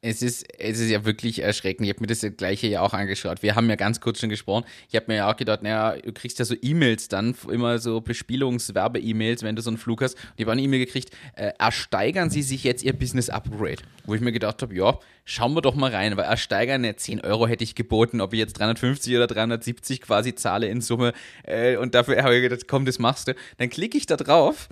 Es 0.00 0.22
ist, 0.22 0.46
es 0.60 0.78
ist 0.78 0.90
ja 0.90 1.04
wirklich 1.04 1.40
erschreckend. 1.42 1.84
Ich 1.84 1.92
habe 1.92 2.02
mir 2.02 2.06
das 2.06 2.24
gleiche 2.36 2.68
ja 2.68 2.82
auch 2.82 2.94
angeschaut. 2.94 3.42
Wir 3.42 3.56
haben 3.56 3.68
ja 3.68 3.74
ganz 3.74 4.00
kurz 4.00 4.20
schon 4.20 4.28
gesprochen. 4.28 4.64
Ich 4.88 4.94
habe 4.94 5.06
mir 5.08 5.16
ja 5.16 5.30
auch 5.30 5.36
gedacht, 5.36 5.64
naja, 5.64 5.96
du 5.96 6.12
kriegst 6.12 6.38
ja 6.38 6.44
so 6.44 6.54
E-Mails 6.60 7.08
dann, 7.08 7.34
immer 7.50 7.80
so 7.80 8.00
Bespielungswerbe-E-Mails, 8.00 9.42
wenn 9.42 9.56
du 9.56 9.62
so 9.62 9.70
einen 9.70 9.76
Flug 9.76 10.02
hast. 10.02 10.14
Und 10.14 10.34
ich 10.36 10.44
habe 10.44 10.52
eine 10.52 10.62
E-Mail 10.62 10.84
gekriegt, 10.84 11.10
äh, 11.34 11.50
ersteigern 11.58 12.30
Sie 12.30 12.42
sich 12.42 12.62
jetzt 12.62 12.84
Ihr 12.84 12.92
Business 12.92 13.28
Upgrade. 13.28 13.82
Wo 14.06 14.14
ich 14.14 14.20
mir 14.20 14.30
gedacht 14.30 14.62
habe, 14.62 14.72
ja, 14.72 15.00
schauen 15.24 15.54
wir 15.54 15.62
doch 15.62 15.74
mal 15.74 15.90
rein, 15.90 16.16
weil 16.16 16.26
ersteigern, 16.26 16.82
ne, 16.82 16.94
10 16.94 17.22
Euro 17.22 17.48
hätte 17.48 17.64
ich 17.64 17.74
geboten, 17.74 18.20
ob 18.20 18.32
ich 18.32 18.38
jetzt 18.38 18.52
350 18.52 19.16
oder 19.16 19.26
370 19.26 20.00
quasi 20.00 20.32
zahle 20.36 20.68
in 20.68 20.80
Summe. 20.80 21.12
Äh, 21.42 21.76
und 21.76 21.96
dafür 21.96 22.22
habe 22.22 22.36
ich 22.36 22.42
gedacht, 22.42 22.68
komm, 22.68 22.84
das 22.84 23.00
machst 23.00 23.26
du. 23.26 23.34
Dann 23.56 23.68
klicke 23.68 23.98
ich 23.98 24.06
da 24.06 24.16
drauf. 24.16 24.68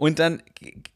Und 0.00 0.18
dann 0.18 0.42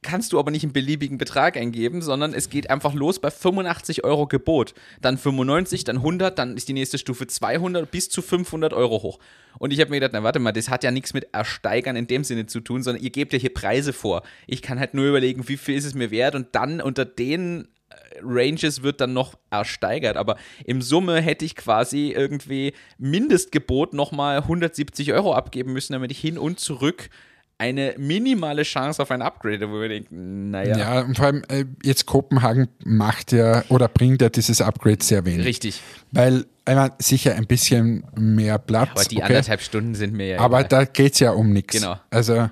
kannst 0.00 0.32
du 0.32 0.38
aber 0.38 0.50
nicht 0.50 0.62
einen 0.62 0.72
beliebigen 0.72 1.18
Betrag 1.18 1.58
eingeben, 1.58 2.00
sondern 2.00 2.32
es 2.32 2.48
geht 2.48 2.70
einfach 2.70 2.94
los 2.94 3.18
bei 3.18 3.30
85 3.30 4.02
Euro 4.02 4.26
Gebot. 4.26 4.72
Dann 5.02 5.18
95, 5.18 5.84
dann 5.84 5.96
100, 5.96 6.38
dann 6.38 6.56
ist 6.56 6.68
die 6.68 6.72
nächste 6.72 6.96
Stufe 6.96 7.26
200 7.26 7.90
bis 7.90 8.08
zu 8.08 8.22
500 8.22 8.72
Euro 8.72 9.02
hoch. 9.02 9.18
Und 9.58 9.74
ich 9.74 9.80
habe 9.80 9.90
mir 9.90 9.96
gedacht, 9.96 10.12
na 10.14 10.22
warte 10.22 10.38
mal, 10.38 10.52
das 10.52 10.70
hat 10.70 10.84
ja 10.84 10.90
nichts 10.90 11.12
mit 11.12 11.34
Ersteigern 11.34 11.96
in 11.96 12.06
dem 12.06 12.24
Sinne 12.24 12.46
zu 12.46 12.60
tun, 12.60 12.82
sondern 12.82 13.04
ihr 13.04 13.10
gebt 13.10 13.34
ja 13.34 13.38
hier 13.38 13.52
Preise 13.52 13.92
vor. 13.92 14.22
Ich 14.46 14.62
kann 14.62 14.80
halt 14.80 14.94
nur 14.94 15.04
überlegen, 15.04 15.48
wie 15.48 15.58
viel 15.58 15.74
ist 15.76 15.84
es 15.84 15.92
mir 15.92 16.10
wert 16.10 16.34
und 16.34 16.54
dann 16.54 16.80
unter 16.80 17.04
den 17.04 17.68
äh, 17.90 17.96
Ranges 18.22 18.82
wird 18.82 19.02
dann 19.02 19.12
noch 19.12 19.34
ersteigert, 19.50 20.16
aber 20.16 20.38
im 20.64 20.80
Summe 20.80 21.20
hätte 21.20 21.44
ich 21.44 21.56
quasi 21.56 22.12
irgendwie 22.16 22.72
Mindestgebot 22.96 23.92
nochmal 23.92 24.38
170 24.38 25.12
Euro 25.12 25.34
abgeben 25.34 25.74
müssen, 25.74 25.92
damit 25.92 26.10
ich 26.10 26.20
hin 26.20 26.38
und 26.38 26.58
zurück 26.58 27.10
eine 27.58 27.94
minimale 27.98 28.62
Chance 28.62 29.00
auf 29.00 29.10
ein 29.10 29.22
Upgrade, 29.22 29.70
wo 29.70 29.80
wir 29.80 29.88
denken, 29.88 30.50
naja, 30.50 30.76
ja, 30.76 31.00
und 31.00 31.16
vor 31.16 31.26
allem 31.26 31.42
äh, 31.48 31.64
jetzt 31.82 32.06
Kopenhagen 32.06 32.68
macht 32.84 33.32
ja 33.32 33.62
oder 33.68 33.88
bringt 33.88 34.22
ja 34.22 34.28
dieses 34.28 34.60
Upgrade 34.60 35.02
sehr 35.02 35.24
wenig. 35.24 35.46
richtig. 35.46 35.80
Weil, 36.10 36.46
meine, 36.66 36.92
sicher 36.98 37.34
ein 37.34 37.46
bisschen 37.46 38.04
mehr 38.16 38.58
Platz. 38.58 38.90
Aber 38.92 39.04
die 39.04 39.16
okay. 39.16 39.26
anderthalb 39.26 39.60
Stunden 39.60 39.94
sind 39.94 40.18
ja 40.18 40.40
Aber 40.40 40.60
egal. 40.60 40.68
da 40.68 40.84
geht 40.84 41.14
es 41.14 41.20
ja 41.20 41.30
um 41.32 41.52
nichts. 41.52 41.74
Genau. 41.74 41.96
Also, 42.10 42.48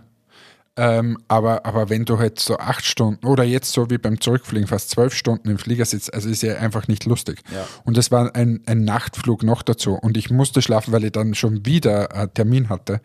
Ähm, 0.74 1.18
aber, 1.28 1.66
aber 1.66 1.90
wenn 1.90 2.06
du 2.06 2.18
halt 2.18 2.40
so 2.40 2.56
acht 2.56 2.86
Stunden 2.86 3.26
oder 3.26 3.44
jetzt 3.44 3.72
so 3.72 3.90
wie 3.90 3.98
beim 3.98 4.22
Zurückfliegen 4.22 4.66
fast 4.66 4.88
zwölf 4.88 5.12
Stunden 5.12 5.50
im 5.50 5.58
Flieger 5.58 5.84
sitzt, 5.84 6.14
also 6.14 6.30
ist 6.30 6.42
ja 6.42 6.54
einfach 6.54 6.88
nicht 6.88 7.04
lustig. 7.04 7.42
Ja. 7.52 7.66
Und 7.84 7.98
das 7.98 8.10
war 8.10 8.34
ein, 8.34 8.62
ein 8.64 8.82
Nachtflug 8.84 9.42
noch 9.42 9.62
dazu 9.62 9.92
und 9.92 10.16
ich 10.16 10.30
musste 10.30 10.62
schlafen, 10.62 10.92
weil 10.92 11.04
ich 11.04 11.12
dann 11.12 11.34
schon 11.34 11.66
wieder 11.66 12.14
einen 12.14 12.32
Termin 12.32 12.70
hatte. 12.70 13.02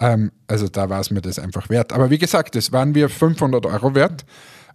Ähm, 0.00 0.32
also 0.46 0.68
da 0.68 0.90
war 0.90 1.00
es 1.00 1.10
mir 1.10 1.20
das 1.20 1.38
einfach 1.38 1.68
wert. 1.70 1.92
Aber 1.92 2.10
wie 2.10 2.18
gesagt, 2.18 2.54
das 2.54 2.72
waren 2.72 2.94
wir 2.94 3.08
500 3.08 3.66
Euro 3.66 3.94
wert. 3.94 4.24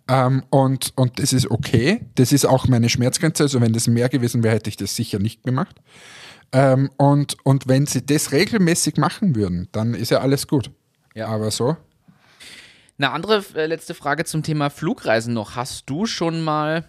Ähm, 0.07 0.43
und, 0.49 0.93
und 0.95 1.19
das 1.19 1.33
ist 1.33 1.51
okay. 1.51 2.05
Das 2.15 2.31
ist 2.31 2.45
auch 2.45 2.67
meine 2.67 2.89
Schmerzgrenze. 2.89 3.43
Also 3.43 3.61
wenn 3.61 3.73
das 3.73 3.87
mehr 3.87 4.09
gewesen 4.09 4.43
wäre, 4.43 4.55
hätte 4.55 4.69
ich 4.69 4.77
das 4.77 4.95
sicher 4.95 5.19
nicht 5.19 5.43
gemacht. 5.43 5.75
Ähm, 6.51 6.89
und, 6.97 7.37
und 7.43 7.67
wenn 7.67 7.85
sie 7.85 8.05
das 8.05 8.31
regelmäßig 8.31 8.97
machen 8.97 9.35
würden, 9.35 9.67
dann 9.71 9.93
ist 9.93 10.09
ja 10.09 10.19
alles 10.19 10.47
gut. 10.47 10.71
Ja. 11.13 11.27
Aber 11.27 11.51
so, 11.51 11.77
Eine 12.97 13.11
andere 13.11 13.43
äh, 13.55 13.67
letzte 13.67 13.93
Frage 13.93 14.25
zum 14.25 14.41
Thema 14.41 14.69
Flugreisen 14.69 15.33
noch. 15.33 15.55
Hast 15.55 15.89
du 15.89 16.05
schon 16.05 16.41
mal 16.41 16.85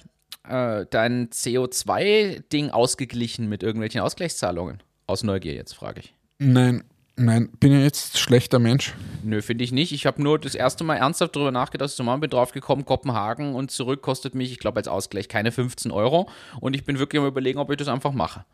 äh, 0.48 0.86
dein 0.90 1.28
CO2-Ding 1.28 2.70
ausgeglichen 2.70 3.48
mit 3.48 3.62
irgendwelchen 3.62 4.00
Ausgleichszahlungen? 4.00 4.82
Aus 5.06 5.24
Neugier 5.24 5.54
jetzt, 5.54 5.74
frage 5.74 6.00
ich. 6.00 6.14
nein, 6.38 6.84
nein, 7.24 7.48
bin 7.60 7.72
ich 7.72 7.82
jetzt 7.82 8.18
schlechter 8.18 8.58
Mensch? 8.58 8.94
Nö, 9.22 9.42
finde 9.42 9.64
ich 9.64 9.72
nicht. 9.72 9.92
Ich 9.92 10.06
habe 10.06 10.22
nur 10.22 10.38
das 10.38 10.54
erste 10.54 10.84
Mal 10.84 10.96
ernsthaft 10.96 11.36
darüber 11.36 11.52
nachgedacht, 11.52 11.90
zum 11.90 12.06
Mal 12.06 12.16
bin 12.16 12.30
drauf 12.30 12.52
gekommen, 12.52 12.84
Kopenhagen 12.84 13.54
und 13.54 13.70
zurück 13.70 14.02
kostet 14.02 14.34
mich, 14.34 14.52
ich 14.52 14.58
glaube 14.58 14.78
als 14.78 14.88
Ausgleich, 14.88 15.28
keine 15.28 15.52
15 15.52 15.90
Euro. 15.90 16.28
Und 16.60 16.74
ich 16.74 16.84
bin 16.84 16.98
wirklich 16.98 17.20
am 17.20 17.26
überlegen, 17.28 17.58
ob 17.58 17.70
ich 17.70 17.76
das 17.76 17.88
einfach 17.88 18.12
mache. 18.12 18.44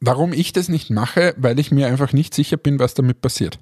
Warum 0.00 0.32
ich 0.32 0.52
das 0.52 0.68
nicht 0.68 0.90
mache, 0.90 1.34
weil 1.36 1.58
ich 1.58 1.70
mir 1.70 1.86
einfach 1.86 2.12
nicht 2.12 2.34
sicher 2.34 2.56
bin, 2.56 2.78
was 2.78 2.94
damit 2.94 3.20
passiert. 3.20 3.58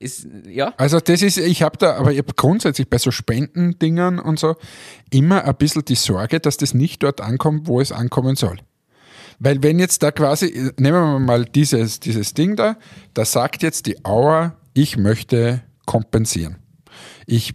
Ist, 0.00 0.26
ja, 0.48 0.74
Also 0.78 0.98
das 0.98 1.22
ist, 1.22 1.38
ich 1.38 1.62
habe 1.62 1.78
da, 1.78 1.94
aber 1.94 2.10
ich 2.10 2.18
habe 2.18 2.32
grundsätzlich 2.34 2.90
bei 2.90 2.98
so 2.98 3.12
Spendendingern 3.12 4.18
und 4.18 4.40
so 4.40 4.56
immer 5.10 5.44
ein 5.44 5.54
bisschen 5.54 5.84
die 5.84 5.94
Sorge, 5.94 6.40
dass 6.40 6.56
das 6.56 6.74
nicht 6.74 7.04
dort 7.04 7.20
ankommt, 7.20 7.68
wo 7.68 7.80
es 7.80 7.92
ankommen 7.92 8.34
soll. 8.34 8.58
Weil 9.38 9.62
wenn 9.62 9.78
jetzt 9.78 10.02
da 10.02 10.10
quasi, 10.10 10.72
nehmen 10.78 11.00
wir 11.00 11.18
mal 11.18 11.44
dieses, 11.44 12.00
dieses 12.00 12.34
Ding 12.34 12.56
da, 12.56 12.76
da 13.14 13.24
sagt 13.24 13.62
jetzt 13.62 13.86
die 13.86 14.04
Auer, 14.04 14.56
ich 14.74 14.96
möchte 14.96 15.62
kompensieren. 15.86 16.56
Ich 17.26 17.54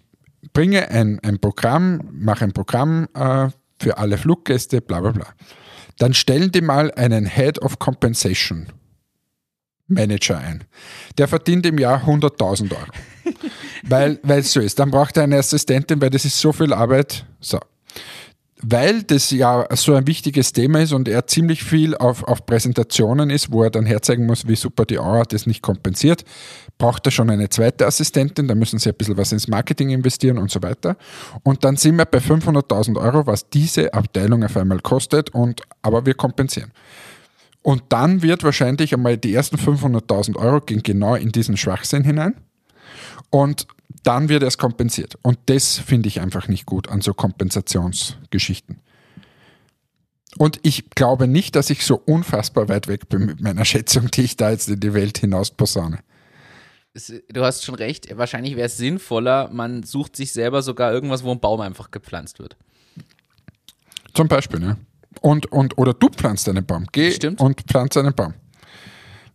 bringe 0.54 0.90
ein, 0.90 1.20
ein 1.24 1.40
Programm, 1.40 2.02
mache 2.12 2.46
ein 2.46 2.54
Programm 2.54 3.08
äh, 3.14 3.50
für 3.80 3.98
alle 3.98 4.18
Fluggäste, 4.18 4.82
bla 4.82 5.02
bla 5.02 5.12
bla. 5.12 5.28
Dann 5.98 6.14
stellen 6.14 6.52
die 6.52 6.62
mal 6.62 6.92
einen 6.92 7.26
Head 7.26 7.60
of 7.62 7.80
Compensation 7.80 8.68
Manager 9.88 10.38
ein. 10.38 10.66
Der 11.18 11.28
verdient 11.28 11.66
im 11.66 11.78
Jahr 11.78 12.04
100.000 12.04 12.72
Euro. 12.72 12.82
weil 13.84 14.20
weil 14.24 14.40
es 14.40 14.52
so 14.52 14.60
ist. 14.60 14.80
Dann 14.80 14.92
braucht 14.92 15.18
er 15.18 15.24
eine 15.24 15.38
Assistentin, 15.38 16.02
weil 16.02 16.10
das 16.10 16.26
ist 16.26 16.40
so 16.40 16.52
viel 16.52 16.74
Arbeit. 16.74 17.26
So. 17.40 17.60
Weil 18.60 19.04
das 19.04 19.30
ja 19.30 19.68
so 19.76 19.94
ein 19.94 20.08
wichtiges 20.08 20.52
Thema 20.52 20.82
ist 20.82 20.92
und 20.92 21.08
er 21.08 21.28
ziemlich 21.28 21.64
viel 21.64 21.96
auf, 21.96 22.24
auf 22.24 22.46
Präsentationen 22.48 23.30
ist, 23.30 23.52
wo 23.52 23.64
er 23.64 23.70
dann 23.70 23.86
herzeigen 23.86 24.26
muss, 24.26 24.48
wie 24.48 24.56
super 24.56 24.86
die 24.86 24.98
Aura 24.98 25.24
das 25.24 25.46
nicht 25.46 25.62
kompensiert, 25.62 26.26
braucht 26.80 27.06
er 27.06 27.12
schon 27.12 27.30
eine 27.30 27.50
zweite 27.50 27.86
Assistentin, 27.86 28.48
da 28.48 28.56
müssen 28.56 28.80
sie 28.80 28.90
ein 28.90 28.96
bisschen 28.96 29.16
was 29.16 29.32
ins 29.32 29.48
Marketing 29.48 29.92
investieren 29.92 30.40
und 30.40 30.50
so 30.50 30.64
weiter. 30.64 30.98
Und 31.44 31.64
dann 31.64 31.78
sind 31.78 31.98
wir 31.98 32.06
bei 32.06 32.18
500.000 32.18 33.00
Euro, 33.00 33.28
was 33.28 33.48
diese 33.48 33.94
Abteilung 33.94 34.44
auf 34.44 34.58
einmal 34.58 34.80
kostet, 34.80 35.30
und, 35.36 35.62
aber 35.84 36.08
wir 36.08 36.16
kompensieren. 36.16 36.72
Und 37.62 37.84
dann 37.90 38.24
wird 38.24 38.44
wahrscheinlich 38.44 38.94
einmal 38.94 39.18
die 39.18 39.36
ersten 39.36 39.58
500.000 39.58 40.36
Euro 40.38 40.62
gehen 40.62 40.82
genau 40.82 41.16
in 41.16 41.32
diesen 41.32 41.58
Schwachsinn 41.58 42.04
hinein. 42.04 42.34
Und 43.30 43.68
dann 44.04 44.30
wird 44.30 44.44
es 44.44 44.58
kompensiert. 44.58 45.18
Und 45.22 45.38
das 45.48 45.78
finde 45.78 46.08
ich 46.08 46.22
einfach 46.22 46.48
nicht 46.48 46.66
gut 46.66 46.90
an 46.90 47.02
so 47.02 47.14
Kompensationsgeschichten. 47.14 48.80
Und 50.38 50.60
ich 50.64 50.92
glaube 50.92 51.28
nicht, 51.28 51.56
dass 51.56 51.70
ich 51.70 51.86
so 51.86 52.02
unfassbar 52.06 52.70
weit 52.70 52.88
weg 52.88 53.10
bin 53.10 53.26
mit 53.26 53.42
meiner 53.42 53.66
Schätzung, 53.66 54.10
die 54.12 54.22
ich 54.22 54.38
da 54.38 54.52
jetzt 54.52 54.70
in 54.70 54.80
die 54.80 54.94
Welt 54.94 55.18
hinaus 55.18 55.52
posaune. 55.52 56.00
du 56.94 57.44
hast 57.44 57.66
schon 57.66 57.76
recht. 57.76 58.16
Wahrscheinlich 58.18 58.56
wäre 58.56 58.68
es 58.68 58.78
sinnvoller, 58.78 59.50
man 59.52 59.84
sucht 59.84 60.16
sich 60.16 60.32
selber 60.32 60.62
sogar 60.62 60.94
irgendwas, 60.94 61.24
wo 61.24 61.32
ein 61.32 61.40
Baum 61.40 61.62
einfach 61.62 61.92
gepflanzt 61.92 62.40
wird. 62.40 62.56
Zum 64.14 64.28
Beispiel, 64.28 64.60
ne? 64.60 64.78
Und, 65.22 65.52
und, 65.52 65.78
oder 65.78 65.94
du 65.94 66.10
pflanzt 66.10 66.48
einen 66.48 66.66
Baum. 66.66 66.86
Geh 66.92 67.12
Stimmt. 67.12 67.42
und 67.42 67.62
pflanz 67.62 67.98
einen 67.98 68.14
Baum. 68.14 68.34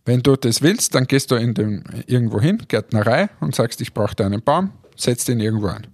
Wenn 0.05 0.21
du 0.21 0.35
das 0.35 0.61
willst, 0.61 0.95
dann 0.95 1.05
gehst 1.05 1.31
du 1.31 1.35
in 1.35 1.53
den, 1.53 1.83
irgendwo 2.07 2.41
hin, 2.41 2.61
Gärtnerei, 2.67 3.29
und 3.39 3.55
sagst, 3.55 3.79
ich 3.81 3.93
brauche 3.93 4.15
da 4.15 4.25
einen 4.25 4.41
Baum, 4.41 4.71
setz 4.95 5.25
den 5.25 5.39
irgendwo 5.39 5.67
ein. 5.67 5.87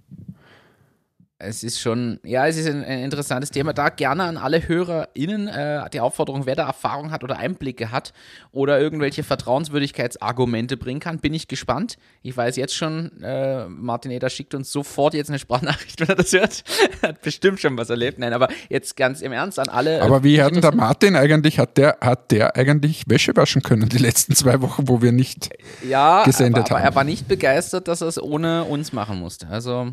Es 1.42 1.64
ist 1.64 1.80
schon, 1.80 2.20
ja, 2.22 2.46
es 2.46 2.58
ist 2.58 2.68
ein, 2.68 2.84
ein 2.84 3.00
interessantes 3.00 3.50
Thema. 3.50 3.72
Da 3.72 3.88
gerne 3.88 4.24
an 4.24 4.36
alle 4.36 4.68
HörerInnen 4.68 5.48
äh, 5.48 5.88
die 5.90 6.00
Aufforderung, 6.00 6.44
wer 6.44 6.54
da 6.54 6.66
Erfahrung 6.66 7.10
hat 7.10 7.24
oder 7.24 7.38
Einblicke 7.38 7.90
hat 7.90 8.12
oder 8.52 8.78
irgendwelche 8.78 9.22
Vertrauenswürdigkeitsargumente 9.22 10.76
bringen 10.76 11.00
kann, 11.00 11.18
bin 11.18 11.32
ich 11.32 11.48
gespannt. 11.48 11.96
Ich 12.22 12.36
weiß 12.36 12.56
jetzt 12.56 12.76
schon, 12.76 13.22
äh, 13.22 13.66
Martin 13.68 14.10
Eder 14.10 14.28
schickt 14.28 14.54
uns 14.54 14.70
sofort 14.70 15.14
jetzt 15.14 15.30
eine 15.30 15.38
Sprachnachricht, 15.38 16.00
wenn 16.00 16.08
er 16.08 16.16
das 16.16 16.32
hört. 16.32 16.62
hat 17.02 17.22
bestimmt 17.22 17.58
schon 17.58 17.76
was 17.78 17.88
erlebt. 17.88 18.18
Nein, 18.18 18.34
aber 18.34 18.48
jetzt 18.68 18.96
ganz 18.96 19.22
im 19.22 19.32
Ernst 19.32 19.58
an 19.58 19.68
alle. 19.68 19.98
äh, 19.98 20.00
Aber 20.00 20.22
wie 20.22 20.42
hat 20.42 20.54
denn 20.54 20.60
der 20.60 20.74
Martin 20.74 21.16
eigentlich, 21.16 21.58
hat 21.58 21.78
der, 21.78 21.96
hat 22.02 22.30
der 22.32 22.54
eigentlich 22.54 23.04
Wäsche 23.06 23.34
waschen 23.34 23.62
können 23.62 23.88
die 23.88 23.98
letzten 23.98 24.34
zwei 24.34 24.60
Wochen, 24.60 24.88
wo 24.88 25.00
wir 25.00 25.12
nicht. 25.12 25.48
ja, 25.88 26.22
gesendet 26.24 26.66
aber, 26.66 26.76
aber 26.76 26.78
haben. 26.80 26.92
er 26.92 26.94
war 26.96 27.04
nicht 27.04 27.28
begeistert, 27.28 27.88
dass 27.88 28.02
er 28.02 28.08
es 28.08 28.22
ohne 28.22 28.64
uns 28.64 28.92
machen 28.92 29.18
musste. 29.18 29.48
Also, 29.48 29.92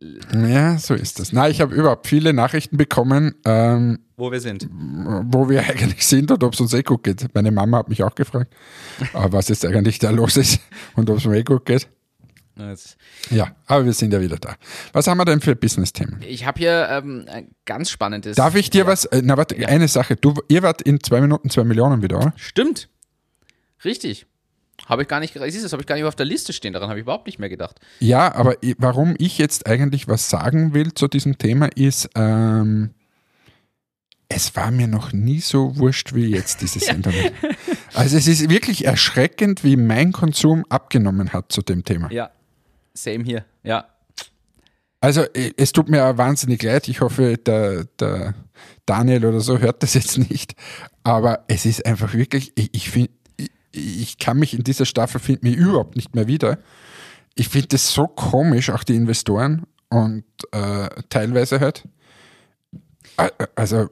Ja, 0.00 0.78
so 0.78 0.94
ist 0.94 1.18
das. 1.18 1.32
Na, 1.32 1.48
ich 1.48 1.60
habe 1.60 1.74
überhaupt 1.74 2.06
viele 2.06 2.32
Nachrichten 2.32 2.76
bekommen, 2.76 3.34
ähm, 3.44 3.98
wo 4.16 4.30
wir 4.30 4.40
sind. 4.40 4.68
wo 4.70 5.48
wir 5.48 5.60
eigentlich 5.68 6.06
sind 6.06 6.30
und 6.30 6.42
ob 6.44 6.54
es 6.54 6.60
uns 6.60 6.72
eh 6.72 6.82
gut 6.82 7.02
geht. 7.02 7.34
Meine 7.34 7.50
Mama 7.50 7.78
hat 7.78 7.88
mich 7.88 8.02
auch 8.02 8.14
gefragt, 8.14 8.54
was 9.12 9.48
jetzt 9.48 9.64
eigentlich 9.64 9.98
da 9.98 10.10
los 10.10 10.36
ist 10.36 10.60
und 10.94 11.10
ob 11.10 11.18
es 11.18 11.24
mir 11.24 11.38
eh 11.38 11.42
gut 11.42 11.64
geht. 11.64 11.88
Ja, 13.30 13.54
aber 13.66 13.84
wir 13.84 13.92
sind 13.92 14.12
ja 14.12 14.20
wieder 14.20 14.36
da. 14.36 14.56
Was 14.92 15.06
haben 15.06 15.18
wir 15.18 15.24
denn 15.24 15.40
für 15.40 15.54
Business-Themen? 15.54 16.20
Ich 16.26 16.44
habe 16.44 16.58
hier 16.58 16.88
ähm, 16.90 17.24
ein 17.28 17.54
ganz 17.64 17.88
spannendes. 17.88 18.36
Darf 18.36 18.56
ich 18.56 18.68
dir 18.70 18.84
was? 18.86 19.04
Äh, 19.04 19.22
na, 19.24 19.36
warte, 19.36 19.54
eine 19.68 19.86
Sache. 19.86 20.16
Du, 20.16 20.34
ihr 20.48 20.62
wart 20.62 20.82
in 20.82 21.00
zwei 21.00 21.20
Minuten 21.20 21.50
zwei 21.50 21.62
Millionen 21.62 22.02
wieder, 22.02 22.18
oder? 22.18 22.32
Stimmt. 22.36 22.88
Richtig. 23.84 24.26
Habe 24.86 25.02
ich 25.02 25.08
gar 25.08 25.20
nicht, 25.20 25.34
siehst 25.34 25.64
das 25.64 25.72
habe 25.72 25.82
ich 25.82 25.86
gar 25.86 25.96
nicht 25.96 26.04
auf 26.04 26.14
der 26.14 26.26
Liste 26.26 26.52
stehen, 26.52 26.72
daran 26.72 26.88
habe 26.88 26.98
ich 26.98 27.02
überhaupt 27.02 27.26
nicht 27.26 27.38
mehr 27.38 27.48
gedacht. 27.48 27.80
Ja, 28.00 28.34
aber 28.34 28.56
warum 28.78 29.14
ich 29.18 29.38
jetzt 29.38 29.66
eigentlich 29.66 30.08
was 30.08 30.30
sagen 30.30 30.72
will 30.72 30.94
zu 30.94 31.08
diesem 31.08 31.36
Thema 31.36 31.68
ist, 31.76 32.08
ähm, 32.14 32.90
es 34.28 34.54
war 34.56 34.70
mir 34.70 34.88
noch 34.88 35.12
nie 35.12 35.40
so 35.40 35.76
wurscht 35.76 36.14
wie 36.14 36.26
jetzt 36.26 36.60
dieses 36.60 36.88
Internet. 36.88 37.32
Also 37.94 38.16
es 38.16 38.28
ist 38.28 38.48
wirklich 38.50 38.84
erschreckend, 38.84 39.64
wie 39.64 39.76
mein 39.76 40.12
Konsum 40.12 40.64
abgenommen 40.68 41.32
hat 41.32 41.50
zu 41.50 41.62
dem 41.62 41.84
Thema. 41.84 42.10
Ja. 42.12 42.30
Same 42.94 43.24
hier. 43.24 43.44
Ja. 43.62 43.86
Also 45.00 45.22
äh, 45.22 45.52
es 45.56 45.72
tut 45.72 45.88
mir 45.88 46.18
wahnsinnig 46.18 46.62
leid. 46.62 46.88
Ich 46.88 47.00
hoffe, 47.00 47.36
der, 47.38 47.84
der 47.98 48.34
Daniel 48.86 49.24
oder 49.26 49.40
so 49.40 49.58
hört 49.58 49.82
das 49.82 49.94
jetzt 49.94 50.18
nicht. 50.18 50.54
Aber 51.04 51.44
es 51.48 51.64
ist 51.64 51.86
einfach 51.86 52.12
wirklich, 52.12 52.52
ich, 52.56 52.74
ich 52.74 52.90
finde, 52.90 53.10
ich, 53.78 54.18
kann 54.18 54.38
mich 54.38 54.54
in 54.54 54.64
dieser 54.64 54.84
Staffel 54.84 55.20
find 55.20 55.42
mich 55.42 55.56
überhaupt 55.56 55.96
nicht 55.96 56.14
mehr 56.14 56.26
wieder. 56.26 56.58
Ich 57.34 57.48
finde 57.48 57.68
das 57.68 57.92
so 57.92 58.06
komisch, 58.06 58.70
auch 58.70 58.84
die 58.84 58.96
Investoren 58.96 59.64
und 59.88 60.24
äh, 60.52 60.88
teilweise 61.08 61.60
halt. 61.60 61.84
Äh, 63.16 63.30
Also, 63.54 63.88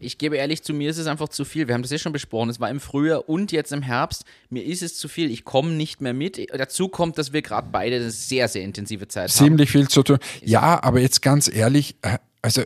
Ich 0.00 0.18
gebe 0.18 0.36
ehrlich 0.36 0.62
zu, 0.62 0.72
mir 0.72 0.90
ist 0.90 0.98
es 0.98 1.06
einfach 1.06 1.28
zu 1.28 1.44
viel. 1.44 1.66
Wir 1.66 1.74
haben 1.74 1.82
das 1.82 1.90
ja 1.90 1.98
schon 1.98 2.12
besprochen. 2.12 2.50
Es 2.50 2.60
war 2.60 2.70
im 2.70 2.80
Frühjahr 2.80 3.28
und 3.28 3.52
jetzt 3.52 3.72
im 3.72 3.82
Herbst. 3.82 4.24
Mir 4.48 4.64
ist 4.64 4.82
es 4.82 4.96
zu 4.96 5.08
viel. 5.08 5.30
Ich 5.30 5.44
komme 5.44 5.70
nicht 5.70 6.00
mehr 6.00 6.14
mit. 6.14 6.38
Dazu 6.56 6.88
kommt, 6.88 7.18
dass 7.18 7.32
wir 7.32 7.42
gerade 7.42 7.68
beide 7.70 7.96
eine 7.96 8.10
sehr, 8.10 8.48
sehr 8.48 8.62
intensive 8.62 9.08
Zeit 9.08 9.30
haben. 9.30 9.36
ziemlich 9.36 9.70
viel 9.70 9.88
zu 9.88 10.02
tun. 10.02 10.18
Ja, 10.44 10.82
aber 10.82 11.00
jetzt 11.00 11.22
ganz 11.22 11.48
ehrlich, 11.52 11.96
äh, 12.02 12.18
also 12.42 12.62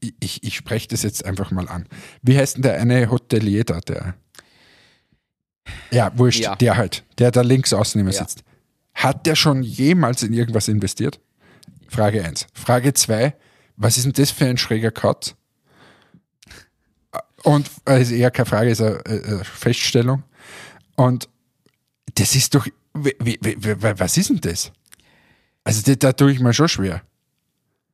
ich, 0.00 0.14
ich, 0.20 0.42
ich 0.42 0.56
spreche 0.56 0.88
das 0.88 1.02
jetzt 1.02 1.24
einfach 1.24 1.50
mal 1.50 1.68
an. 1.68 1.86
Wie 2.22 2.36
heißt 2.36 2.56
denn 2.56 2.62
der 2.62 2.80
eine 2.80 3.10
Hotelier 3.10 3.64
da, 3.64 3.80
der? 3.80 4.14
Ja, 5.90 6.10
wurscht, 6.16 6.40
Ja. 6.40 6.56
der 6.56 6.76
halt, 6.76 7.04
der 7.18 7.30
da 7.30 7.42
links 7.42 7.72
außen 7.72 8.00
immer 8.00 8.10
Ja. 8.10 8.18
sitzt. 8.20 8.42
Hat 8.94 9.26
der 9.26 9.36
schon 9.36 9.62
jemals 9.62 10.22
in 10.22 10.32
irgendwas 10.32 10.68
investiert? 10.68 11.20
Frage 11.88 12.24
1. 12.24 12.46
Frage 12.54 12.94
2, 12.94 13.34
was 13.76 13.96
ist 13.96 14.04
denn 14.04 14.12
das 14.12 14.30
für 14.30 14.46
ein 14.46 14.58
schräger 14.58 14.90
Cut? 14.90 15.34
Und 17.42 17.70
äh, 17.88 18.00
ist 18.00 18.10
eher 18.12 18.30
keine 18.30 18.46
Frage, 18.46 18.70
ist 18.70 18.80
eine 18.80 18.96
äh, 19.04 19.44
Feststellung. 19.44 20.22
Und 20.96 21.28
das 22.14 22.34
ist 22.34 22.54
doch, 22.54 22.66
was 22.94 24.16
ist 24.16 24.30
denn 24.30 24.40
das? 24.40 24.72
Also 25.64 25.82
da, 25.84 25.94
da 25.94 26.12
tue 26.12 26.32
ich 26.32 26.40
mir 26.40 26.52
schon 26.52 26.68
schwer. 26.68 27.02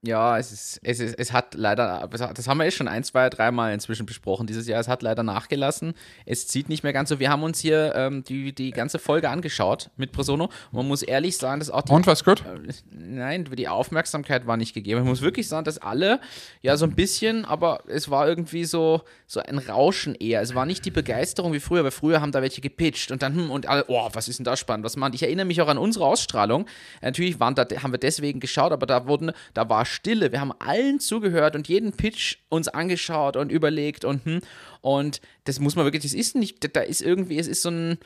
Ja, 0.03 0.39
es 0.39 0.53
ist, 0.53 0.81
es 0.85 1.01
ist, 1.01 1.19
es 1.19 1.33
hat 1.33 1.55
leider, 1.55 2.09
das 2.09 2.47
haben 2.47 2.59
wir 2.59 2.65
jetzt 2.65 2.77
schon 2.77 2.87
ein, 2.87 3.03
zwei, 3.03 3.29
dreimal 3.31 3.75
inzwischen 3.75 4.07
besprochen 4.07 4.47
dieses 4.47 4.69
Jahr. 4.69 4.81
Es 4.81 4.87
hat 4.87 5.03
leider 5.03 5.25
nachgelassen. 5.25 5.95
Es 6.25 6.47
zieht 6.47 6.69
nicht 6.69 6.85
mehr 6.85 6.93
ganz 6.93 7.09
so. 7.09 7.19
Wir 7.19 7.31
haben 7.31 7.43
uns 7.43 7.59
hier 7.59 7.95
ähm, 7.97 8.23
die, 8.23 8.55
die 8.55 8.71
ganze 8.71 9.01
Folge 9.01 9.29
angeschaut 9.29 9.91
mit 9.97 10.13
Presono. 10.13 10.45
Und 10.45 10.73
man 10.73 10.87
muss 10.87 11.03
ehrlich 11.03 11.37
sagen, 11.37 11.59
dass 11.59 11.69
auch 11.69 11.83
die, 11.83 11.91
Und 11.91 12.07
was 12.07 12.23
gut? 12.23 12.45
Äh, 12.47 12.73
nein, 12.93 13.47
die 13.47 13.67
Aufmerksamkeit 13.67 14.47
war 14.47 14.57
nicht 14.57 14.73
gegeben. 14.73 15.01
Man 15.01 15.09
muss 15.09 15.21
wirklich 15.21 15.49
sagen, 15.49 15.65
dass 15.65 15.79
alle, 15.79 16.21
ja, 16.63 16.77
so 16.77 16.85
ein 16.85 16.95
bisschen, 16.95 17.45
aber 17.45 17.81
es 17.89 18.09
war 18.09 18.29
irgendwie 18.29 18.67
so, 18.67 19.03
so 19.27 19.41
ein 19.41 19.59
Rauschen 19.59 20.15
eher. 20.15 20.41
Es 20.43 20.55
war 20.55 20.65
nicht 20.65 20.85
die 20.85 20.93
Begeisterung 20.93 21.53
wie 21.53 21.61
früher, 21.61 21.83
weil 21.83 21.91
früher 21.91 22.21
haben 22.21 22.31
da 22.31 22.41
welche 22.41 22.61
gepitcht 22.61 23.11
und 23.11 23.21
dann, 23.21 23.35
hm, 23.35 23.51
und 23.51 23.67
alle, 23.67 23.85
oh, 23.89 24.09
was 24.13 24.29
ist 24.29 24.39
denn 24.39 24.45
da 24.45 24.57
spannend, 24.57 24.85
was 24.85 24.97
man. 24.97 25.13
Ich 25.13 25.25
erinnere 25.25 25.47
mich 25.47 25.61
auch 25.61 25.69
an 25.69 25.77
unsere 25.77 26.07
Ausstrahlung. 26.07 26.67
Natürlich 27.03 27.41
waren 27.41 27.57
da, 27.57 27.67
haben 27.83 27.93
wir 27.93 27.99
deswegen 27.99 28.39
geschaut, 28.39 28.71
aber 28.71 28.87
da 28.87 29.09
wurden, 29.09 29.33
da 29.55 29.69
war 29.69 29.88
Stille. 29.89 30.33
Wir 30.33 30.41
haben 30.41 30.53
allen 30.59 31.01
zugehört 31.01 31.57
und 31.57 31.69
jeden 31.69 31.93
Pitch 31.93 32.37
uns 32.49 32.69
angeschaut 32.69 33.37
und 33.37 33.51
überlegt 33.51 34.05
und 34.05 34.25
hm. 34.25 34.41
Und 34.81 35.21
das 35.45 35.59
muss 35.59 35.75
man 35.75 35.85
wirklich, 35.85 36.03
das 36.03 36.13
ist 36.13 36.37
nicht, 36.37 36.77
da 36.77 36.81
ist 36.81 37.03
irgendwie, 37.03 37.39
es 37.39 37.49
ist 37.49 37.63
so 37.63 37.71
ein, 37.71 37.99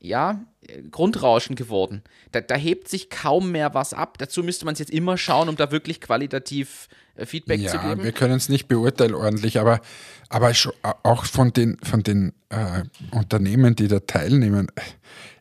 ja, 0.00 0.44
Grundrauschen 0.90 1.56
geworden. 1.56 2.02
Da, 2.32 2.40
da 2.40 2.54
hebt 2.54 2.88
sich 2.88 3.10
kaum 3.10 3.50
mehr 3.50 3.74
was 3.74 3.94
ab. 3.94 4.18
Dazu 4.18 4.42
müsste 4.42 4.64
man 4.64 4.74
es 4.74 4.78
jetzt 4.78 4.90
immer 4.90 5.16
schauen, 5.16 5.48
um 5.48 5.56
da 5.56 5.70
wirklich 5.70 6.00
qualitativ 6.00 6.88
äh, 7.16 7.26
Feedback 7.26 7.60
ja, 7.60 7.70
zu 7.70 7.78
geben. 7.78 8.04
wir 8.04 8.12
können 8.12 8.34
es 8.34 8.48
nicht 8.48 8.68
beurteilen 8.68 9.14
ordentlich, 9.14 9.58
aber, 9.58 9.80
aber 10.28 10.54
schon, 10.54 10.72
auch 11.02 11.24
von 11.24 11.52
den, 11.52 11.78
von 11.82 12.02
den 12.02 12.32
äh, 12.50 12.84
Unternehmen, 13.10 13.76
die 13.76 13.88
da 13.88 14.00
teilnehmen, 14.00 14.70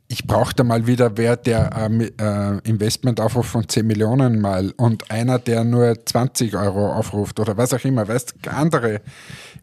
ich 0.10 0.26
brauche 0.26 0.53
da 0.53 0.64
mal 0.64 0.88
wieder 0.88 1.18
wer, 1.18 1.36
der 1.36 1.72
äh, 1.76 2.05
äh, 2.05 2.60
Investmentaufruf 2.64 3.45
von 3.45 3.68
10 3.68 3.86
Millionen 3.86 4.39
mal 4.39 4.74
und 4.78 5.12
einer, 5.12 5.38
der 5.38 5.64
nur 5.64 6.05
20 6.05 6.55
Euro 6.55 6.93
aufruft 6.93 7.39
oder 7.39 7.58
was 7.58 7.74
auch 7.74 7.84
immer, 7.84 8.08
weißt 8.08 8.36
andere 8.47 9.01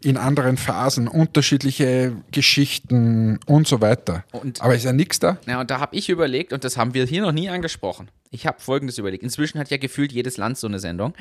in 0.02 0.18
anderen 0.18 0.58
Phasen, 0.58 1.08
unterschiedliche 1.08 2.12
Geschichten 2.30 3.40
und 3.46 3.66
so 3.66 3.80
weiter. 3.80 4.24
Und, 4.32 4.60
Aber 4.60 4.74
ist 4.74 4.84
ja 4.84 4.92
nichts 4.92 5.18
da. 5.18 5.38
Ja, 5.46 5.60
und 5.60 5.70
da 5.70 5.80
habe 5.80 5.96
ich 5.96 6.10
überlegt, 6.10 6.52
und 6.52 6.62
das 6.62 6.76
haben 6.76 6.92
wir 6.92 7.06
hier 7.06 7.22
noch 7.22 7.32
nie 7.32 7.48
angesprochen. 7.48 8.10
Ich 8.30 8.46
habe 8.46 8.60
Folgendes 8.60 8.98
überlegt. 8.98 9.22
Inzwischen 9.22 9.58
hat 9.58 9.70
ja 9.70 9.78
gefühlt 9.78 10.12
jedes 10.12 10.36
Land 10.36 10.58
so 10.58 10.66
eine 10.66 10.78
Sendung. 10.78 11.14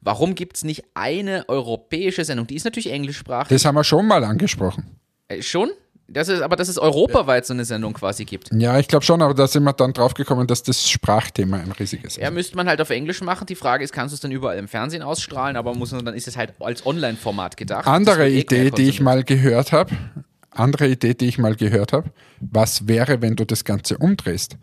Warum 0.00 0.36
gibt 0.36 0.56
es 0.56 0.64
nicht 0.64 0.84
eine 0.94 1.48
europäische 1.48 2.24
Sendung? 2.24 2.46
Die 2.46 2.54
ist 2.54 2.64
natürlich 2.64 2.92
englischsprachig. 2.92 3.48
Das 3.48 3.64
haben 3.64 3.74
wir 3.74 3.82
schon 3.82 4.06
mal 4.06 4.22
angesprochen. 4.22 4.98
Äh, 5.26 5.42
schon? 5.42 5.70
Das 6.10 6.28
ist, 6.28 6.40
aber 6.40 6.56
dass 6.56 6.68
es 6.68 6.78
europaweit 6.78 7.44
so 7.44 7.52
eine 7.52 7.66
Sendung 7.66 7.92
quasi 7.92 8.24
gibt. 8.24 8.48
Ja, 8.52 8.78
ich 8.78 8.88
glaube 8.88 9.04
schon, 9.04 9.20
aber 9.20 9.34
da 9.34 9.46
sind 9.46 9.62
wir 9.64 9.74
dann 9.74 9.92
drauf 9.92 10.14
gekommen, 10.14 10.46
dass 10.46 10.62
das 10.62 10.88
Sprachthema 10.88 11.58
ein 11.58 11.70
riesiges 11.72 12.16
ist. 12.16 12.22
Ja, 12.22 12.30
müsste 12.30 12.56
man 12.56 12.66
halt 12.66 12.80
auf 12.80 12.88
Englisch 12.88 13.20
machen. 13.20 13.44
Die 13.46 13.54
Frage 13.54 13.84
ist, 13.84 13.92
kannst 13.92 14.12
du 14.12 14.14
es 14.14 14.20
dann 14.20 14.30
überall 14.30 14.56
im 14.56 14.68
Fernsehen 14.68 15.02
ausstrahlen, 15.02 15.56
aber 15.56 15.74
muss 15.74 15.92
man, 15.92 16.06
dann 16.06 16.14
ist 16.14 16.26
es 16.26 16.38
halt 16.38 16.54
als 16.60 16.86
Online-Format 16.86 17.58
gedacht. 17.58 17.86
Andere 17.86 18.26
eh 18.26 18.40
Idee, 18.40 18.70
die 18.70 18.88
ich 18.88 19.02
mal 19.02 19.22
gehört 19.22 19.72
habe, 19.72 19.94
andere 20.50 20.88
Idee, 20.88 21.12
die 21.12 21.26
ich 21.26 21.36
mal 21.36 21.54
gehört 21.54 21.92
habe, 21.92 22.10
was 22.40 22.88
wäre, 22.88 23.20
wenn 23.20 23.36
du 23.36 23.44
das 23.44 23.64
Ganze 23.64 23.98
umdrehst? 23.98 24.56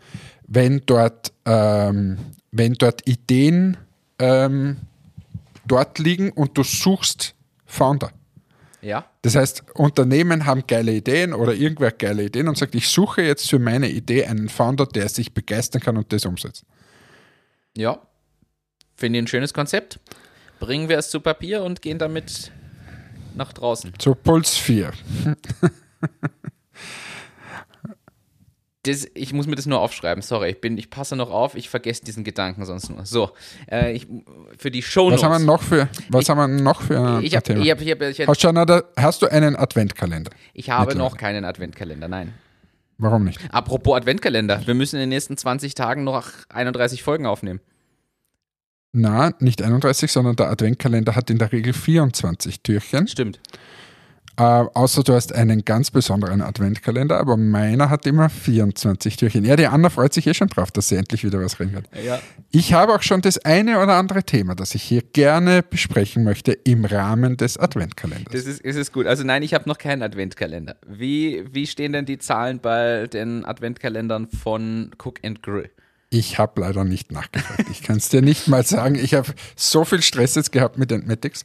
Wenn 0.48 0.82
dort, 0.84 1.32
ähm, 1.44 2.18
wenn 2.50 2.74
dort 2.74 3.06
Ideen 3.06 3.76
ähm, 4.18 4.78
dort 5.64 5.98
liegen 6.00 6.32
und 6.32 6.58
du 6.58 6.64
suchst 6.64 7.34
Founder. 7.66 8.10
Ja. 8.86 9.04
Das 9.22 9.34
heißt, 9.34 9.64
Unternehmen 9.74 10.46
haben 10.46 10.64
geile 10.68 10.92
Ideen 10.92 11.34
oder 11.34 11.54
irgendwer 11.54 11.90
geile 11.90 12.22
Ideen 12.22 12.46
und 12.46 12.56
sagt, 12.56 12.76
ich 12.76 12.86
suche 12.86 13.20
jetzt 13.20 13.50
für 13.50 13.58
meine 13.58 13.88
Idee 13.88 14.26
einen 14.26 14.48
Founder, 14.48 14.86
der 14.86 15.08
sich 15.08 15.34
begeistern 15.34 15.82
kann 15.82 15.96
und 15.96 16.12
das 16.12 16.24
umsetzt. 16.24 16.64
Ja. 17.76 17.98
Finde 18.94 19.18
ich 19.18 19.24
ein 19.24 19.26
schönes 19.26 19.52
Konzept. 19.52 19.98
Bringen 20.60 20.88
wir 20.88 20.98
es 20.98 21.10
zu 21.10 21.18
Papier 21.18 21.64
und 21.64 21.82
gehen 21.82 21.98
damit 21.98 22.52
nach 23.34 23.52
draußen. 23.52 23.92
Zu 23.98 24.14
Puls 24.14 24.56
4. 24.56 24.92
das, 28.86 29.06
ich 29.14 29.32
muss 29.32 29.46
mir 29.46 29.56
das 29.56 29.66
nur 29.66 29.80
aufschreiben, 29.80 30.22
sorry, 30.22 30.50
ich, 30.50 30.60
bin, 30.60 30.78
ich 30.78 30.90
passe 30.90 31.16
noch 31.16 31.30
auf, 31.30 31.54
ich 31.54 31.68
vergesse 31.68 32.04
diesen 32.04 32.24
Gedanken 32.24 32.64
sonst 32.64 32.88
nur. 32.90 33.04
So, 33.04 33.30
äh, 33.70 33.92
ich, 33.92 34.06
für 34.56 34.70
die 34.70 34.82
Show 34.82 35.10
Was 35.10 35.22
haben 35.22 35.32
wir 35.32 35.38
noch 35.38 35.62
für, 35.62 35.88
was 36.08 36.24
ich, 36.24 36.30
haben 36.30 36.38
wir 36.38 36.62
noch 36.62 36.82
für 36.82 37.20
ich 37.22 37.36
hab? 37.36 37.48
Ich 37.48 37.70
hab, 37.70 37.80
ich 37.80 37.90
hab, 37.90 38.02
ich 38.02 38.26
hast, 38.26 38.44
du 38.44 38.84
hast 38.96 39.22
du 39.22 39.26
einen 39.30 39.56
Adventkalender? 39.56 40.30
Ich 40.54 40.70
habe 40.70 40.94
noch 40.94 41.16
keinen 41.16 41.44
Adventkalender, 41.44 42.08
nein. 42.08 42.32
Warum 42.98 43.24
nicht? 43.24 43.40
Apropos 43.52 43.96
Adventkalender, 43.96 44.66
wir 44.66 44.74
müssen 44.74 44.96
in 44.96 45.00
den 45.00 45.08
nächsten 45.10 45.36
20 45.36 45.74
Tagen 45.74 46.04
noch 46.04 46.28
31 46.48 47.02
Folgen 47.02 47.26
aufnehmen. 47.26 47.60
Na, 48.92 49.32
nicht 49.40 49.60
31, 49.60 50.10
sondern 50.10 50.36
der 50.36 50.48
Adventkalender 50.48 51.14
hat 51.14 51.28
in 51.28 51.38
der 51.38 51.52
Regel 51.52 51.74
24 51.74 52.62
Türchen. 52.62 53.06
Stimmt. 53.06 53.40
Äh, 54.38 54.42
außer 54.42 55.02
du 55.02 55.14
hast 55.14 55.34
einen 55.34 55.64
ganz 55.64 55.90
besonderen 55.90 56.42
Adventkalender, 56.42 57.18
aber 57.18 57.38
meiner 57.38 57.88
hat 57.88 58.06
immer 58.06 58.28
24 58.28 59.16
Türchen. 59.16 59.44
Ja, 59.46 59.56
die 59.56 59.66
Anna 59.66 59.88
freut 59.88 60.12
sich 60.12 60.26
eh 60.26 60.34
schon 60.34 60.48
drauf, 60.48 60.70
dass 60.70 60.88
sie 60.88 60.96
endlich 60.96 61.24
wieder 61.24 61.40
was 61.40 61.58
reden 61.58 61.76
hat. 61.76 61.84
Ja. 62.04 62.20
Ich 62.50 62.74
habe 62.74 62.94
auch 62.94 63.02
schon 63.02 63.22
das 63.22 63.38
eine 63.38 63.80
oder 63.82 63.94
andere 63.94 64.24
Thema, 64.24 64.54
das 64.54 64.74
ich 64.74 64.82
hier 64.82 65.00
gerne 65.00 65.62
besprechen 65.62 66.22
möchte 66.22 66.52
im 66.52 66.84
Rahmen 66.84 67.38
des 67.38 67.56
Adventkalenders. 67.56 68.32
Das 68.32 68.44
ist, 68.44 68.60
ist 68.60 68.76
es 68.76 68.92
gut. 68.92 69.06
Also 69.06 69.24
nein, 69.24 69.42
ich 69.42 69.54
habe 69.54 69.66
noch 69.68 69.78
keinen 69.78 70.02
Adventkalender. 70.02 70.76
Wie, 70.86 71.44
wie 71.52 71.66
stehen 71.66 71.92
denn 71.92 72.04
die 72.04 72.18
Zahlen 72.18 72.60
bei 72.60 73.06
den 73.06 73.46
Adventkalendern 73.46 74.28
von 74.28 74.90
Cook 75.02 75.20
and 75.24 75.42
Grill? 75.42 75.70
Ich 76.10 76.38
habe 76.38 76.60
leider 76.60 76.84
nicht 76.84 77.10
nachgefragt. 77.10 77.64
Ich 77.70 77.82
kann 77.82 77.96
es 77.96 78.10
dir 78.10 78.22
nicht 78.22 78.48
mal 78.48 78.64
sagen. 78.64 78.96
Ich 78.96 79.14
habe 79.14 79.32
so 79.56 79.84
viel 79.84 80.02
Stress 80.02 80.34
jetzt 80.34 80.52
gehabt 80.52 80.78
mit 80.78 80.92
Entmatics, 80.92 81.44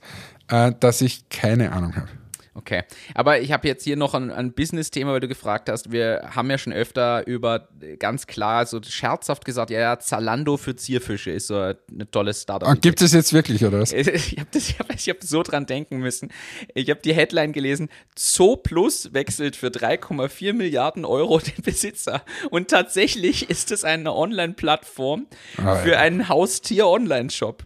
äh, 0.50 0.74
dass 0.80 1.02
ich 1.02 1.30
keine 1.30 1.72
Ahnung 1.72 1.96
habe. 1.96 2.10
Okay, 2.54 2.84
aber 3.16 3.40
ich 3.40 3.54
habe 3.54 3.66
jetzt 3.66 3.86
hier 3.86 3.96
noch 3.96 4.14
ein, 4.14 4.30
ein 4.30 4.52
Business-Thema, 4.52 5.14
weil 5.14 5.22
du 5.22 5.30
gefragt 5.30 5.70
hast. 5.70 5.94
Wir 5.94 6.32
haben 6.36 6.50
ja 6.50 6.58
schon 6.58 6.74
öfter 6.74 7.26
über 7.26 7.70
ganz 7.98 8.28
klar 8.28 8.66
so 8.66 8.82
scherzhaft 8.84 9.46
gesagt, 9.46 9.70
ja, 9.70 9.80
ja 9.80 10.00
Zalando 10.00 10.58
für 10.58 10.76
Zierfische 10.76 11.32
ist 11.32 11.48
so 11.48 11.56
eine 11.56 12.12
tolle 12.12 12.34
Startup. 12.34 12.68
Und 12.68 12.82
gibt 12.82 13.02
es 13.02 13.14
jetzt 13.14 13.32
wirklich, 13.32 13.64
oder 13.64 13.80
was? 13.80 13.94
Ich 14.22 14.38
habe 14.38 14.60
hab, 14.60 14.92
hab 14.92 15.24
so 15.24 15.44
dran 15.44 15.66
denken 15.66 16.00
müssen. 16.00 16.30
Ich 16.74 16.90
habe 16.90 17.00
die 17.00 17.14
Headline 17.14 17.54
gelesen, 17.54 17.90
Zoo 18.18 18.58
Plus 18.58 19.14
wechselt 19.14 19.56
für 19.56 19.68
3,4 19.68 20.52
Milliarden 20.52 21.06
Euro 21.06 21.40
den 21.40 21.64
Besitzer. 21.64 22.24
Und 22.50 22.70
tatsächlich 22.70 23.50
ist 23.50 23.72
es 23.72 23.86
eine 23.86 24.14
Online-Plattform 24.14 25.28
ah, 25.58 25.76
für 25.76 25.92
ja. 25.92 26.00
einen 26.00 26.28
Haustier-Online-Shop. 26.28 27.66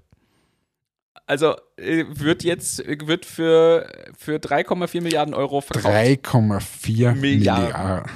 Also 1.28 1.56
äh, 1.78 2.06
wird 2.08 2.44
jetzt 2.44 2.84
wird 2.86 3.26
für, 3.26 3.90
für 4.18 4.38
3,4 4.38 5.02
Milliarden 5.02 5.34
Euro 5.34 5.62
verkauft. 5.62 5.88
3,4 5.88 7.16
Milliarden. 7.16 7.22
Milliarden. 7.22 8.12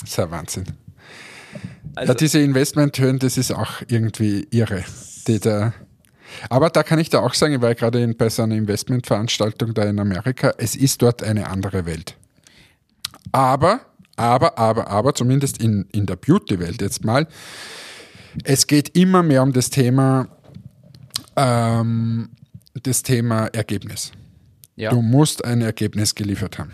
Das 0.00 0.10
ist 0.10 0.16
ja 0.18 0.30
Wahnsinn. 0.30 0.64
Also, 1.94 2.12
ja, 2.12 2.16
diese 2.16 2.40
Investmenthöhen, 2.40 3.18
das 3.18 3.38
ist 3.38 3.50
auch 3.50 3.82
irgendwie 3.88 4.46
irre. 4.50 4.84
Die 5.26 5.40
da, 5.40 5.72
aber 6.48 6.70
da 6.70 6.82
kann 6.82 6.98
ich 6.98 7.10
da 7.10 7.20
auch 7.20 7.34
sagen, 7.34 7.54
ich 7.54 7.60
war 7.60 7.74
gerade 7.74 8.02
in, 8.02 8.16
bei 8.16 8.28
so 8.28 8.42
einer 8.42 8.54
Investmentveranstaltung 8.54 9.74
da 9.74 9.84
in 9.84 9.98
Amerika, 9.98 10.52
es 10.58 10.76
ist 10.76 11.02
dort 11.02 11.22
eine 11.22 11.48
andere 11.48 11.86
Welt. 11.86 12.16
Aber, 13.32 13.80
aber, 14.16 14.58
aber, 14.58 14.88
aber, 14.88 15.14
zumindest 15.14 15.62
in, 15.62 15.86
in 15.92 16.06
der 16.06 16.16
Beauty-Welt 16.16 16.80
jetzt 16.80 17.04
mal, 17.04 17.26
es 18.44 18.66
geht 18.66 18.96
immer 18.96 19.22
mehr 19.22 19.42
um 19.42 19.52
das 19.52 19.70
Thema 19.70 20.28
ähm, 21.38 22.30
das 22.82 23.02
Thema 23.02 23.46
Ergebnis. 23.46 24.12
Ja. 24.76 24.90
Du 24.90 25.00
musst 25.02 25.44
ein 25.44 25.62
Ergebnis 25.62 26.14
geliefert 26.14 26.58
haben. 26.58 26.72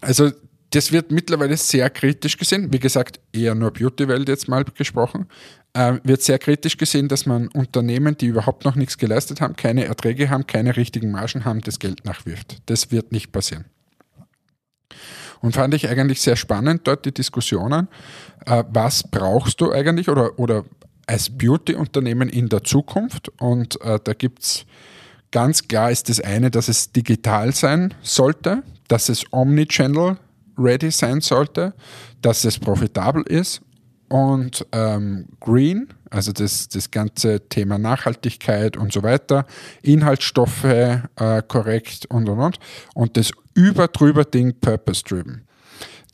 Also 0.00 0.30
das 0.70 0.90
wird 0.90 1.12
mittlerweile 1.12 1.56
sehr 1.56 1.88
kritisch 1.88 2.36
gesehen. 2.36 2.72
Wie 2.72 2.80
gesagt, 2.80 3.20
eher 3.32 3.54
nur 3.54 3.70
Beauty-Welt 3.72 4.28
jetzt 4.28 4.48
mal 4.48 4.64
gesprochen. 4.64 5.26
Äh, 5.72 5.98
wird 6.02 6.22
sehr 6.22 6.38
kritisch 6.38 6.76
gesehen, 6.76 7.08
dass 7.08 7.26
man 7.26 7.48
Unternehmen, 7.48 8.16
die 8.16 8.26
überhaupt 8.26 8.64
noch 8.64 8.74
nichts 8.74 8.98
geleistet 8.98 9.40
haben, 9.40 9.56
keine 9.56 9.84
Erträge 9.84 10.30
haben, 10.30 10.46
keine 10.46 10.76
richtigen 10.76 11.10
Margen 11.12 11.44
haben, 11.44 11.60
das 11.60 11.78
Geld 11.78 12.04
nachwirft. 12.04 12.58
Das 12.66 12.90
wird 12.90 13.12
nicht 13.12 13.30
passieren. 13.32 13.66
Und 15.40 15.54
fand 15.54 15.74
ich 15.74 15.88
eigentlich 15.88 16.20
sehr 16.20 16.36
spannend 16.36 16.86
dort 16.86 17.04
die 17.04 17.12
Diskussionen. 17.12 17.88
Äh, 18.46 18.64
was 18.68 19.04
brauchst 19.04 19.60
du 19.60 19.72
eigentlich 19.72 20.08
oder, 20.08 20.38
oder 20.38 20.64
als 21.06 21.30
Beauty-Unternehmen 21.30 22.28
in 22.28 22.48
der 22.48 22.64
Zukunft. 22.64 23.30
Und 23.40 23.80
äh, 23.82 23.98
da 24.02 24.14
gibt 24.14 24.42
es 24.42 24.66
ganz 25.30 25.66
klar 25.66 25.90
ist 25.90 26.08
das 26.08 26.20
eine, 26.20 26.50
dass 26.50 26.68
es 26.68 26.92
digital 26.92 27.52
sein 27.52 27.92
sollte, 28.02 28.62
dass 28.88 29.08
es 29.08 29.24
Omnichannel 29.32 30.16
ready 30.56 30.90
sein 30.90 31.20
sollte, 31.20 31.74
dass 32.22 32.44
es 32.44 32.58
profitabel 32.58 33.24
ist 33.24 33.60
und 34.08 34.64
ähm, 34.70 35.26
Green, 35.40 35.88
also 36.10 36.30
das, 36.30 36.68
das 36.68 36.90
ganze 36.90 37.48
Thema 37.48 37.78
Nachhaltigkeit 37.78 38.76
und 38.76 38.92
so 38.92 39.02
weiter, 39.02 39.46
Inhaltsstoffe 39.82 40.64
äh, 40.64 41.00
korrekt 41.48 42.06
und 42.10 42.28
und 42.28 42.38
und 42.38 42.58
und 42.94 43.16
das 43.16 43.32
über 43.54 43.88
drüber 43.88 44.24
Ding 44.24 44.54
Purpose 44.60 45.02
Driven. 45.02 45.43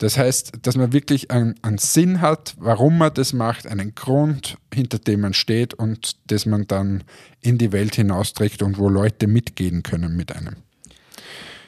Das 0.01 0.17
heißt, 0.17 0.53
dass 0.63 0.75
man 0.77 0.93
wirklich 0.93 1.29
einen, 1.29 1.53
einen, 1.61 1.77
Sinn 1.77 2.21
hat, 2.21 2.55
warum 2.57 2.97
man 2.97 3.13
das 3.13 3.33
macht, 3.33 3.67
einen 3.67 3.93
Grund, 3.93 4.57
hinter 4.73 4.97
dem 4.97 5.21
man 5.21 5.35
steht 5.35 5.75
und 5.75 6.17
das 6.31 6.47
man 6.47 6.65
dann 6.65 7.03
in 7.39 7.59
die 7.59 7.71
Welt 7.71 7.93
hinausträgt 7.93 8.63
und 8.63 8.79
wo 8.79 8.89
Leute 8.89 9.27
mitgehen 9.27 9.83
können 9.83 10.15
mit 10.15 10.35
einem. 10.35 10.55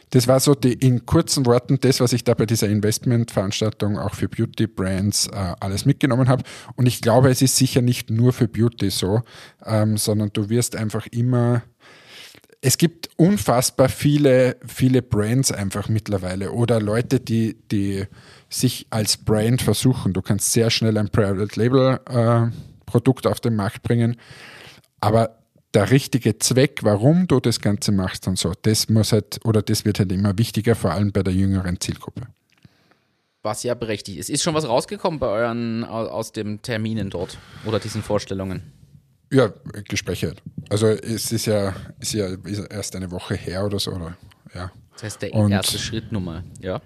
Das 0.09 0.27
war 0.27 0.39
so 0.39 0.55
die, 0.55 0.73
in 0.73 1.05
kurzen 1.05 1.45
Worten 1.45 1.77
das, 1.79 1.99
was 1.99 2.11
ich 2.11 2.23
da 2.23 2.34
bei 2.34 2.47
dieser 2.47 2.69
Investmentveranstaltung 2.69 3.99
auch 3.99 4.15
für 4.15 4.27
Beauty 4.27 4.65
Brands 4.65 5.27
äh, 5.27 5.53
alles 5.59 5.86
mitgenommen 5.86 6.27
habe. 6.27 6.43
Und 6.75 6.88
ich 6.88 7.01
glaube, 7.01 7.29
es 7.29 7.43
ist 7.43 7.55
sicher 7.55 7.84
nicht 7.84 8.09
nur 8.09 8.34
für 8.34 8.47
Beauty 8.47 8.89
so, 8.89 9.21
ähm, 9.63 9.97
sondern 9.97 10.31
du 10.34 10.49
wirst 10.49 10.75
einfach 10.75 11.05
immer 11.11 11.61
es 12.66 12.78
gibt 12.78 13.09
unfassbar 13.18 13.89
viele, 13.89 14.55
viele 14.66 15.01
Brands 15.01 15.51
einfach 15.51 15.89
mittlerweile 15.89 16.53
oder 16.53 16.80
Leute, 16.80 17.20
die, 17.20 17.57
die 17.70 18.05
sich 18.49 18.88
als 18.89 19.18
Brand 19.18 19.61
versuchen. 19.61 20.14
Du 20.14 20.22
kannst 20.22 20.53
sehr 20.53 20.70
schnell 20.70 20.97
ein 20.97 21.09
Private 21.09 21.59
Label 21.59 21.99
äh, 22.09 22.55
Produkt 22.86 23.28
auf 23.28 23.41
den 23.41 23.57
Markt 23.57 23.84
bringen, 23.84 24.16
aber 25.01 25.39
der 25.74 25.91
richtige 25.91 26.39
Zweck, 26.39 26.80
warum 26.84 27.28
du 27.28 27.41
das 27.41 27.59
Ganze 27.59 27.91
machst 27.91 28.30
und 28.30 28.39
so, 28.39 28.53
das 28.61 28.88
muss 28.88 29.11
halt, 29.11 29.41
oder 29.43 29.61
das 29.61 29.84
wird 29.84 29.99
halt 29.99 30.11
immer 30.14 30.38
wichtiger, 30.38 30.76
vor 30.76 30.91
allem 30.91 31.11
bei 31.11 31.22
der 31.22 31.34
jüngeren 31.34 31.82
Zielgruppe. 31.82 32.22
Was 33.41 33.64
ja 33.64 33.74
berechtigt 33.74 34.20
ist. 34.20 34.30
Ist 34.30 34.41
schon 34.41 34.53
was 34.53 34.66
rausgekommen 34.66 35.20
bei 35.20 35.28
euren 35.28 35.84
aus 35.84 36.32
den 36.32 36.61
Terminen 36.61 37.09
dort 37.09 37.38
oder 37.66 37.80
diesen 37.80 38.03
Vorstellungen? 38.03 38.72
Ja, 39.34 39.51
Gespräche. 39.89 40.36
Also 40.69 40.88
es 40.88 41.31
ist 41.31 41.47
ja, 41.47 41.73
ist 41.99 42.13
ja 42.13 42.27
erst 42.69 42.95
eine 42.95 43.09
Woche 43.09 43.34
her 43.34 43.65
oder 43.65 43.79
so. 43.79 43.91
Oder, 43.91 44.15
ja. 44.53 44.71
Das 44.93 45.03
heißt, 45.03 45.21
der 45.23 45.34
und 45.34 45.51
erste 45.51 45.79
Schritt 45.79 46.11
Nummer, 46.11 46.43
ja. 46.61 46.81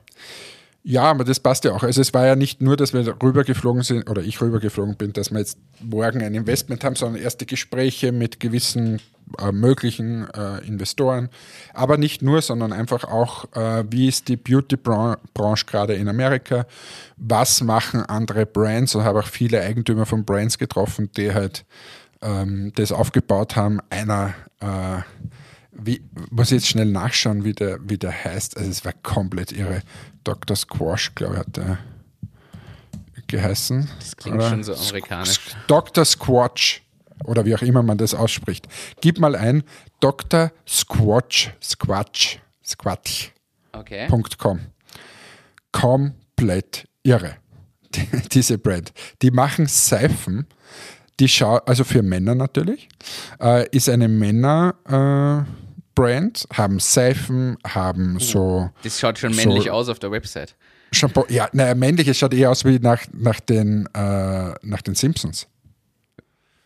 Ja, 0.90 1.04
aber 1.04 1.26
das 1.26 1.42
passt 1.42 1.66
ja 1.66 1.74
auch. 1.74 1.84
Also 1.84 2.00
es 2.00 2.14
war 2.14 2.26
ja 2.26 2.38
nicht 2.38 2.62
nur, 2.62 2.78
dass 2.78 2.94
wir 2.94 3.06
rübergeflogen 3.22 3.84
sind 3.84 4.10
oder 4.10 4.22
ich 4.22 4.40
rübergeflogen 4.40 4.96
bin, 4.96 5.12
dass 5.12 5.32
wir 5.32 5.40
jetzt 5.40 5.58
morgen 5.82 6.24
ein 6.24 6.34
Investment 6.34 6.86
haben, 6.86 6.96
sondern 6.96 7.22
erste 7.22 7.46
Gespräche 7.46 8.14
mit 8.14 8.40
gewissen 8.40 9.02
äh, 9.38 9.52
möglichen 9.52 10.30
äh, 10.30 10.66
Investoren. 10.66 11.28
Aber 11.74 11.98
nicht 11.98 12.22
nur, 12.22 12.42
sondern 12.42 12.72
einfach 12.72 13.04
auch, 13.04 13.52
äh, 13.54 13.84
wie 13.90 14.08
ist 14.08 14.30
die 14.30 14.38
Beauty-Branche 14.38 15.66
gerade 15.66 15.96
in 15.96 16.08
Amerika? 16.08 16.66
Was 17.18 17.60
machen 17.60 18.04
andere 18.04 18.46
Brands? 18.46 18.96
Und 18.96 19.04
habe 19.04 19.20
auch 19.20 19.28
viele 19.28 19.62
Eigentümer 19.62 20.06
von 20.06 20.24
Brands 20.24 20.58
getroffen, 20.58 21.12
die 21.18 21.34
halt 21.34 21.66
ähm, 22.22 22.72
das 22.76 22.92
aufgebaut 22.92 23.56
haben. 23.56 23.80
Einer 23.90 24.34
äh, 24.60 25.02
wie, 25.72 26.02
muss 26.32 26.48
ich 26.48 26.60
jetzt 26.60 26.68
schnell 26.68 26.88
nachschauen, 26.88 27.44
wie 27.44 27.54
der, 27.54 27.78
wie 27.88 27.98
der 27.98 28.12
heißt. 28.12 28.58
Also 28.58 28.70
es 28.70 28.84
war 28.84 28.94
komplett 28.94 29.52
irre. 29.52 29.82
Dr. 30.24 30.56
Squash, 30.56 31.14
glaube 31.16 31.36
ich, 31.36 31.40
hat 31.40 31.58
der 31.58 31.78
geheißen. 33.28 33.90
Das 34.00 34.16
klingt 34.16 34.38
oder? 34.38 34.50
schon 34.50 34.64
so 34.64 34.74
amerikanisch. 34.74 35.40
Dr. 35.68 36.06
Squatch 36.06 36.82
oder 37.26 37.46
wie 37.46 37.56
auch 37.56 37.62
immer 37.62 37.84
man 37.84 37.98
das 37.98 38.14
ausspricht. 38.14 38.68
Gib 39.02 39.20
mal 39.20 39.36
ein 39.36 39.64
Dr. 40.00 40.52
Squatch, 40.68 41.52
Squatch, 41.62 42.40
Squatch. 42.66 43.32
Okay. 43.74 44.08
.com. 44.38 44.60
Komplett 45.72 46.88
irre. 47.04 47.36
diese 48.32 48.58
Brand. 48.58 48.94
Die 49.22 49.32
machen 49.32 49.68
Seifen, 49.68 50.48
die 51.20 51.28
schau 51.28 51.58
also 51.58 51.84
für 51.84 52.04
Männer 52.04 52.36
natürlich, 52.36 52.90
äh, 53.42 53.68
ist 53.70 53.90
eine 53.90 54.08
Männer, 54.08 54.76
äh, 54.86 55.52
Brand, 55.96 56.48
haben 56.54 56.80
Seifen, 56.80 57.58
haben 57.66 58.14
hm. 58.14 58.20
so. 58.20 58.70
Das 58.84 59.00
schaut 59.00 59.18
schon 59.18 59.36
männlich 59.36 59.66
so 59.66 59.72
aus 59.72 59.90
auf 59.90 59.98
der 60.00 60.12
Website. 60.12 60.56
Shampoo, 60.92 61.26
ja, 61.28 61.50
naja, 61.54 61.76
männlich, 61.76 62.08
es 62.08 62.18
schaut 62.20 62.34
eher 62.34 62.52
aus 62.52 62.64
wie 62.64 62.80
nach, 62.80 63.02
nach, 63.14 63.40
den, 63.40 63.88
äh, 63.94 64.54
nach 64.62 64.82
den 64.84 64.96
Simpsons. 64.96 65.48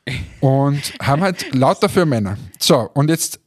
Und 0.42 0.82
haben 1.02 1.22
halt 1.22 1.54
lauter 1.56 1.88
für 1.88 2.06
Männer. 2.06 2.38
So, 2.60 2.90
und 2.94 3.10
jetzt, 3.10 3.40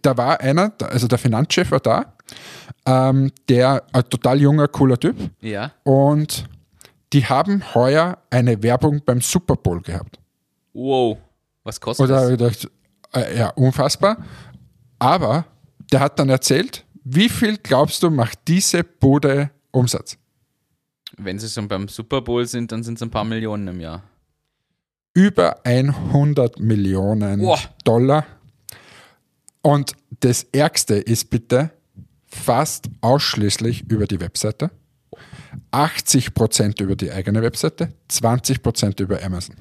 da 0.00 0.16
war 0.16 0.40
einer, 0.40 0.72
also 0.80 1.06
der 1.06 1.18
Finanzchef 1.18 1.70
war 1.70 1.80
da, 1.80 2.14
ähm, 2.86 3.30
der 3.48 3.84
ein 3.92 4.04
total 4.08 4.40
junger, 4.40 4.68
cooler 4.68 4.98
Typ. 4.98 5.16
Ja. 5.40 5.72
Und 5.84 6.48
die 7.12 7.26
haben 7.26 7.74
heuer 7.74 8.18
eine 8.30 8.62
Werbung 8.62 9.02
beim 9.04 9.20
Super 9.20 9.56
Bowl 9.56 9.80
gehabt. 9.82 10.18
Wow, 10.72 11.18
was 11.64 11.80
kostet 11.80 12.04
Oder 12.04 12.20
das? 12.20 12.30
Gedacht, 12.30 12.70
äh, 13.14 13.38
ja, 13.38 13.48
unfassbar. 13.50 14.24
Aber 14.98 15.44
der 15.92 16.00
hat 16.00 16.18
dann 16.18 16.28
erzählt, 16.28 16.84
wie 17.04 17.28
viel 17.28 17.58
glaubst 17.58 18.02
du 18.02 18.10
macht 18.10 18.38
diese 18.48 18.84
Bude 18.84 19.50
Umsatz? 19.70 20.16
Wenn 21.18 21.38
sie 21.38 21.48
schon 21.48 21.68
beim 21.68 21.88
Super 21.88 22.22
Bowl 22.22 22.46
sind, 22.46 22.72
dann 22.72 22.82
sind 22.82 22.94
es 22.94 23.02
ein 23.02 23.10
paar 23.10 23.24
Millionen 23.24 23.68
im 23.68 23.80
Jahr. 23.80 24.02
Über 25.14 25.64
100 25.64 26.58
Millionen 26.58 27.42
wow. 27.42 27.68
Dollar. 27.84 28.24
Und 29.60 29.92
das 30.20 30.44
Ärgste 30.52 30.94
ist 30.94 31.28
bitte 31.28 31.70
fast 32.26 32.88
ausschließlich 33.02 33.90
über 33.90 34.06
die 34.06 34.20
Webseite. 34.20 34.70
80% 35.72 36.82
über 36.82 36.96
die 36.96 37.10
eigene 37.10 37.42
Webseite, 37.42 37.92
20% 38.10 39.00
über 39.00 39.22
Amazon. 39.22 39.56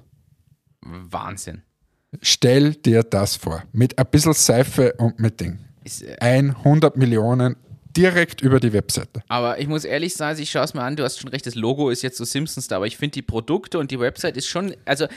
Wahnsinn. 0.82 1.62
Stell 2.22 2.74
dir 2.74 3.04
das 3.04 3.36
vor. 3.36 3.64
Mit 3.72 3.98
ein 3.98 4.06
bisschen 4.08 4.34
Seife 4.34 4.94
und 4.94 5.20
mit 5.20 5.40
Ding. 5.40 5.60
Ist, 5.84 6.04
äh 6.04 6.18
100 6.20 6.98
Millionen 6.98 7.56
direkt 7.96 8.42
über 8.42 8.60
die 8.60 8.74
Webseite. 8.74 9.22
Aber 9.28 9.60
ich 9.60 9.68
muss 9.68 9.86
ehrlich 9.86 10.14
sagen, 10.14 10.40
ich 10.40 10.50
schaue 10.50 10.64
es 10.64 10.74
mir 10.74 10.84
an, 10.84 10.96
du 10.96 11.04
hast 11.04 11.20
schon 11.20 11.30
recht, 11.30 11.46
das 11.46 11.56
Logo 11.56 11.90
ist 11.90 12.02
jetzt 12.02 12.18
so 12.18 12.26
Simpsons 12.26 12.68
da, 12.68 12.78
aber 12.78 12.88
ich 12.88 12.98
finde 12.98 13.14
die 13.14 13.22
Produkte 13.22 13.80
und 13.80 13.92
die 13.92 14.00
Website 14.00 14.38
ist 14.38 14.48
schon, 14.48 14.76
also 14.86 15.08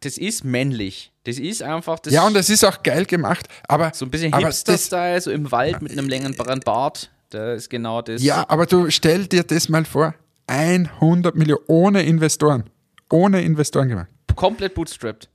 das 0.00 0.18
ist 0.18 0.44
männlich. 0.44 1.12
Das 1.24 1.38
ist 1.38 1.62
einfach 1.62 1.98
das. 1.98 2.12
Ja, 2.12 2.26
und 2.26 2.36
es 2.36 2.50
ist 2.50 2.64
auch 2.64 2.82
geil 2.82 3.04
gemacht, 3.04 3.48
aber. 3.66 3.92
So 3.94 4.04
ein 4.04 4.10
bisschen 4.10 4.36
Hipster-Style, 4.36 5.20
so 5.20 5.30
im 5.30 5.50
Wald 5.50 5.82
mit 5.82 5.92
einem 5.92 6.08
längeren 6.08 6.60
Bart. 6.60 7.10
Da 7.30 7.54
ist 7.54 7.68
genau 7.68 8.02
das. 8.02 8.22
Ja, 8.22 8.44
aber 8.48 8.66
du 8.66 8.90
stell 8.90 9.26
dir 9.26 9.42
das 9.42 9.68
mal 9.68 9.84
vor. 9.84 10.14
100 10.46 11.34
Millionen 11.34 11.64
ohne 11.66 12.02
Investoren. 12.02 12.64
Ohne 13.10 13.42
Investoren 13.42 13.88
gemacht. 13.88 14.08
Komplett 14.34 14.74
bootstrapped. 14.74 15.28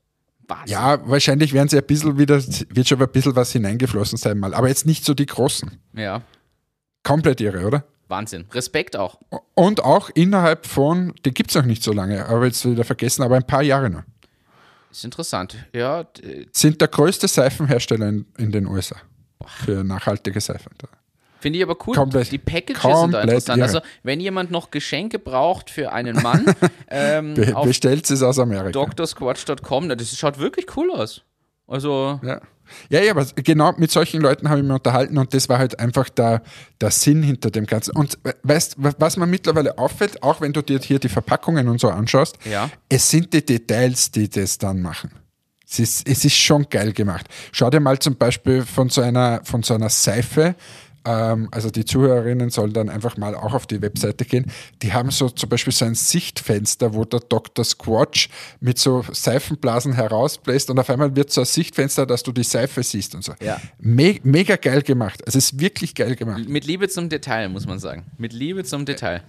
Wahnsinn. 0.47 0.73
Ja, 0.73 0.99
wahrscheinlich 1.07 1.53
werden 1.53 1.69
sie 1.69 1.77
ein 1.77 1.85
bisschen 1.85 2.17
wieder, 2.17 2.41
wird 2.69 2.87
schon 2.87 3.01
ein 3.01 3.09
bisschen 3.09 3.35
was 3.35 3.51
hineingeflossen 3.51 4.17
sein 4.17 4.37
mal, 4.37 4.53
aber 4.53 4.67
jetzt 4.67 4.85
nicht 4.85 5.05
so 5.05 5.13
die 5.13 5.25
großen. 5.25 5.79
Ja. 5.93 6.21
Komplett 7.03 7.41
irre, 7.41 7.65
oder? 7.65 7.83
Wahnsinn. 8.07 8.45
Respekt 8.51 8.95
auch. 8.97 9.19
Und 9.55 9.83
auch 9.83 10.09
innerhalb 10.13 10.65
von, 10.65 11.13
die 11.25 11.33
gibt 11.33 11.51
es 11.51 11.55
noch 11.55 11.65
nicht 11.65 11.81
so 11.81 11.93
lange, 11.93 12.25
aber 12.27 12.45
jetzt 12.45 12.65
wieder 12.69 12.83
vergessen, 12.83 13.23
aber 13.23 13.37
ein 13.37 13.47
paar 13.47 13.63
Jahre 13.63 13.89
noch. 13.89 14.03
Ist 14.91 15.05
interessant, 15.05 15.55
ja. 15.73 16.05
Sind 16.51 16.81
der 16.81 16.89
größte 16.89 17.27
Seifenhersteller 17.29 18.09
in, 18.09 18.25
in 18.37 18.51
den 18.51 18.67
USA 18.67 18.97
für 19.63 19.83
nachhaltige 19.85 20.41
Seifen. 20.41 20.73
Finde 21.41 21.57
ich 21.57 21.63
aber 21.63 21.75
cool. 21.87 21.95
Komplett, 21.95 22.31
die 22.31 22.37
Packages 22.37 22.83
sind 22.83 23.13
da 23.13 23.21
interessant. 23.21 23.57
Ja. 23.57 23.65
Also, 23.65 23.79
wenn 24.03 24.19
jemand 24.19 24.51
noch 24.51 24.69
Geschenke 24.69 25.17
braucht 25.17 25.71
für 25.71 25.91
einen 25.91 26.21
Mann, 26.21 26.45
ähm, 26.87 27.33
Be 27.33 27.55
bestellt 27.63 28.09
es 28.11 28.21
aus 28.21 28.37
Amerika. 28.37 28.85
drsquatch.com, 28.85 29.89
das 29.89 30.15
schaut 30.15 30.37
wirklich 30.37 30.67
cool 30.77 30.91
aus. 30.91 31.23
Also. 31.67 32.19
Ja. 32.23 32.41
Ja, 32.89 33.01
ja, 33.01 33.11
aber 33.11 33.25
genau 33.35 33.73
mit 33.75 33.91
solchen 33.91 34.21
Leuten 34.21 34.49
habe 34.49 34.59
ich 34.59 34.65
mich 34.65 34.73
unterhalten 34.73 35.17
und 35.17 35.33
das 35.33 35.49
war 35.49 35.57
halt 35.57 35.77
einfach 35.79 36.07
der, 36.07 36.41
der 36.79 36.89
Sinn 36.91 37.21
hinter 37.21 37.51
dem 37.51 37.65
Ganzen. 37.65 37.93
Und 37.97 38.17
weißt, 38.43 38.75
was 38.77 39.17
mir 39.17 39.27
mittlerweile 39.27 39.77
auffällt, 39.77 40.23
auch 40.23 40.39
wenn 40.39 40.53
du 40.53 40.61
dir 40.61 40.79
hier 40.79 40.97
die 40.97 41.09
Verpackungen 41.09 41.67
und 41.67 41.81
so 41.81 41.89
anschaust, 41.89 42.37
ja. 42.45 42.69
es 42.87 43.09
sind 43.09 43.33
die 43.33 43.45
Details, 43.45 44.11
die 44.11 44.29
das 44.29 44.57
dann 44.57 44.81
machen. 44.81 45.11
Es 45.69 45.79
ist, 45.79 46.07
es 46.07 46.25
ist 46.25 46.35
schon 46.35 46.67
geil 46.69 46.91
gemacht. 46.91 47.27
Schau 47.51 47.69
dir 47.69 47.79
mal 47.79 47.97
zum 47.99 48.15
Beispiel 48.15 48.63
von 48.63 48.89
so 48.89 49.01
einer, 49.01 49.41
von 49.43 49.63
so 49.63 49.73
einer 49.73 49.89
Seife, 49.89 50.55
also 51.03 51.71
die 51.71 51.85
Zuhörerinnen 51.85 52.49
sollen 52.51 52.73
dann 52.73 52.89
einfach 52.89 53.17
mal 53.17 53.33
auch 53.35 53.53
auf 53.53 53.65
die 53.65 53.81
Webseite 53.81 54.25
gehen. 54.25 54.51
Die 54.81 54.93
haben 54.93 55.09
so 55.09 55.29
zum 55.29 55.49
Beispiel 55.49 55.73
so 55.73 55.85
ein 55.85 55.95
Sichtfenster, 55.95 56.93
wo 56.93 57.05
der 57.05 57.21
Dr. 57.21 57.65
Squatch 57.65 58.29
mit 58.59 58.77
so 58.77 59.03
Seifenblasen 59.11 59.93
herausbläst 59.93 60.69
und 60.69 60.79
auf 60.79 60.89
einmal 60.89 61.15
wird 61.15 61.31
so 61.31 61.41
ein 61.41 61.45
Sichtfenster, 61.45 62.05
dass 62.05 62.23
du 62.23 62.31
die 62.31 62.43
Seife 62.43 62.83
siehst 62.83 63.15
und 63.15 63.23
so. 63.23 63.33
Ja. 63.41 63.59
Me 63.79 64.19
mega 64.23 64.55
geil 64.57 64.83
gemacht. 64.83 65.21
Es 65.25 65.35
ist 65.35 65.59
wirklich 65.59 65.95
geil 65.95 66.15
gemacht. 66.15 66.47
Mit 66.47 66.65
Liebe 66.65 66.87
zum 66.87 67.09
Detail, 67.09 67.49
muss 67.49 67.65
man 67.65 67.79
sagen. 67.79 68.05
Mit 68.17 68.33
Liebe 68.33 68.63
zum 68.63 68.85
Detail. 68.85 69.23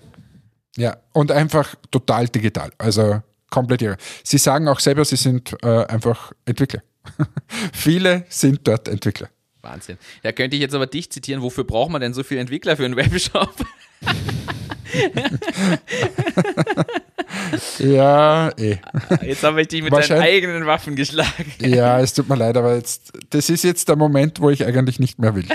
Ja, 0.77 0.97
und 1.13 1.31
einfach 1.31 1.75
total 1.91 2.29
digital. 2.29 2.71
Also 2.79 3.23
komplett 3.51 3.83
irre. 3.83 3.97
Sie 4.25 4.39
sagen 4.39 4.69
auch 4.69 4.81
selber, 4.81 5.05
sie 5.05 5.17
sind 5.17 5.55
äh, 5.63 5.85
einfach 5.87 6.33
Entwickler. 6.45 6.83
Viele 7.73 8.25
sind 8.29 8.61
dort 8.67 8.89
Entwickler. 8.89 9.29
Wahnsinn. 9.73 9.99
Da 10.23 10.33
könnte 10.33 10.57
ich 10.57 10.63
jetzt 10.63 10.75
aber 10.75 10.87
dich 10.87 11.11
zitieren, 11.11 11.43
wofür 11.43 11.65
braucht 11.65 11.91
man 11.91 12.01
denn 12.01 12.15
so 12.15 12.23
viele 12.23 12.41
Entwickler 12.41 12.77
für 12.77 12.85
einen 12.85 12.97
Webshop? 12.97 13.55
ja, 17.79 18.51
eh. 18.59 18.79
Jetzt 19.23 19.45
habe 19.45 19.63
ich 19.63 19.69
dich 19.69 19.83
mit 19.83 19.93
deinen 19.93 20.21
eigenen 20.21 20.67
Waffen 20.67 20.97
geschlagen. 20.97 21.53
Ja, 21.61 22.01
es 22.01 22.13
tut 22.13 22.29
mir 22.29 22.37
leid, 22.37 22.57
aber 22.57 22.75
jetzt, 22.75 23.13
das 23.31 23.49
ist 23.49 23.65
jetzt 23.65 23.89
der 23.89 23.97
Moment, 23.97 24.41
wo 24.41 24.51
ich 24.51 24.67
eigentlich 24.67 24.99
nicht 24.99 25.19
mehr 25.19 25.35
will. 25.35 25.47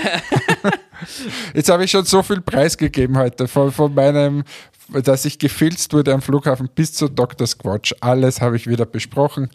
jetzt 1.54 1.68
habe 1.68 1.84
ich 1.84 1.90
schon 1.90 2.04
so 2.04 2.22
viel 2.22 2.40
preisgegeben 2.40 3.18
heute 3.18 3.46
von, 3.46 3.70
von 3.70 3.94
meinem 3.94 4.44
dass 4.88 5.24
ich 5.24 5.38
gefilzt 5.38 5.92
wurde 5.92 6.14
am 6.14 6.22
Flughafen 6.22 6.68
bis 6.74 6.92
zu 6.92 7.08
Dr. 7.08 7.46
Squatch. 7.46 7.94
Alles 8.00 8.40
habe 8.40 8.56
ich 8.56 8.66
wieder 8.66 8.86
besprochen. 8.86 9.50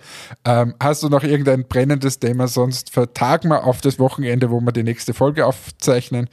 Ähm, 0.46 0.76
hast 0.80 1.04
du 1.04 1.10
noch 1.10 1.24
irgendein 1.24 1.68
brennendes 1.68 2.20
Thema? 2.20 2.48
Sonst 2.48 2.92
vertagen 2.92 3.50
wir 3.50 3.64
auf 3.64 3.82
das 3.82 4.00
Wochenende, 4.00 4.52
wo 4.52 4.60
wir 4.62 4.72
die 4.72 4.84
nächste 4.84 5.14
Folge 5.14 5.46
aufzeichnen 5.46 6.30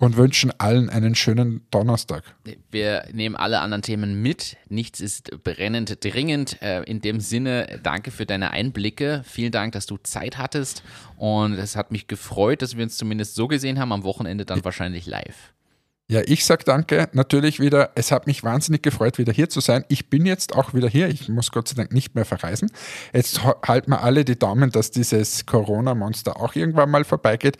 und 0.00 0.16
wünschen 0.16 0.50
allen 0.58 0.88
einen 0.88 1.14
schönen 1.14 1.60
Donnerstag. 1.70 2.24
Wir 2.70 3.04
nehmen 3.12 3.36
alle 3.36 3.60
anderen 3.60 3.82
Themen 3.82 4.22
mit. 4.22 4.56
Nichts 4.68 5.00
ist 5.00 5.30
brennend 5.44 6.02
dringend. 6.02 6.60
Äh, 6.62 6.82
in 6.84 7.00
dem 7.02 7.20
Sinne, 7.20 7.78
danke 7.82 8.10
für 8.10 8.24
deine 8.24 8.50
Einblicke. 8.50 9.22
Vielen 9.26 9.52
Dank, 9.52 9.72
dass 9.72 9.84
du 9.84 9.98
Zeit 9.98 10.38
hattest. 10.38 10.82
Und 11.16 11.52
es 11.52 11.76
hat 11.76 11.92
mich 11.92 12.06
gefreut, 12.06 12.62
dass 12.62 12.76
wir 12.76 12.82
uns 12.82 12.96
zumindest 12.96 13.34
so 13.34 13.46
gesehen 13.46 13.78
haben. 13.78 13.92
Am 13.92 14.02
Wochenende 14.02 14.46
dann 14.46 14.64
wahrscheinlich 14.64 15.06
live. 15.06 15.52
Ja, 16.10 16.22
ich 16.24 16.44
sag 16.44 16.64
danke. 16.64 17.08
Natürlich 17.12 17.60
wieder, 17.60 17.90
es 17.94 18.10
hat 18.10 18.26
mich 18.26 18.42
wahnsinnig 18.42 18.82
gefreut, 18.82 19.18
wieder 19.18 19.32
hier 19.32 19.48
zu 19.48 19.60
sein. 19.60 19.84
Ich 19.86 20.10
bin 20.10 20.26
jetzt 20.26 20.56
auch 20.56 20.74
wieder 20.74 20.88
hier. 20.88 21.06
Ich 21.06 21.28
muss 21.28 21.52
Gott 21.52 21.68
sei 21.68 21.76
Dank 21.76 21.92
nicht 21.92 22.16
mehr 22.16 22.24
verreisen. 22.24 22.68
Jetzt 23.12 23.44
halten 23.44 23.92
wir 23.92 24.02
alle 24.02 24.24
die 24.24 24.36
Daumen, 24.36 24.72
dass 24.72 24.90
dieses 24.90 25.46
Corona-Monster 25.46 26.40
auch 26.40 26.56
irgendwann 26.56 26.90
mal 26.90 27.04
vorbeigeht. 27.04 27.58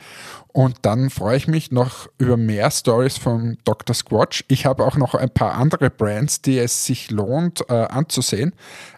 Und 0.48 0.78
dann 0.82 1.10
freue 1.10 1.36
ich 1.36 1.46
mich 1.46 1.70
noch 1.70 2.08
über 2.18 2.36
mehr 2.36 2.72
Stories 2.72 3.18
von 3.18 3.56
Dr. 3.62 3.94
Squatch. 3.94 4.44
Ich 4.48 4.66
habe 4.66 4.84
auch 4.84 4.96
noch 4.96 5.14
ein 5.14 5.30
paar 5.30 5.54
andere 5.54 5.88
Brands, 5.88 6.42
die 6.42 6.58
es 6.58 6.84
sich 6.84 7.12
lohnt 7.12 7.62
äh, 7.70 7.74
anzusehen. 7.74 8.52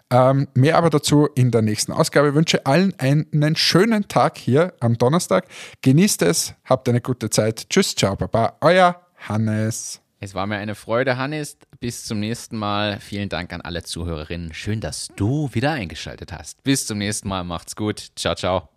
Ähm, 0.09 0.47
mehr 0.55 0.77
aber 0.77 0.89
dazu 0.89 1.27
in 1.35 1.51
der 1.51 1.61
nächsten 1.61 1.91
Ausgabe. 1.91 2.29
Ich 2.29 2.33
wünsche 2.33 2.65
allen 2.65 2.95
einen 2.97 3.55
schönen 3.55 4.07
Tag 4.07 4.39
hier 4.39 4.73
am 4.79 4.97
Donnerstag. 4.97 5.45
Genießt 5.83 6.23
es, 6.23 6.55
habt 6.65 6.89
eine 6.89 7.01
gute 7.01 7.29
Zeit. 7.29 7.69
Tschüss, 7.69 7.95
ciao, 7.95 8.15
baba. 8.15 8.57
Euer 8.61 9.02
Hannes. 9.27 10.01
Es 10.19 10.33
war 10.33 10.47
mir 10.47 10.57
eine 10.57 10.75
Freude, 10.75 11.17
Hannes. 11.17 11.57
Bis 11.79 12.05
zum 12.05 12.19
nächsten 12.19 12.57
Mal. 12.57 12.99
Vielen 12.99 13.29
Dank 13.29 13.51
an 13.51 13.61
alle 13.61 13.83
Zuhörerinnen. 13.83 14.53
Schön, 14.53 14.79
dass 14.79 15.09
du 15.15 15.49
wieder 15.53 15.71
eingeschaltet 15.71 16.31
hast. 16.31 16.63
Bis 16.63 16.87
zum 16.87 16.97
nächsten 16.97 17.27
Mal. 17.27 17.43
Macht's 17.43 17.75
gut. 17.75 18.11
Ciao, 18.15 18.35
ciao. 18.35 18.69